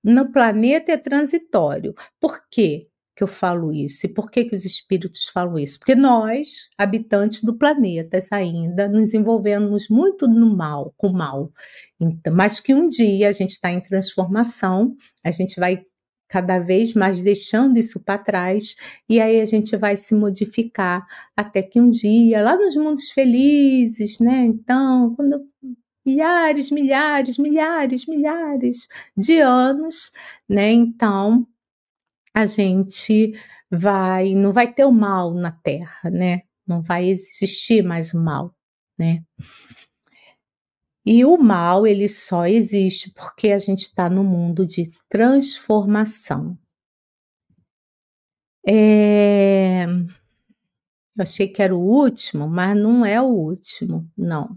no 0.04 0.32
planeta 0.32 0.92
é 0.92 0.98
transitório. 0.98 1.96
Por 2.20 2.42
quê? 2.50 2.89
Que 3.20 3.24
eu 3.24 3.28
falo 3.28 3.74
isso? 3.74 4.06
E 4.06 4.10
por 4.10 4.32
que, 4.32 4.46
que 4.46 4.56
os 4.56 4.64
espíritos 4.64 5.26
falam 5.26 5.60
isso? 5.60 5.78
Porque 5.78 5.94
nós, 5.94 6.70
habitantes 6.78 7.44
do 7.44 7.54
planeta, 7.54 8.18
ainda 8.32 8.88
nos 8.88 9.14
envolvemos 9.14 9.90
muito 9.90 10.26
no 10.26 10.56
mal, 10.56 10.94
com 10.96 11.08
o 11.08 11.14
mal. 11.14 11.52
Então, 12.00 12.34
mas 12.34 12.62
que 12.62 12.74
um 12.74 12.88
dia 12.88 13.28
a 13.28 13.34
gente 13.34 13.52
está 13.52 13.70
em 13.72 13.82
transformação, 13.82 14.96
a 15.22 15.32
gente 15.32 15.60
vai 15.60 15.84
cada 16.30 16.60
vez 16.60 16.94
mais 16.94 17.22
deixando 17.22 17.78
isso 17.78 18.00
para 18.00 18.18
trás, 18.18 18.76
e 19.10 19.20
aí 19.20 19.42
a 19.42 19.46
gente 19.46 19.76
vai 19.76 19.98
se 19.98 20.16
modificar 20.16 21.06
até 21.36 21.62
que 21.62 21.82
um 21.82 21.92
dia, 21.92 22.42
lá 22.42 22.56
nos 22.56 22.76
mundos 22.78 23.10
felizes, 23.10 24.18
né? 24.20 24.46
Então, 24.46 25.14
quando 25.16 25.46
milhares, 26.06 26.72
milhares, 26.72 27.38
milhares, 27.38 28.06
milhares 28.06 28.88
de 29.18 29.42
anos, 29.42 30.10
né? 30.48 30.72
Então, 30.72 31.46
a 32.34 32.46
gente 32.46 33.34
vai, 33.72 34.34
não 34.34 34.52
vai 34.54 34.72
ter 34.74 34.86
o 34.86 34.92
mal 34.92 35.34
na 35.34 35.52
Terra, 35.52 36.10
né? 36.10 36.42
Não 36.68 36.82
vai 36.82 37.10
existir 37.10 37.84
mais 37.84 38.14
o 38.14 38.20
mal, 38.20 38.56
né? 38.98 39.24
E 41.06 41.26
o 41.26 41.38
mal, 41.38 41.88
ele 41.88 42.08
só 42.08 42.46
existe 42.46 43.12
porque 43.14 43.52
a 43.52 43.58
gente 43.58 43.84
está 43.84 44.10
no 44.10 44.24
mundo 44.24 44.66
de 44.66 44.92
transformação. 45.10 46.58
É... 48.68 49.86
Eu 49.86 51.24
achei 51.24 51.48
que 51.48 51.62
era 51.62 51.76
o 51.76 51.82
último, 51.82 52.48
mas 52.48 52.78
não 52.78 53.06
é 53.06 53.22
o 53.22 53.26
último, 53.26 54.10
não. 54.16 54.56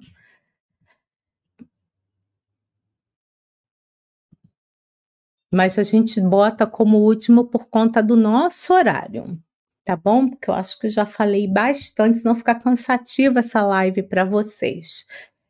Mas 5.52 5.78
a 5.78 5.82
gente 5.82 6.18
bota 6.18 6.66
como 6.66 6.98
último 6.98 7.44
por 7.44 7.66
conta 7.66 8.02
do 8.02 8.16
nosso 8.16 8.72
horário, 8.72 9.38
tá 9.84 9.94
bom? 9.94 10.30
Porque 10.30 10.48
eu 10.48 10.54
acho 10.54 10.78
que 10.78 10.86
eu 10.86 10.90
já 10.90 11.04
falei 11.04 11.46
bastante, 11.46 12.18
senão 12.18 12.34
ficar 12.34 12.54
cansativa 12.54 13.40
essa 13.40 13.60
live 13.60 14.02
para 14.02 14.24
vocês. 14.24 15.04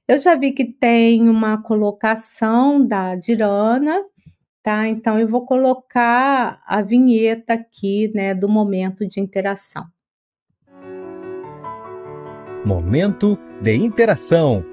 Eu 0.09 0.18
já 0.18 0.34
vi 0.34 0.50
que 0.50 0.64
tem 0.64 1.28
uma 1.28 1.62
colocação 1.62 2.84
da 2.84 3.14
Dirana, 3.14 4.03
tá? 4.61 4.88
Então 4.88 5.20
eu 5.20 5.28
vou 5.28 5.46
colocar 5.46 6.61
a 6.66 6.82
vinheta 6.82 7.55
aqui, 7.55 8.11
né, 8.12 8.34
do 8.34 8.48
momento 8.48 9.07
de 9.07 9.20
interação. 9.20 9.86
Momento 12.64 13.38
de 13.61 13.74
interação. 13.74 14.64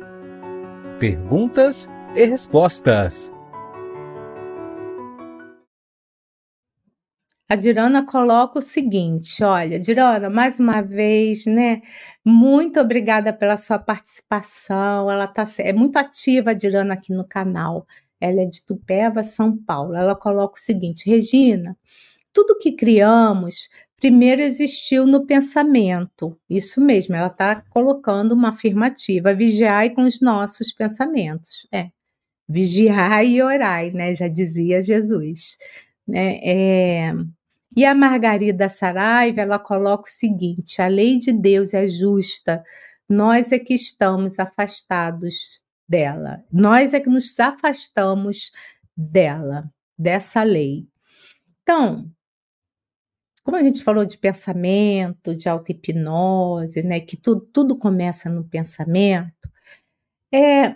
Perguntas 0.99 1.88
e 2.15 2.25
respostas. 2.25 3.32
A 7.50 7.56
Dirana 7.56 8.06
coloca 8.06 8.60
o 8.60 8.62
seguinte: 8.62 9.43
olha, 9.43 9.80
Dirana, 9.80 10.30
mais 10.30 10.60
uma 10.60 10.82
vez, 10.82 11.45
né? 11.47 11.82
Muito 12.24 12.80
obrigada 12.80 13.34
pela 13.34 13.58
sua 13.58 13.80
participação. 13.80 15.10
Ela 15.10 15.28
tá, 15.28 15.45
é 15.58 15.74
muito 15.74 15.97
ativa, 15.97 16.52
a 16.52 16.54
Dirana, 16.54 16.93
aqui 16.93 17.12
no 17.12 17.28
canal. 17.28 17.88
Ela 18.22 18.41
é 18.41 18.45
de 18.45 18.64
Tupéva, 18.64 19.24
São 19.24 19.58
Paulo. 19.58 19.95
Ela 19.95 20.16
coloca 20.16 20.60
o 20.60 20.62
seguinte: 20.64 21.10
Regina, 21.10 21.76
tudo 22.34 22.58
que 22.60 22.74
criamos 22.74 23.70
primeiro 24.00 24.41
existiu 24.41 25.06
no 25.08 25.26
pensamento. 25.26 26.38
Isso 26.50 26.80
mesmo, 26.82 27.16
ela 27.16 27.28
está 27.28 27.62
colocando 27.70 28.34
uma 28.34 28.50
afirmativa. 28.50 29.34
Vigiai 29.34 29.89
com 29.91 30.04
os 30.04 30.22
nossos 30.22 30.72
pensamentos. 30.72 31.68
É. 31.72 31.89
Vigiai 32.47 33.28
e 33.30 33.41
orai, 33.41 33.91
né? 33.91 34.16
Já 34.16 34.28
dizia 34.28 34.82
Jesus. 34.82 35.58
Né? 36.08 36.39
É, 36.43 37.14
e 37.76 37.86
a 37.86 37.93
Margarida 37.93 38.70
Saraiva, 38.70 39.41
ela 39.41 39.59
coloca 39.59 40.09
o 40.09 40.11
seguinte: 40.11 40.82
a 40.82 40.88
lei 40.88 41.20
de 41.20 41.32
Deus 41.32 41.74
é 41.74 41.88
justa, 41.88 42.63
nós 43.07 43.51
é 43.51 43.59
que 43.59 43.74
estamos 43.74 44.39
afastados 44.39 45.61
dela, 45.88 46.43
nós 46.51 46.93
é 46.93 46.99
que 46.99 47.09
nos 47.09 47.39
afastamos 47.39 48.51
dela, 48.95 49.72
dessa 49.97 50.43
lei. 50.43 50.88
Então, 51.61 52.11
como 53.43 53.57
a 53.57 53.63
gente 53.63 53.84
falou 53.84 54.05
de 54.05 54.17
pensamento, 54.17 55.36
de 55.36 55.49
auto-hipnose, 55.49 56.84
né, 56.84 56.99
que 56.99 57.17
tudo, 57.17 57.41
tudo 57.51 57.76
começa 57.78 58.30
no 58.30 58.43
pensamento, 58.43 59.49
é, 60.32 60.76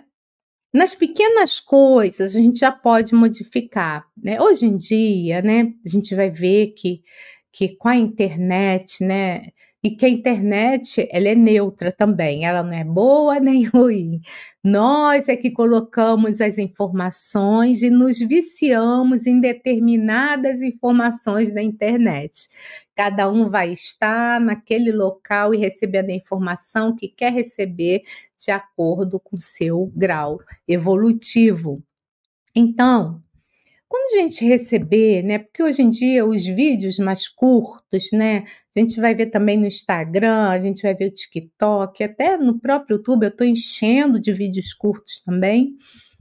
nas 0.74 0.94
pequenas 0.94 1.60
coisas 1.60 2.34
a 2.34 2.40
gente 2.40 2.58
já 2.58 2.72
pode 2.72 3.14
modificar, 3.14 4.04
né? 4.20 4.40
Hoje 4.40 4.66
em 4.66 4.76
dia, 4.76 5.40
né, 5.40 5.72
a 5.86 5.88
gente 5.88 6.14
vai 6.16 6.30
ver 6.30 6.74
que, 6.76 7.00
que 7.52 7.76
com 7.76 7.88
a 7.88 7.96
internet, 7.96 9.04
né, 9.04 9.42
e 9.84 9.90
que 9.90 10.06
a 10.06 10.08
internet 10.08 11.06
ela 11.12 11.28
é 11.28 11.34
neutra 11.34 11.92
também, 11.92 12.46
ela 12.46 12.62
não 12.62 12.72
é 12.72 12.82
boa 12.82 13.38
nem 13.40 13.64
ruim. 13.64 14.20
Nós 14.64 15.28
é 15.28 15.36
que 15.36 15.50
colocamos 15.50 16.40
as 16.40 16.56
informações 16.56 17.82
e 17.82 17.90
nos 17.90 18.18
viciamos 18.18 19.26
em 19.26 19.40
determinadas 19.40 20.62
informações 20.62 21.52
da 21.52 21.62
internet. 21.62 22.48
Cada 22.96 23.30
um 23.30 23.50
vai 23.50 23.72
estar 23.72 24.40
naquele 24.40 24.90
local 24.90 25.52
e 25.52 25.58
recebendo 25.58 26.10
a 26.10 26.14
informação 26.14 26.96
que 26.96 27.08
quer 27.08 27.32
receber 27.32 28.02
de 28.44 28.50
acordo 28.50 29.18
com 29.18 29.38
seu 29.38 29.90
grau 29.94 30.38
evolutivo. 30.68 31.82
Então, 32.54 33.22
quando 33.88 34.18
a 34.18 34.22
gente 34.22 34.44
receber, 34.44 35.22
né? 35.22 35.38
Porque 35.38 35.62
hoje 35.62 35.82
em 35.82 35.88
dia 35.88 36.26
os 36.26 36.44
vídeos 36.44 36.98
mais 36.98 37.28
curtos, 37.28 38.10
né? 38.12 38.44
A 38.74 38.80
gente 38.80 39.00
vai 39.00 39.14
ver 39.14 39.26
também 39.26 39.56
no 39.56 39.66
Instagram, 39.66 40.48
a 40.48 40.58
gente 40.58 40.82
vai 40.82 40.94
ver 40.94 41.06
o 41.06 41.14
TikTok, 41.14 42.02
até 42.02 42.36
no 42.36 42.58
próprio 42.58 42.96
YouTube 42.96 43.22
eu 43.22 43.28
estou 43.28 43.46
enchendo 43.46 44.18
de 44.20 44.32
vídeos 44.32 44.74
curtos 44.74 45.22
também. 45.24 45.76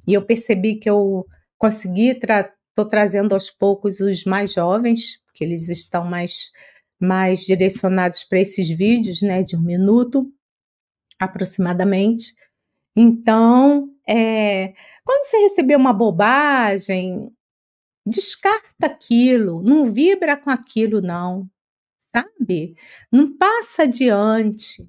E 0.07 0.13
eu 0.13 0.21
percebi 0.21 0.75
que 0.75 0.89
eu 0.89 1.25
consegui, 1.57 2.09
estou 2.09 2.27
tra 2.27 2.53
trazendo 2.89 3.33
aos 3.33 3.49
poucos 3.49 3.99
os 3.99 4.23
mais 4.23 4.53
jovens, 4.53 5.17
porque 5.25 5.43
eles 5.43 5.67
estão 5.67 6.05
mais, 6.05 6.51
mais 6.99 7.39
direcionados 7.39 8.23
para 8.23 8.39
esses 8.39 8.69
vídeos, 8.69 9.21
né? 9.21 9.41
De 9.41 9.55
um 9.55 9.61
minuto 9.61 10.31
aproximadamente. 11.19 12.33
Então, 12.95 13.89
é, 14.07 14.73
quando 15.05 15.25
você 15.25 15.37
receber 15.39 15.75
uma 15.75 15.93
bobagem, 15.93 17.33
Descarta 18.05 18.85
aquilo, 18.87 19.61
não 19.63 19.91
vibra 19.93 20.35
com 20.35 20.49
aquilo, 20.49 21.01
não, 21.01 21.49
sabe? 22.15 22.75
Não 23.11 23.37
passa 23.37 23.83
adiante. 23.83 24.87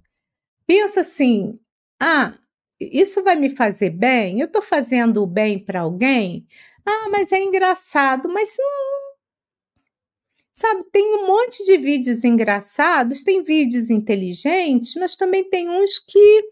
Pensa 0.66 1.02
assim: 1.02 1.60
ah, 2.00 2.32
isso 2.80 3.22
vai 3.24 3.36
me 3.36 3.50
fazer 3.50 3.90
bem? 3.90 4.40
Eu 4.40 4.46
estou 4.46 4.62
fazendo 4.62 5.22
o 5.22 5.26
bem 5.26 5.58
para 5.64 5.82
alguém? 5.82 6.46
Ah, 6.86 7.08
mas 7.10 7.32
é 7.32 7.38
engraçado, 7.42 8.28
mas 8.28 8.54
não. 8.58 8.93
Sabe, 10.54 10.84
tem 10.92 11.16
um 11.16 11.26
monte 11.26 11.64
de 11.64 11.76
vídeos 11.76 12.22
engraçados, 12.22 13.24
tem 13.24 13.42
vídeos 13.42 13.90
inteligentes, 13.90 14.94
mas 14.94 15.16
também 15.16 15.42
tem 15.50 15.68
uns 15.68 15.98
que 15.98 16.48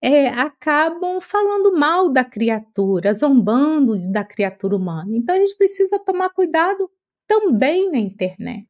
é, 0.00 0.28
acabam 0.28 1.20
falando 1.20 1.76
mal 1.76 2.08
da 2.08 2.24
criatura, 2.24 3.12
zombando 3.12 3.96
da 4.12 4.24
criatura 4.24 4.76
humana. 4.76 5.10
Então 5.16 5.34
a 5.34 5.38
gente 5.38 5.56
precisa 5.56 5.98
tomar 5.98 6.30
cuidado 6.30 6.88
também 7.26 7.90
na 7.90 7.98
internet, 7.98 8.68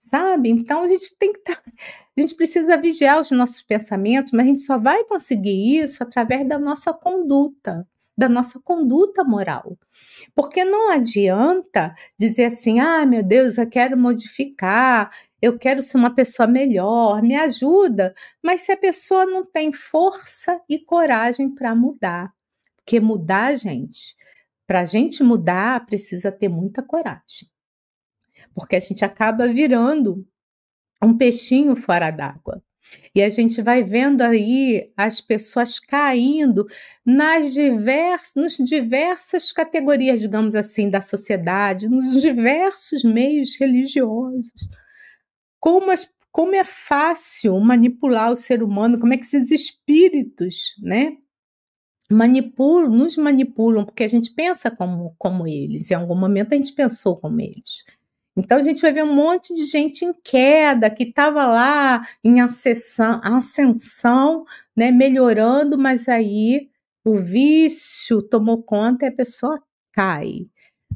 sabe? 0.00 0.50
Então 0.50 0.82
a 0.82 0.88
gente 0.88 1.16
tem 1.16 1.32
que 1.32 1.40
tá, 1.40 1.58
a 2.16 2.20
gente 2.20 2.34
precisa 2.34 2.76
vigiar 2.76 3.20
os 3.20 3.30
nossos 3.30 3.62
pensamentos, 3.62 4.32
mas 4.32 4.44
a 4.44 4.48
gente 4.48 4.62
só 4.62 4.78
vai 4.78 5.04
conseguir 5.06 5.78
isso 5.78 6.02
através 6.02 6.46
da 6.46 6.58
nossa 6.58 6.92
conduta, 6.92 7.88
da 8.16 8.28
nossa 8.28 8.60
conduta 8.60 9.24
moral. 9.24 9.78
Porque 10.34 10.64
não 10.64 10.90
adianta 10.90 11.94
dizer 12.18 12.46
assim: 12.46 12.80
ah, 12.80 13.04
meu 13.06 13.22
Deus, 13.22 13.58
eu 13.58 13.68
quero 13.68 13.98
modificar, 13.98 15.10
eu 15.40 15.58
quero 15.58 15.82
ser 15.82 15.96
uma 15.96 16.14
pessoa 16.14 16.46
melhor, 16.46 17.22
me 17.22 17.34
ajuda. 17.36 18.14
Mas 18.42 18.62
se 18.62 18.72
a 18.72 18.76
pessoa 18.76 19.26
não 19.26 19.44
tem 19.44 19.72
força 19.72 20.60
e 20.68 20.78
coragem 20.78 21.54
para 21.54 21.74
mudar, 21.74 22.32
porque 22.76 23.00
mudar, 23.00 23.56
gente, 23.56 24.16
para 24.66 24.80
a 24.80 24.84
gente 24.84 25.22
mudar, 25.22 25.84
precisa 25.86 26.30
ter 26.32 26.48
muita 26.48 26.82
coragem. 26.82 27.50
Porque 28.54 28.76
a 28.76 28.80
gente 28.80 29.04
acaba 29.04 29.48
virando 29.48 30.26
um 31.02 31.16
peixinho 31.16 31.74
fora 31.76 32.10
d'água. 32.10 32.62
E 33.14 33.22
a 33.22 33.28
gente 33.30 33.60
vai 33.62 33.82
vendo 33.82 34.22
aí 34.22 34.90
as 34.96 35.20
pessoas 35.20 35.78
caindo 35.78 36.66
nas 37.04 37.52
diversas, 37.52 38.34
nos 38.34 38.68
diversas 38.68 39.52
categorias, 39.52 40.20
digamos 40.20 40.54
assim, 40.54 40.88
da 40.88 41.00
sociedade, 41.00 41.88
nos 41.88 42.20
diversos 42.20 43.04
meios 43.04 43.56
religiosos 43.56 44.52
como, 45.62 45.92
as, 45.92 46.12
como 46.32 46.56
é 46.56 46.64
fácil 46.64 47.56
manipular 47.60 48.32
o 48.32 48.36
ser 48.36 48.64
humano, 48.64 48.98
como 48.98 49.14
é 49.14 49.16
que 49.16 49.24
esses 49.24 49.52
espíritos, 49.52 50.74
né? 50.82 51.16
Manipulam, 52.10 52.90
nos 52.90 53.16
manipulam, 53.16 53.84
porque 53.84 54.02
a 54.02 54.08
gente 54.08 54.34
pensa 54.34 54.72
como, 54.72 55.14
como 55.16 55.46
eles, 55.46 55.88
em 55.88 55.94
algum 55.94 56.16
momento 56.16 56.52
a 56.52 56.56
gente 56.56 56.72
pensou 56.72 57.16
como 57.16 57.40
eles. 57.40 57.84
Então 58.36 58.58
a 58.58 58.62
gente 58.62 58.80
vai 58.80 58.92
ver 58.92 59.04
um 59.04 59.14
monte 59.14 59.54
de 59.54 59.64
gente 59.64 60.04
em 60.04 60.12
queda, 60.24 60.88
que 60.90 61.04
estava 61.04 61.46
lá 61.46 62.02
em 62.24 62.40
ascensão, 62.40 63.20
ascensão, 63.22 64.44
né, 64.76 64.90
melhorando, 64.90 65.76
mas 65.78 66.08
aí 66.08 66.68
o 67.04 67.16
vício 67.18 68.22
tomou 68.22 68.62
conta 68.62 69.04
e 69.04 69.08
a 69.08 69.12
pessoa 69.12 69.60
cai, 69.92 70.46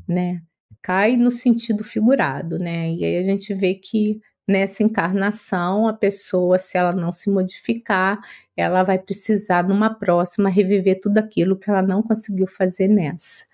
né? 0.09 0.43
Cai 0.83 1.17
no 1.17 1.31
sentido 1.33 1.85
figurado, 1.85 2.59
né? 2.59 2.93
E 2.93 3.05
aí 3.05 3.19
a 3.19 3.25
gente 3.25 3.55
vê 3.55 3.75
que 3.75 4.21
nessa 4.49 4.83
encarnação, 4.83 5.89
a 5.89 5.93
pessoa, 5.95 6.59
se 6.59 6.79
ela 6.79 6.93
não 6.93 7.13
se 7.13 7.31
modificar, 7.31 8.21
ela 8.57 8.83
vai 8.85 8.99
precisar, 8.99 9.65
numa 9.69 9.91
próxima, 9.95 10.49
reviver 10.51 11.01
tudo 11.03 11.19
aquilo 11.19 11.59
que 11.59 11.71
ela 11.71 11.83
não 11.83 12.03
conseguiu 12.03 12.47
fazer 12.49 12.89
nessa, 12.89 13.45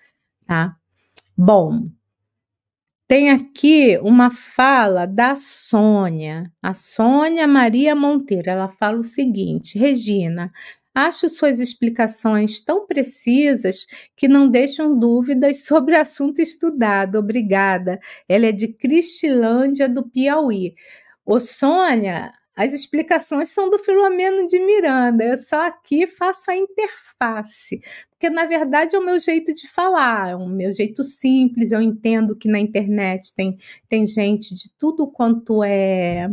tá? 0.47 0.71
Bom, 1.37 1.89
tem 3.07 3.29
aqui 3.29 3.97
uma 4.01 4.29
fala 4.31 5.05
da 5.05 5.35
Sônia, 5.35 6.51
a 6.61 6.73
Sônia 6.73 7.47
Maria 7.47 7.95
Monteiro. 7.95 8.49
Ela 8.49 8.67
fala 8.69 8.99
o 8.99 9.03
seguinte: 9.03 9.77
Regina, 9.77 10.51
Acho 10.95 11.27
suas 11.27 11.59
explicações 11.59 12.59
tão 12.59 12.85
precisas 12.85 13.87
que 14.15 14.27
não 14.27 14.47
deixam 14.47 14.97
dúvidas 14.97 15.65
sobre 15.65 15.95
o 15.95 15.99
assunto 15.99 16.39
estudado. 16.39 17.17
Obrigada. 17.17 17.99
Ela 18.29 18.47
é 18.47 18.51
de 18.51 18.67
Cristilândia, 18.67 19.89
do 19.89 20.07
Piauí. 20.07 20.75
Ô, 21.25 21.39
Sônia, 21.39 22.31
as 22.55 22.73
explicações 22.73 23.49
são 23.49 23.69
do 23.69 23.79
Filomeno 23.79 24.47
de 24.47 24.59
Miranda. 24.59 25.23
Eu 25.23 25.37
só 25.39 25.67
aqui 25.67 26.05
faço 26.07 26.51
a 26.51 26.55
interface, 26.55 27.81
porque 28.11 28.29
na 28.29 28.45
verdade 28.45 28.95
é 28.95 28.99
o 28.99 29.05
meu 29.05 29.19
jeito 29.19 29.53
de 29.53 29.67
falar, 29.67 30.31
é 30.31 30.35
o 30.35 30.47
meu 30.47 30.71
jeito 30.71 31.03
simples. 31.03 31.71
Eu 31.71 31.81
entendo 31.81 32.35
que 32.35 32.47
na 32.47 32.59
internet 32.59 33.33
tem, 33.35 33.57
tem 33.89 34.05
gente 34.05 34.53
de 34.55 34.71
tudo 34.77 35.07
quanto 35.07 35.63
é 35.63 36.29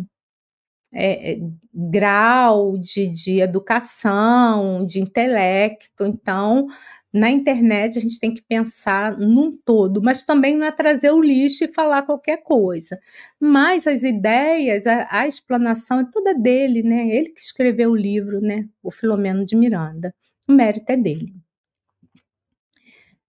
é, 0.92 1.34
é, 1.34 1.40
grau 1.72 2.76
de, 2.78 3.08
de 3.08 3.40
educação, 3.40 4.84
de 4.84 5.00
intelecto. 5.00 6.04
Então, 6.04 6.66
na 7.12 7.30
internet 7.30 7.98
a 7.98 8.00
gente 8.00 8.20
tem 8.20 8.32
que 8.32 8.42
pensar 8.42 9.18
num 9.18 9.50
todo, 9.50 10.00
mas 10.02 10.24
também 10.24 10.56
não 10.56 10.66
é 10.66 10.70
trazer 10.70 11.10
o 11.10 11.20
lixo 11.20 11.64
e 11.64 11.72
falar 11.72 12.02
qualquer 12.02 12.42
coisa. 12.42 13.00
Mas 13.38 13.86
as 13.86 14.02
ideias, 14.02 14.86
a, 14.86 15.08
a 15.10 15.26
explanação 15.26 16.00
é 16.00 16.04
toda 16.10 16.34
dele, 16.34 16.82
né? 16.82 17.08
Ele 17.08 17.30
que 17.30 17.40
escreveu 17.40 17.90
o 17.90 17.96
livro, 17.96 18.40
né? 18.40 18.68
O 18.82 18.90
Filomeno 18.90 19.44
de 19.44 19.56
Miranda. 19.56 20.14
O 20.48 20.52
mérito 20.52 20.92
é 20.92 20.96
dele. 20.96 21.34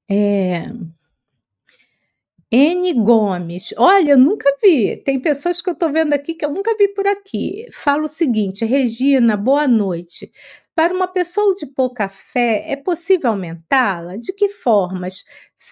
É... 0.09 0.65
N 2.53 2.93
Gomes, 2.93 3.73
olha, 3.77 4.11
eu 4.11 4.17
nunca 4.17 4.49
vi. 4.61 4.97
Tem 4.97 5.17
pessoas 5.19 5.61
que 5.61 5.69
eu 5.69 5.73
estou 5.73 5.89
vendo 5.89 6.13
aqui 6.13 6.33
que 6.33 6.43
eu 6.45 6.51
nunca 6.51 6.75
vi 6.77 6.87
por 6.89 7.07
aqui. 7.07 7.65
Fala 7.71 8.03
o 8.05 8.09
seguinte, 8.09 8.65
Regina, 8.65 9.37
boa 9.37 9.67
noite. 9.67 10.29
Para 10.75 10.93
uma 10.93 11.07
pessoa 11.07 11.55
de 11.55 11.65
pouca 11.65 12.09
fé, 12.09 12.65
é 12.67 12.75
possível 12.75 13.29
aumentá-la? 13.31 14.17
De 14.17 14.33
que 14.33 14.49
formas? 14.49 15.23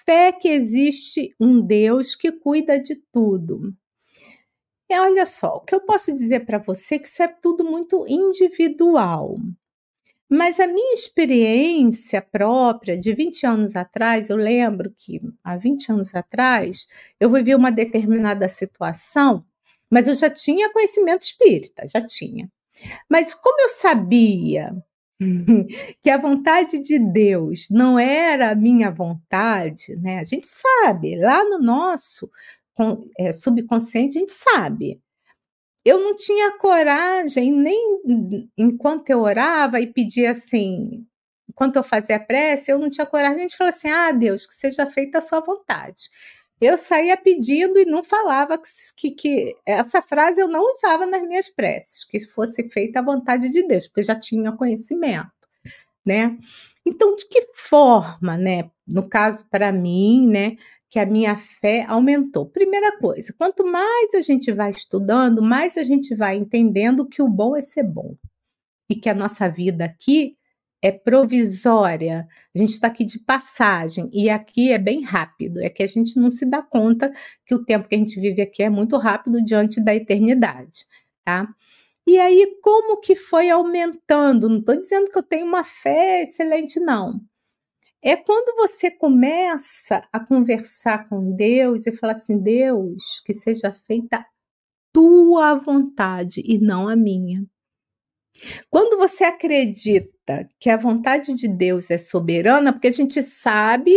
Fé 0.05 0.31
que 0.31 0.47
existe 0.47 1.35
um 1.39 1.59
Deus 1.61 2.15
que 2.15 2.31
cuida 2.31 2.79
de 2.79 2.95
tudo. 3.11 3.73
E 4.87 4.99
olha 4.99 5.25
só, 5.25 5.55
o 5.55 5.61
que 5.61 5.73
eu 5.73 5.81
posso 5.81 6.13
dizer 6.13 6.41
para 6.45 6.57
você 6.59 6.95
é 6.95 6.99
que 6.99 7.07
isso 7.07 7.23
é 7.23 7.27
tudo 7.27 7.63
muito 7.63 8.05
individual. 8.07 9.35
Mas 10.29 10.59
a 10.59 10.67
minha 10.67 10.93
experiência 10.93 12.21
própria 12.21 12.95
de 12.95 13.13
20 13.13 13.45
anos 13.47 13.75
atrás, 13.75 14.29
eu 14.29 14.37
lembro 14.37 14.93
que 14.95 15.19
há 15.43 15.57
20 15.57 15.91
anos 15.91 16.13
atrás 16.13 16.87
eu 17.19 17.31
vivi 17.31 17.55
uma 17.55 17.71
determinada 17.71 18.47
situação, 18.47 19.43
mas 19.89 20.07
eu 20.07 20.13
já 20.13 20.29
tinha 20.29 20.71
conhecimento 20.71 21.23
espírita, 21.23 21.87
já 21.87 22.05
tinha. 22.05 22.47
Mas 23.09 23.33
como 23.33 23.59
eu 23.61 23.69
sabia 23.69 24.71
que 26.03 26.09
a 26.11 26.17
vontade 26.17 26.79
de 26.79 26.99
Deus 26.99 27.67
não 27.71 27.97
era 27.97 28.51
a 28.51 28.55
minha 28.55 28.91
vontade, 28.91 29.95
né? 29.97 30.19
A 30.19 30.23
gente 30.23 30.47
sabe, 30.47 31.17
lá 31.17 31.43
no 31.43 31.59
nosso 31.59 32.29
é, 33.17 33.33
subconsciente 33.33 34.17
a 34.17 34.21
gente 34.21 34.31
sabe 34.31 35.01
eu 35.85 35.99
não 35.99 36.15
tinha 36.15 36.57
coragem, 36.57 37.51
nem 37.51 38.01
enquanto 38.57 39.09
eu 39.09 39.21
orava 39.21 39.79
e 39.79 39.87
pedia 39.87 40.31
assim, 40.31 41.05
enquanto 41.49 41.77
eu 41.77 41.83
fazia 41.83 42.17
a 42.17 42.19
prece, 42.19 42.71
eu 42.71 42.79
não 42.79 42.89
tinha 42.89 43.05
coragem 43.05 43.47
de 43.47 43.57
falar 43.57 43.71
assim: 43.71 43.89
ah, 43.89 44.11
Deus, 44.11 44.45
que 44.45 44.53
seja 44.55 44.85
feita 44.85 45.17
a 45.19 45.21
sua 45.21 45.39
vontade. 45.41 46.09
Eu 46.61 46.77
saía 46.77 47.15
pedindo 47.15 47.79
e 47.79 47.85
não 47.85 48.03
falava 48.03 48.59
que, 48.97 49.11
que 49.11 49.55
essa 49.65 50.01
frase 50.01 50.41
eu 50.41 50.47
não 50.47 50.61
usava 50.75 51.05
nas 51.05 51.21
minhas 51.21 51.47
preces, 51.49 52.03
que 52.03 52.19
fosse 52.27 52.69
feita 52.69 52.99
a 52.99 53.03
vontade 53.03 53.49
de 53.49 53.65
Deus, 53.65 53.87
porque 53.87 54.01
eu 54.01 54.05
já 54.05 54.15
tinha 54.19 54.51
conhecimento, 54.51 55.31
né? 56.05 56.37
Então, 56.85 57.15
de 57.15 57.27
que 57.27 57.49
forma, 57.55 58.37
né? 58.37 58.69
No 58.87 59.07
caso, 59.07 59.45
para 59.49 59.71
mim, 59.71 60.27
né? 60.29 60.57
Que 60.89 60.99
a 60.99 61.05
minha 61.05 61.37
fé 61.37 61.85
aumentou. 61.87 62.45
Primeira 62.45 62.97
coisa, 62.97 63.33
quanto 63.37 63.65
mais 63.65 64.13
a 64.15 64.21
gente 64.21 64.51
vai 64.51 64.71
estudando, 64.71 65.41
mais 65.41 65.77
a 65.77 65.83
gente 65.83 66.15
vai 66.15 66.35
entendendo 66.35 67.07
que 67.07 67.21
o 67.21 67.27
bom 67.27 67.55
é 67.55 67.61
ser 67.61 67.83
bom 67.83 68.15
e 68.89 68.95
que 68.95 69.09
a 69.09 69.13
nossa 69.13 69.47
vida 69.47 69.85
aqui 69.85 70.35
é 70.81 70.91
provisória. 70.91 72.27
A 72.55 72.57
gente 72.57 72.71
está 72.71 72.87
aqui 72.87 73.05
de 73.05 73.19
passagem 73.19 74.09
e 74.11 74.29
aqui 74.29 74.71
é 74.71 74.77
bem 74.77 75.03
rápido. 75.03 75.61
É 75.61 75.69
que 75.69 75.83
a 75.83 75.87
gente 75.87 76.17
não 76.17 76.31
se 76.31 76.45
dá 76.45 76.61
conta 76.61 77.11
que 77.45 77.53
o 77.53 77.63
tempo 77.63 77.87
que 77.87 77.95
a 77.95 77.97
gente 77.97 78.19
vive 78.19 78.41
aqui 78.41 78.63
é 78.63 78.69
muito 78.69 78.97
rápido 78.97 79.43
diante 79.43 79.81
da 79.81 79.95
eternidade, 79.95 80.85
tá? 81.23 81.47
E 82.07 82.17
aí, 82.17 82.57
como 82.63 82.99
que 82.99 83.15
foi 83.15 83.49
aumentando? 83.51 84.49
Não 84.49 84.59
estou 84.59 84.75
dizendo 84.75 85.11
que 85.11 85.17
eu 85.17 85.23
tenho 85.23 85.45
uma 85.45 85.63
fé 85.63 86.23
excelente, 86.23 86.79
não. 86.79 87.21
É 88.01 88.15
quando 88.15 88.55
você 88.55 88.89
começa 88.89 90.07
a 90.11 90.19
conversar 90.25 91.07
com 91.07 91.35
Deus 91.35 91.85
e 91.85 91.95
falar 91.95 92.13
assim: 92.13 92.41
Deus, 92.41 93.21
que 93.25 93.33
seja 93.33 93.71
feita 93.71 94.25
tua 94.93 95.55
vontade 95.55 96.41
e 96.45 96.57
não 96.57 96.87
a 96.87 96.95
minha. 96.95 97.45
Quando 98.69 98.97
você 98.97 99.25
acredita 99.25 100.49
que 100.59 100.69
a 100.69 100.77
vontade 100.77 101.33
de 101.33 101.47
Deus 101.47 101.91
é 101.91 101.97
soberana, 101.97 102.71
porque 102.71 102.87
a 102.87 102.91
gente 102.91 103.21
sabe 103.21 103.93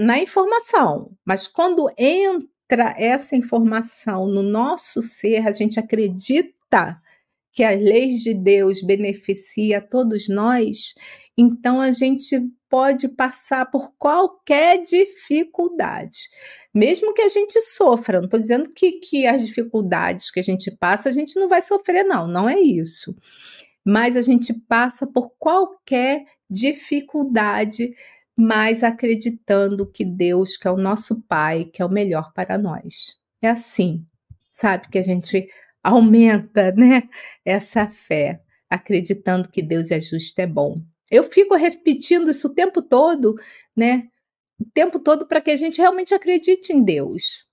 na 0.00 0.18
informação, 0.18 1.16
mas 1.24 1.46
quando 1.46 1.88
entra 1.96 2.94
essa 2.98 3.36
informação 3.36 4.26
no 4.26 4.42
nosso 4.42 5.02
ser, 5.02 5.46
a 5.46 5.52
gente 5.52 5.78
acredita 5.78 7.00
que 7.52 7.62
as 7.62 7.80
leis 7.80 8.20
de 8.20 8.34
Deus 8.34 8.82
beneficia 8.82 9.80
todos 9.80 10.28
nós, 10.28 10.94
então 11.36 11.80
a 11.80 11.92
gente 11.92 12.40
pode 12.70 13.08
passar 13.08 13.66
por 13.66 13.92
qualquer 13.98 14.82
dificuldade. 14.82 16.20
Mesmo 16.72 17.12
que 17.12 17.20
a 17.20 17.28
gente 17.28 17.60
sofra, 17.62 18.18
não 18.18 18.26
estou 18.26 18.40
dizendo 18.40 18.70
que, 18.72 18.92
que 18.92 19.26
as 19.26 19.44
dificuldades 19.44 20.30
que 20.30 20.38
a 20.38 20.42
gente 20.42 20.70
passa, 20.70 21.08
a 21.08 21.12
gente 21.12 21.38
não 21.38 21.48
vai 21.48 21.60
sofrer, 21.60 22.04
não, 22.04 22.28
não 22.28 22.48
é 22.48 22.58
isso. 22.58 23.14
Mas 23.84 24.16
a 24.16 24.22
gente 24.22 24.54
passa 24.54 25.04
por 25.04 25.32
qualquer 25.36 26.24
dificuldade, 26.48 27.92
mas 28.36 28.84
acreditando 28.84 29.84
que 29.84 30.04
Deus, 30.04 30.56
que 30.56 30.68
é 30.68 30.70
o 30.70 30.76
nosso 30.76 31.20
Pai, 31.22 31.64
que 31.64 31.82
é 31.82 31.84
o 31.84 31.90
melhor 31.90 32.32
para 32.32 32.56
nós. 32.56 33.18
É 33.42 33.48
assim, 33.48 34.06
sabe, 34.50 34.88
que 34.88 34.98
a 34.98 35.02
gente 35.02 35.48
aumenta, 35.82 36.70
né, 36.72 37.08
essa 37.44 37.88
fé, 37.88 38.40
acreditando 38.68 39.48
que 39.48 39.60
Deus 39.60 39.90
é 39.90 40.00
justo, 40.00 40.38
é 40.38 40.46
bom. 40.46 40.80
Eu 41.10 41.24
fico 41.24 41.54
repetindo 41.54 42.30
isso 42.30 42.48
o 42.48 42.54
tempo 42.54 42.82
todo, 42.82 43.34
né? 43.76 44.08
O 44.58 44.64
tempo 44.72 44.98
todo 45.00 45.26
para 45.26 45.40
que 45.40 45.50
a 45.50 45.56
gente 45.56 45.78
realmente 45.78 46.14
acredite 46.14 46.72
em 46.72 46.82
Deus, 46.84 47.46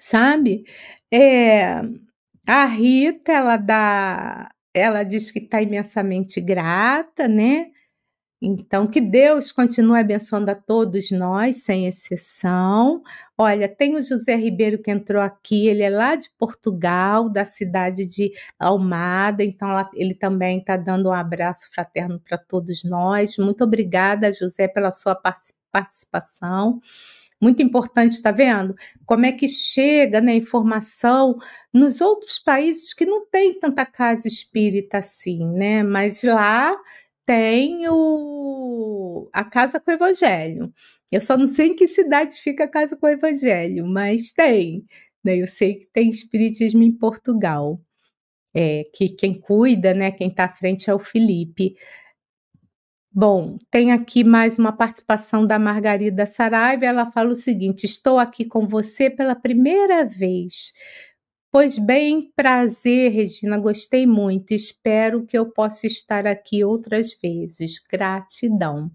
sabe? 0.00 0.64
É, 1.12 1.80
a 2.46 2.66
Rita, 2.66 3.32
ela 3.32 3.56
dá, 3.56 4.50
ela 4.74 5.02
diz 5.04 5.30
que 5.30 5.38
está 5.40 5.62
imensamente 5.62 6.40
grata, 6.40 7.28
né? 7.28 7.70
Então, 8.42 8.86
que 8.86 9.02
Deus 9.02 9.52
continue 9.52 10.00
abençoando 10.00 10.50
a 10.50 10.54
todos 10.54 11.10
nós, 11.10 11.56
sem 11.56 11.86
exceção. 11.86 13.02
Olha, 13.36 13.68
tem 13.68 13.96
o 13.96 14.00
José 14.00 14.34
Ribeiro 14.34 14.78
que 14.78 14.90
entrou 14.90 15.20
aqui, 15.22 15.68
ele 15.68 15.82
é 15.82 15.90
lá 15.90 16.16
de 16.16 16.30
Portugal, 16.38 17.28
da 17.28 17.44
cidade 17.44 18.06
de 18.06 18.32
Almada, 18.58 19.44
então 19.44 19.68
ele 19.94 20.14
também 20.14 20.58
está 20.58 20.78
dando 20.78 21.10
um 21.10 21.12
abraço 21.12 21.70
fraterno 21.70 22.18
para 22.18 22.38
todos 22.38 22.82
nós. 22.82 23.36
Muito 23.36 23.62
obrigada, 23.62 24.32
José, 24.32 24.66
pela 24.66 24.90
sua 24.90 25.14
participação. 25.70 26.80
Muito 27.42 27.62
importante, 27.62 28.12
está 28.12 28.30
vendo? 28.30 28.74
Como 29.06 29.24
é 29.24 29.32
que 29.32 29.48
chega 29.48 30.20
né, 30.20 30.34
informação 30.34 31.38
nos 31.72 32.00
outros 32.00 32.38
países 32.38 32.92
que 32.92 33.06
não 33.06 33.26
tem 33.26 33.58
tanta 33.58 33.84
casa 33.86 34.28
espírita 34.28 34.98
assim, 34.98 35.38
né? 35.54 35.82
Mas 35.82 36.22
lá 36.22 36.76
tem 37.30 37.88
o, 37.88 39.30
a 39.32 39.44
Casa 39.44 39.78
com 39.78 39.88
o 39.88 39.94
Evangelho. 39.94 40.74
Eu 41.12 41.20
só 41.20 41.38
não 41.38 41.46
sei 41.46 41.68
em 41.68 41.76
que 41.76 41.86
cidade 41.86 42.34
fica 42.34 42.64
a 42.64 42.68
Casa 42.68 42.96
com 42.96 43.06
o 43.06 43.08
Evangelho, 43.08 43.86
mas 43.86 44.32
tem. 44.32 44.84
Né? 45.22 45.36
Eu 45.36 45.46
sei 45.46 45.76
que 45.76 45.86
tem 45.92 46.10
Espiritismo 46.10 46.82
em 46.82 46.90
Portugal. 46.90 47.80
É, 48.52 48.82
que 48.92 49.10
quem 49.10 49.40
cuida, 49.40 49.94
né, 49.94 50.10
quem 50.10 50.26
está 50.26 50.46
à 50.46 50.52
frente 50.52 50.90
é 50.90 50.94
o 50.94 50.98
Felipe. 50.98 51.76
Bom, 53.12 53.58
tem 53.70 53.92
aqui 53.92 54.24
mais 54.24 54.58
uma 54.58 54.72
participação 54.72 55.46
da 55.46 55.56
Margarida 55.56 56.26
Saraiva. 56.26 56.84
Ela 56.84 57.12
fala 57.12 57.30
o 57.30 57.36
seguinte: 57.36 57.84
Estou 57.84 58.18
aqui 58.18 58.44
com 58.44 58.66
você 58.66 59.08
pela 59.08 59.36
primeira 59.36 60.04
vez. 60.04 60.72
Pois 61.52 61.76
bem, 61.78 62.30
prazer, 62.36 63.10
Regina, 63.10 63.58
gostei 63.58 64.06
muito. 64.06 64.52
Espero 64.52 65.26
que 65.26 65.36
eu 65.36 65.50
possa 65.50 65.86
estar 65.86 66.24
aqui 66.26 66.64
outras 66.64 67.12
vezes. 67.20 67.80
Gratidão. 67.90 68.88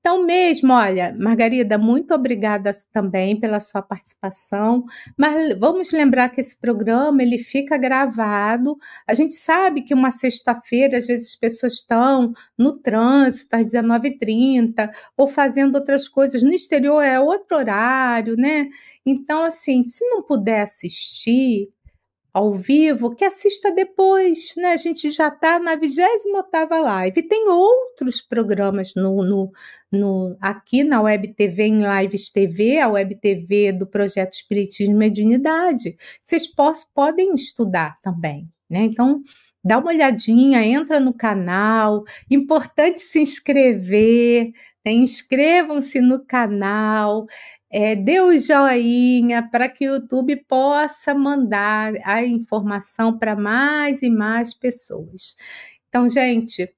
Então, 0.00 0.24
mesmo, 0.24 0.72
olha, 0.72 1.14
Margarida, 1.18 1.78
muito 1.78 2.14
obrigada 2.14 2.72
também 2.92 3.38
pela 3.40 3.60
sua 3.60 3.82
participação. 3.82 4.84
Mas 5.18 5.58
vamos 5.58 5.92
lembrar 5.92 6.30
que 6.30 6.40
esse 6.40 6.56
programa 6.56 7.22
ele 7.22 7.38
fica 7.38 7.76
gravado. 7.78 8.76
A 9.06 9.14
gente 9.14 9.34
sabe 9.34 9.82
que 9.82 9.94
uma 9.94 10.12
sexta-feira, 10.12 10.98
às 10.98 11.06
vezes, 11.08 11.30
as 11.30 11.36
pessoas 11.36 11.74
estão 11.74 12.32
no 12.58 12.72
trânsito 12.78 13.56
às 13.56 13.64
19h30 13.64 14.90
ou 15.16 15.28
fazendo 15.28 15.76
outras 15.76 16.08
coisas. 16.08 16.42
No 16.42 16.52
exterior 16.52 17.02
é 17.02 17.20
outro 17.20 17.56
horário, 17.58 18.36
né? 18.36 18.68
Então, 19.04 19.44
assim, 19.44 19.84
se 19.84 20.04
não 20.08 20.22
puder 20.22 20.62
assistir, 20.62 21.68
ao 22.36 22.52
vivo, 22.52 23.14
que 23.14 23.24
assista 23.24 23.72
depois, 23.72 24.52
né? 24.58 24.72
A 24.72 24.76
gente 24.76 25.08
já 25.08 25.28
está 25.28 25.58
na 25.58 25.74
28 25.74 26.82
live. 26.82 27.22
Tem 27.22 27.48
outros 27.48 28.20
programas 28.20 28.92
no, 28.94 29.24
no, 29.24 29.50
no, 29.90 30.36
aqui 30.38 30.84
na 30.84 31.00
Web 31.00 31.32
TV, 31.32 31.62
em 31.62 31.80
Lives 31.80 32.28
TV, 32.28 32.78
a 32.78 32.88
Web 32.88 33.14
TV 33.14 33.72
do 33.72 33.86
Projeto 33.86 34.34
Espiritismo 34.34 34.92
e 34.92 34.98
Mediunidade. 34.98 35.96
Vocês 36.22 36.46
podem 36.94 37.34
estudar 37.34 37.98
também, 38.02 38.46
né? 38.68 38.80
Então, 38.80 39.22
dá 39.64 39.78
uma 39.78 39.88
olhadinha, 39.88 40.62
entra 40.62 41.00
no 41.00 41.14
canal. 41.14 42.04
Importante 42.30 43.00
se 43.00 43.18
inscrever, 43.18 44.52
né? 44.84 44.92
inscrevam-se 44.92 46.02
no 46.02 46.22
canal 46.22 47.26
é, 47.78 47.94
dê 47.94 48.18
o 48.22 48.38
joinha 48.38 49.46
para 49.50 49.68
que 49.68 49.86
o 49.86 49.96
YouTube 49.96 50.34
possa 50.48 51.14
mandar 51.14 51.92
a 52.04 52.24
informação 52.24 53.18
para 53.18 53.36
mais 53.36 54.00
e 54.00 54.08
mais 54.08 54.54
pessoas. 54.54 55.36
Então, 55.86 56.08
gente, 56.08 56.72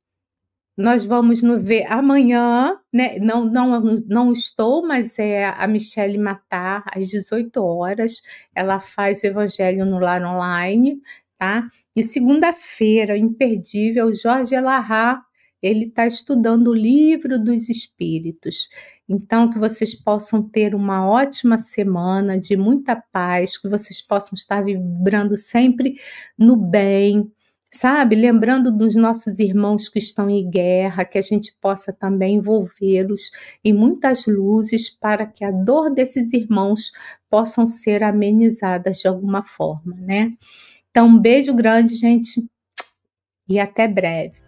nós 0.76 1.04
vamos 1.04 1.40
nos 1.40 1.62
ver 1.62 1.84
amanhã, 1.86 2.76
né? 2.92 3.16
Não, 3.20 3.44
não, 3.44 3.80
não 4.08 4.32
estou, 4.32 4.84
mas 4.84 5.16
é 5.20 5.46
a 5.46 5.68
Michelle 5.68 6.18
Matar, 6.18 6.82
às 6.92 7.06
18 7.06 7.62
horas. 7.62 8.20
Ela 8.52 8.80
faz 8.80 9.22
o 9.22 9.26
Evangelho 9.26 9.86
no 9.86 10.00
Lar 10.00 10.24
Online, 10.24 11.00
tá? 11.38 11.70
E 11.94 12.02
segunda-feira, 12.02 13.16
imperdível, 13.16 14.12
Jorge 14.12 14.56
Elahá, 14.56 15.22
ele 15.62 15.86
está 15.86 16.06
estudando 16.06 16.68
o 16.68 16.74
livro 16.74 17.38
dos 17.38 17.68
Espíritos. 17.68 18.68
Então, 19.08 19.50
que 19.50 19.58
vocês 19.58 19.94
possam 19.94 20.42
ter 20.42 20.74
uma 20.74 21.06
ótima 21.08 21.58
semana 21.58 22.38
de 22.38 22.56
muita 22.56 22.96
paz, 22.96 23.58
que 23.58 23.68
vocês 23.68 24.00
possam 24.00 24.34
estar 24.34 24.62
vibrando 24.62 25.36
sempre 25.36 25.96
no 26.38 26.56
bem, 26.56 27.30
sabe? 27.72 28.16
Lembrando 28.16 28.70
dos 28.70 28.94
nossos 28.94 29.38
irmãos 29.38 29.88
que 29.88 29.98
estão 29.98 30.30
em 30.30 30.48
guerra, 30.48 31.04
que 31.04 31.18
a 31.18 31.22
gente 31.22 31.54
possa 31.60 31.92
também 31.92 32.36
envolvê-los 32.36 33.30
em 33.64 33.72
muitas 33.72 34.26
luzes 34.26 34.88
para 34.88 35.26
que 35.26 35.44
a 35.44 35.50
dor 35.50 35.92
desses 35.92 36.32
irmãos 36.32 36.92
possam 37.28 37.66
ser 37.66 38.02
amenizadas 38.02 38.98
de 38.98 39.08
alguma 39.08 39.44
forma, 39.44 39.94
né? 39.96 40.30
Então, 40.90 41.06
um 41.06 41.18
beijo 41.18 41.54
grande, 41.54 41.94
gente, 41.94 42.48
e 43.48 43.58
até 43.58 43.86
breve. 43.86 44.47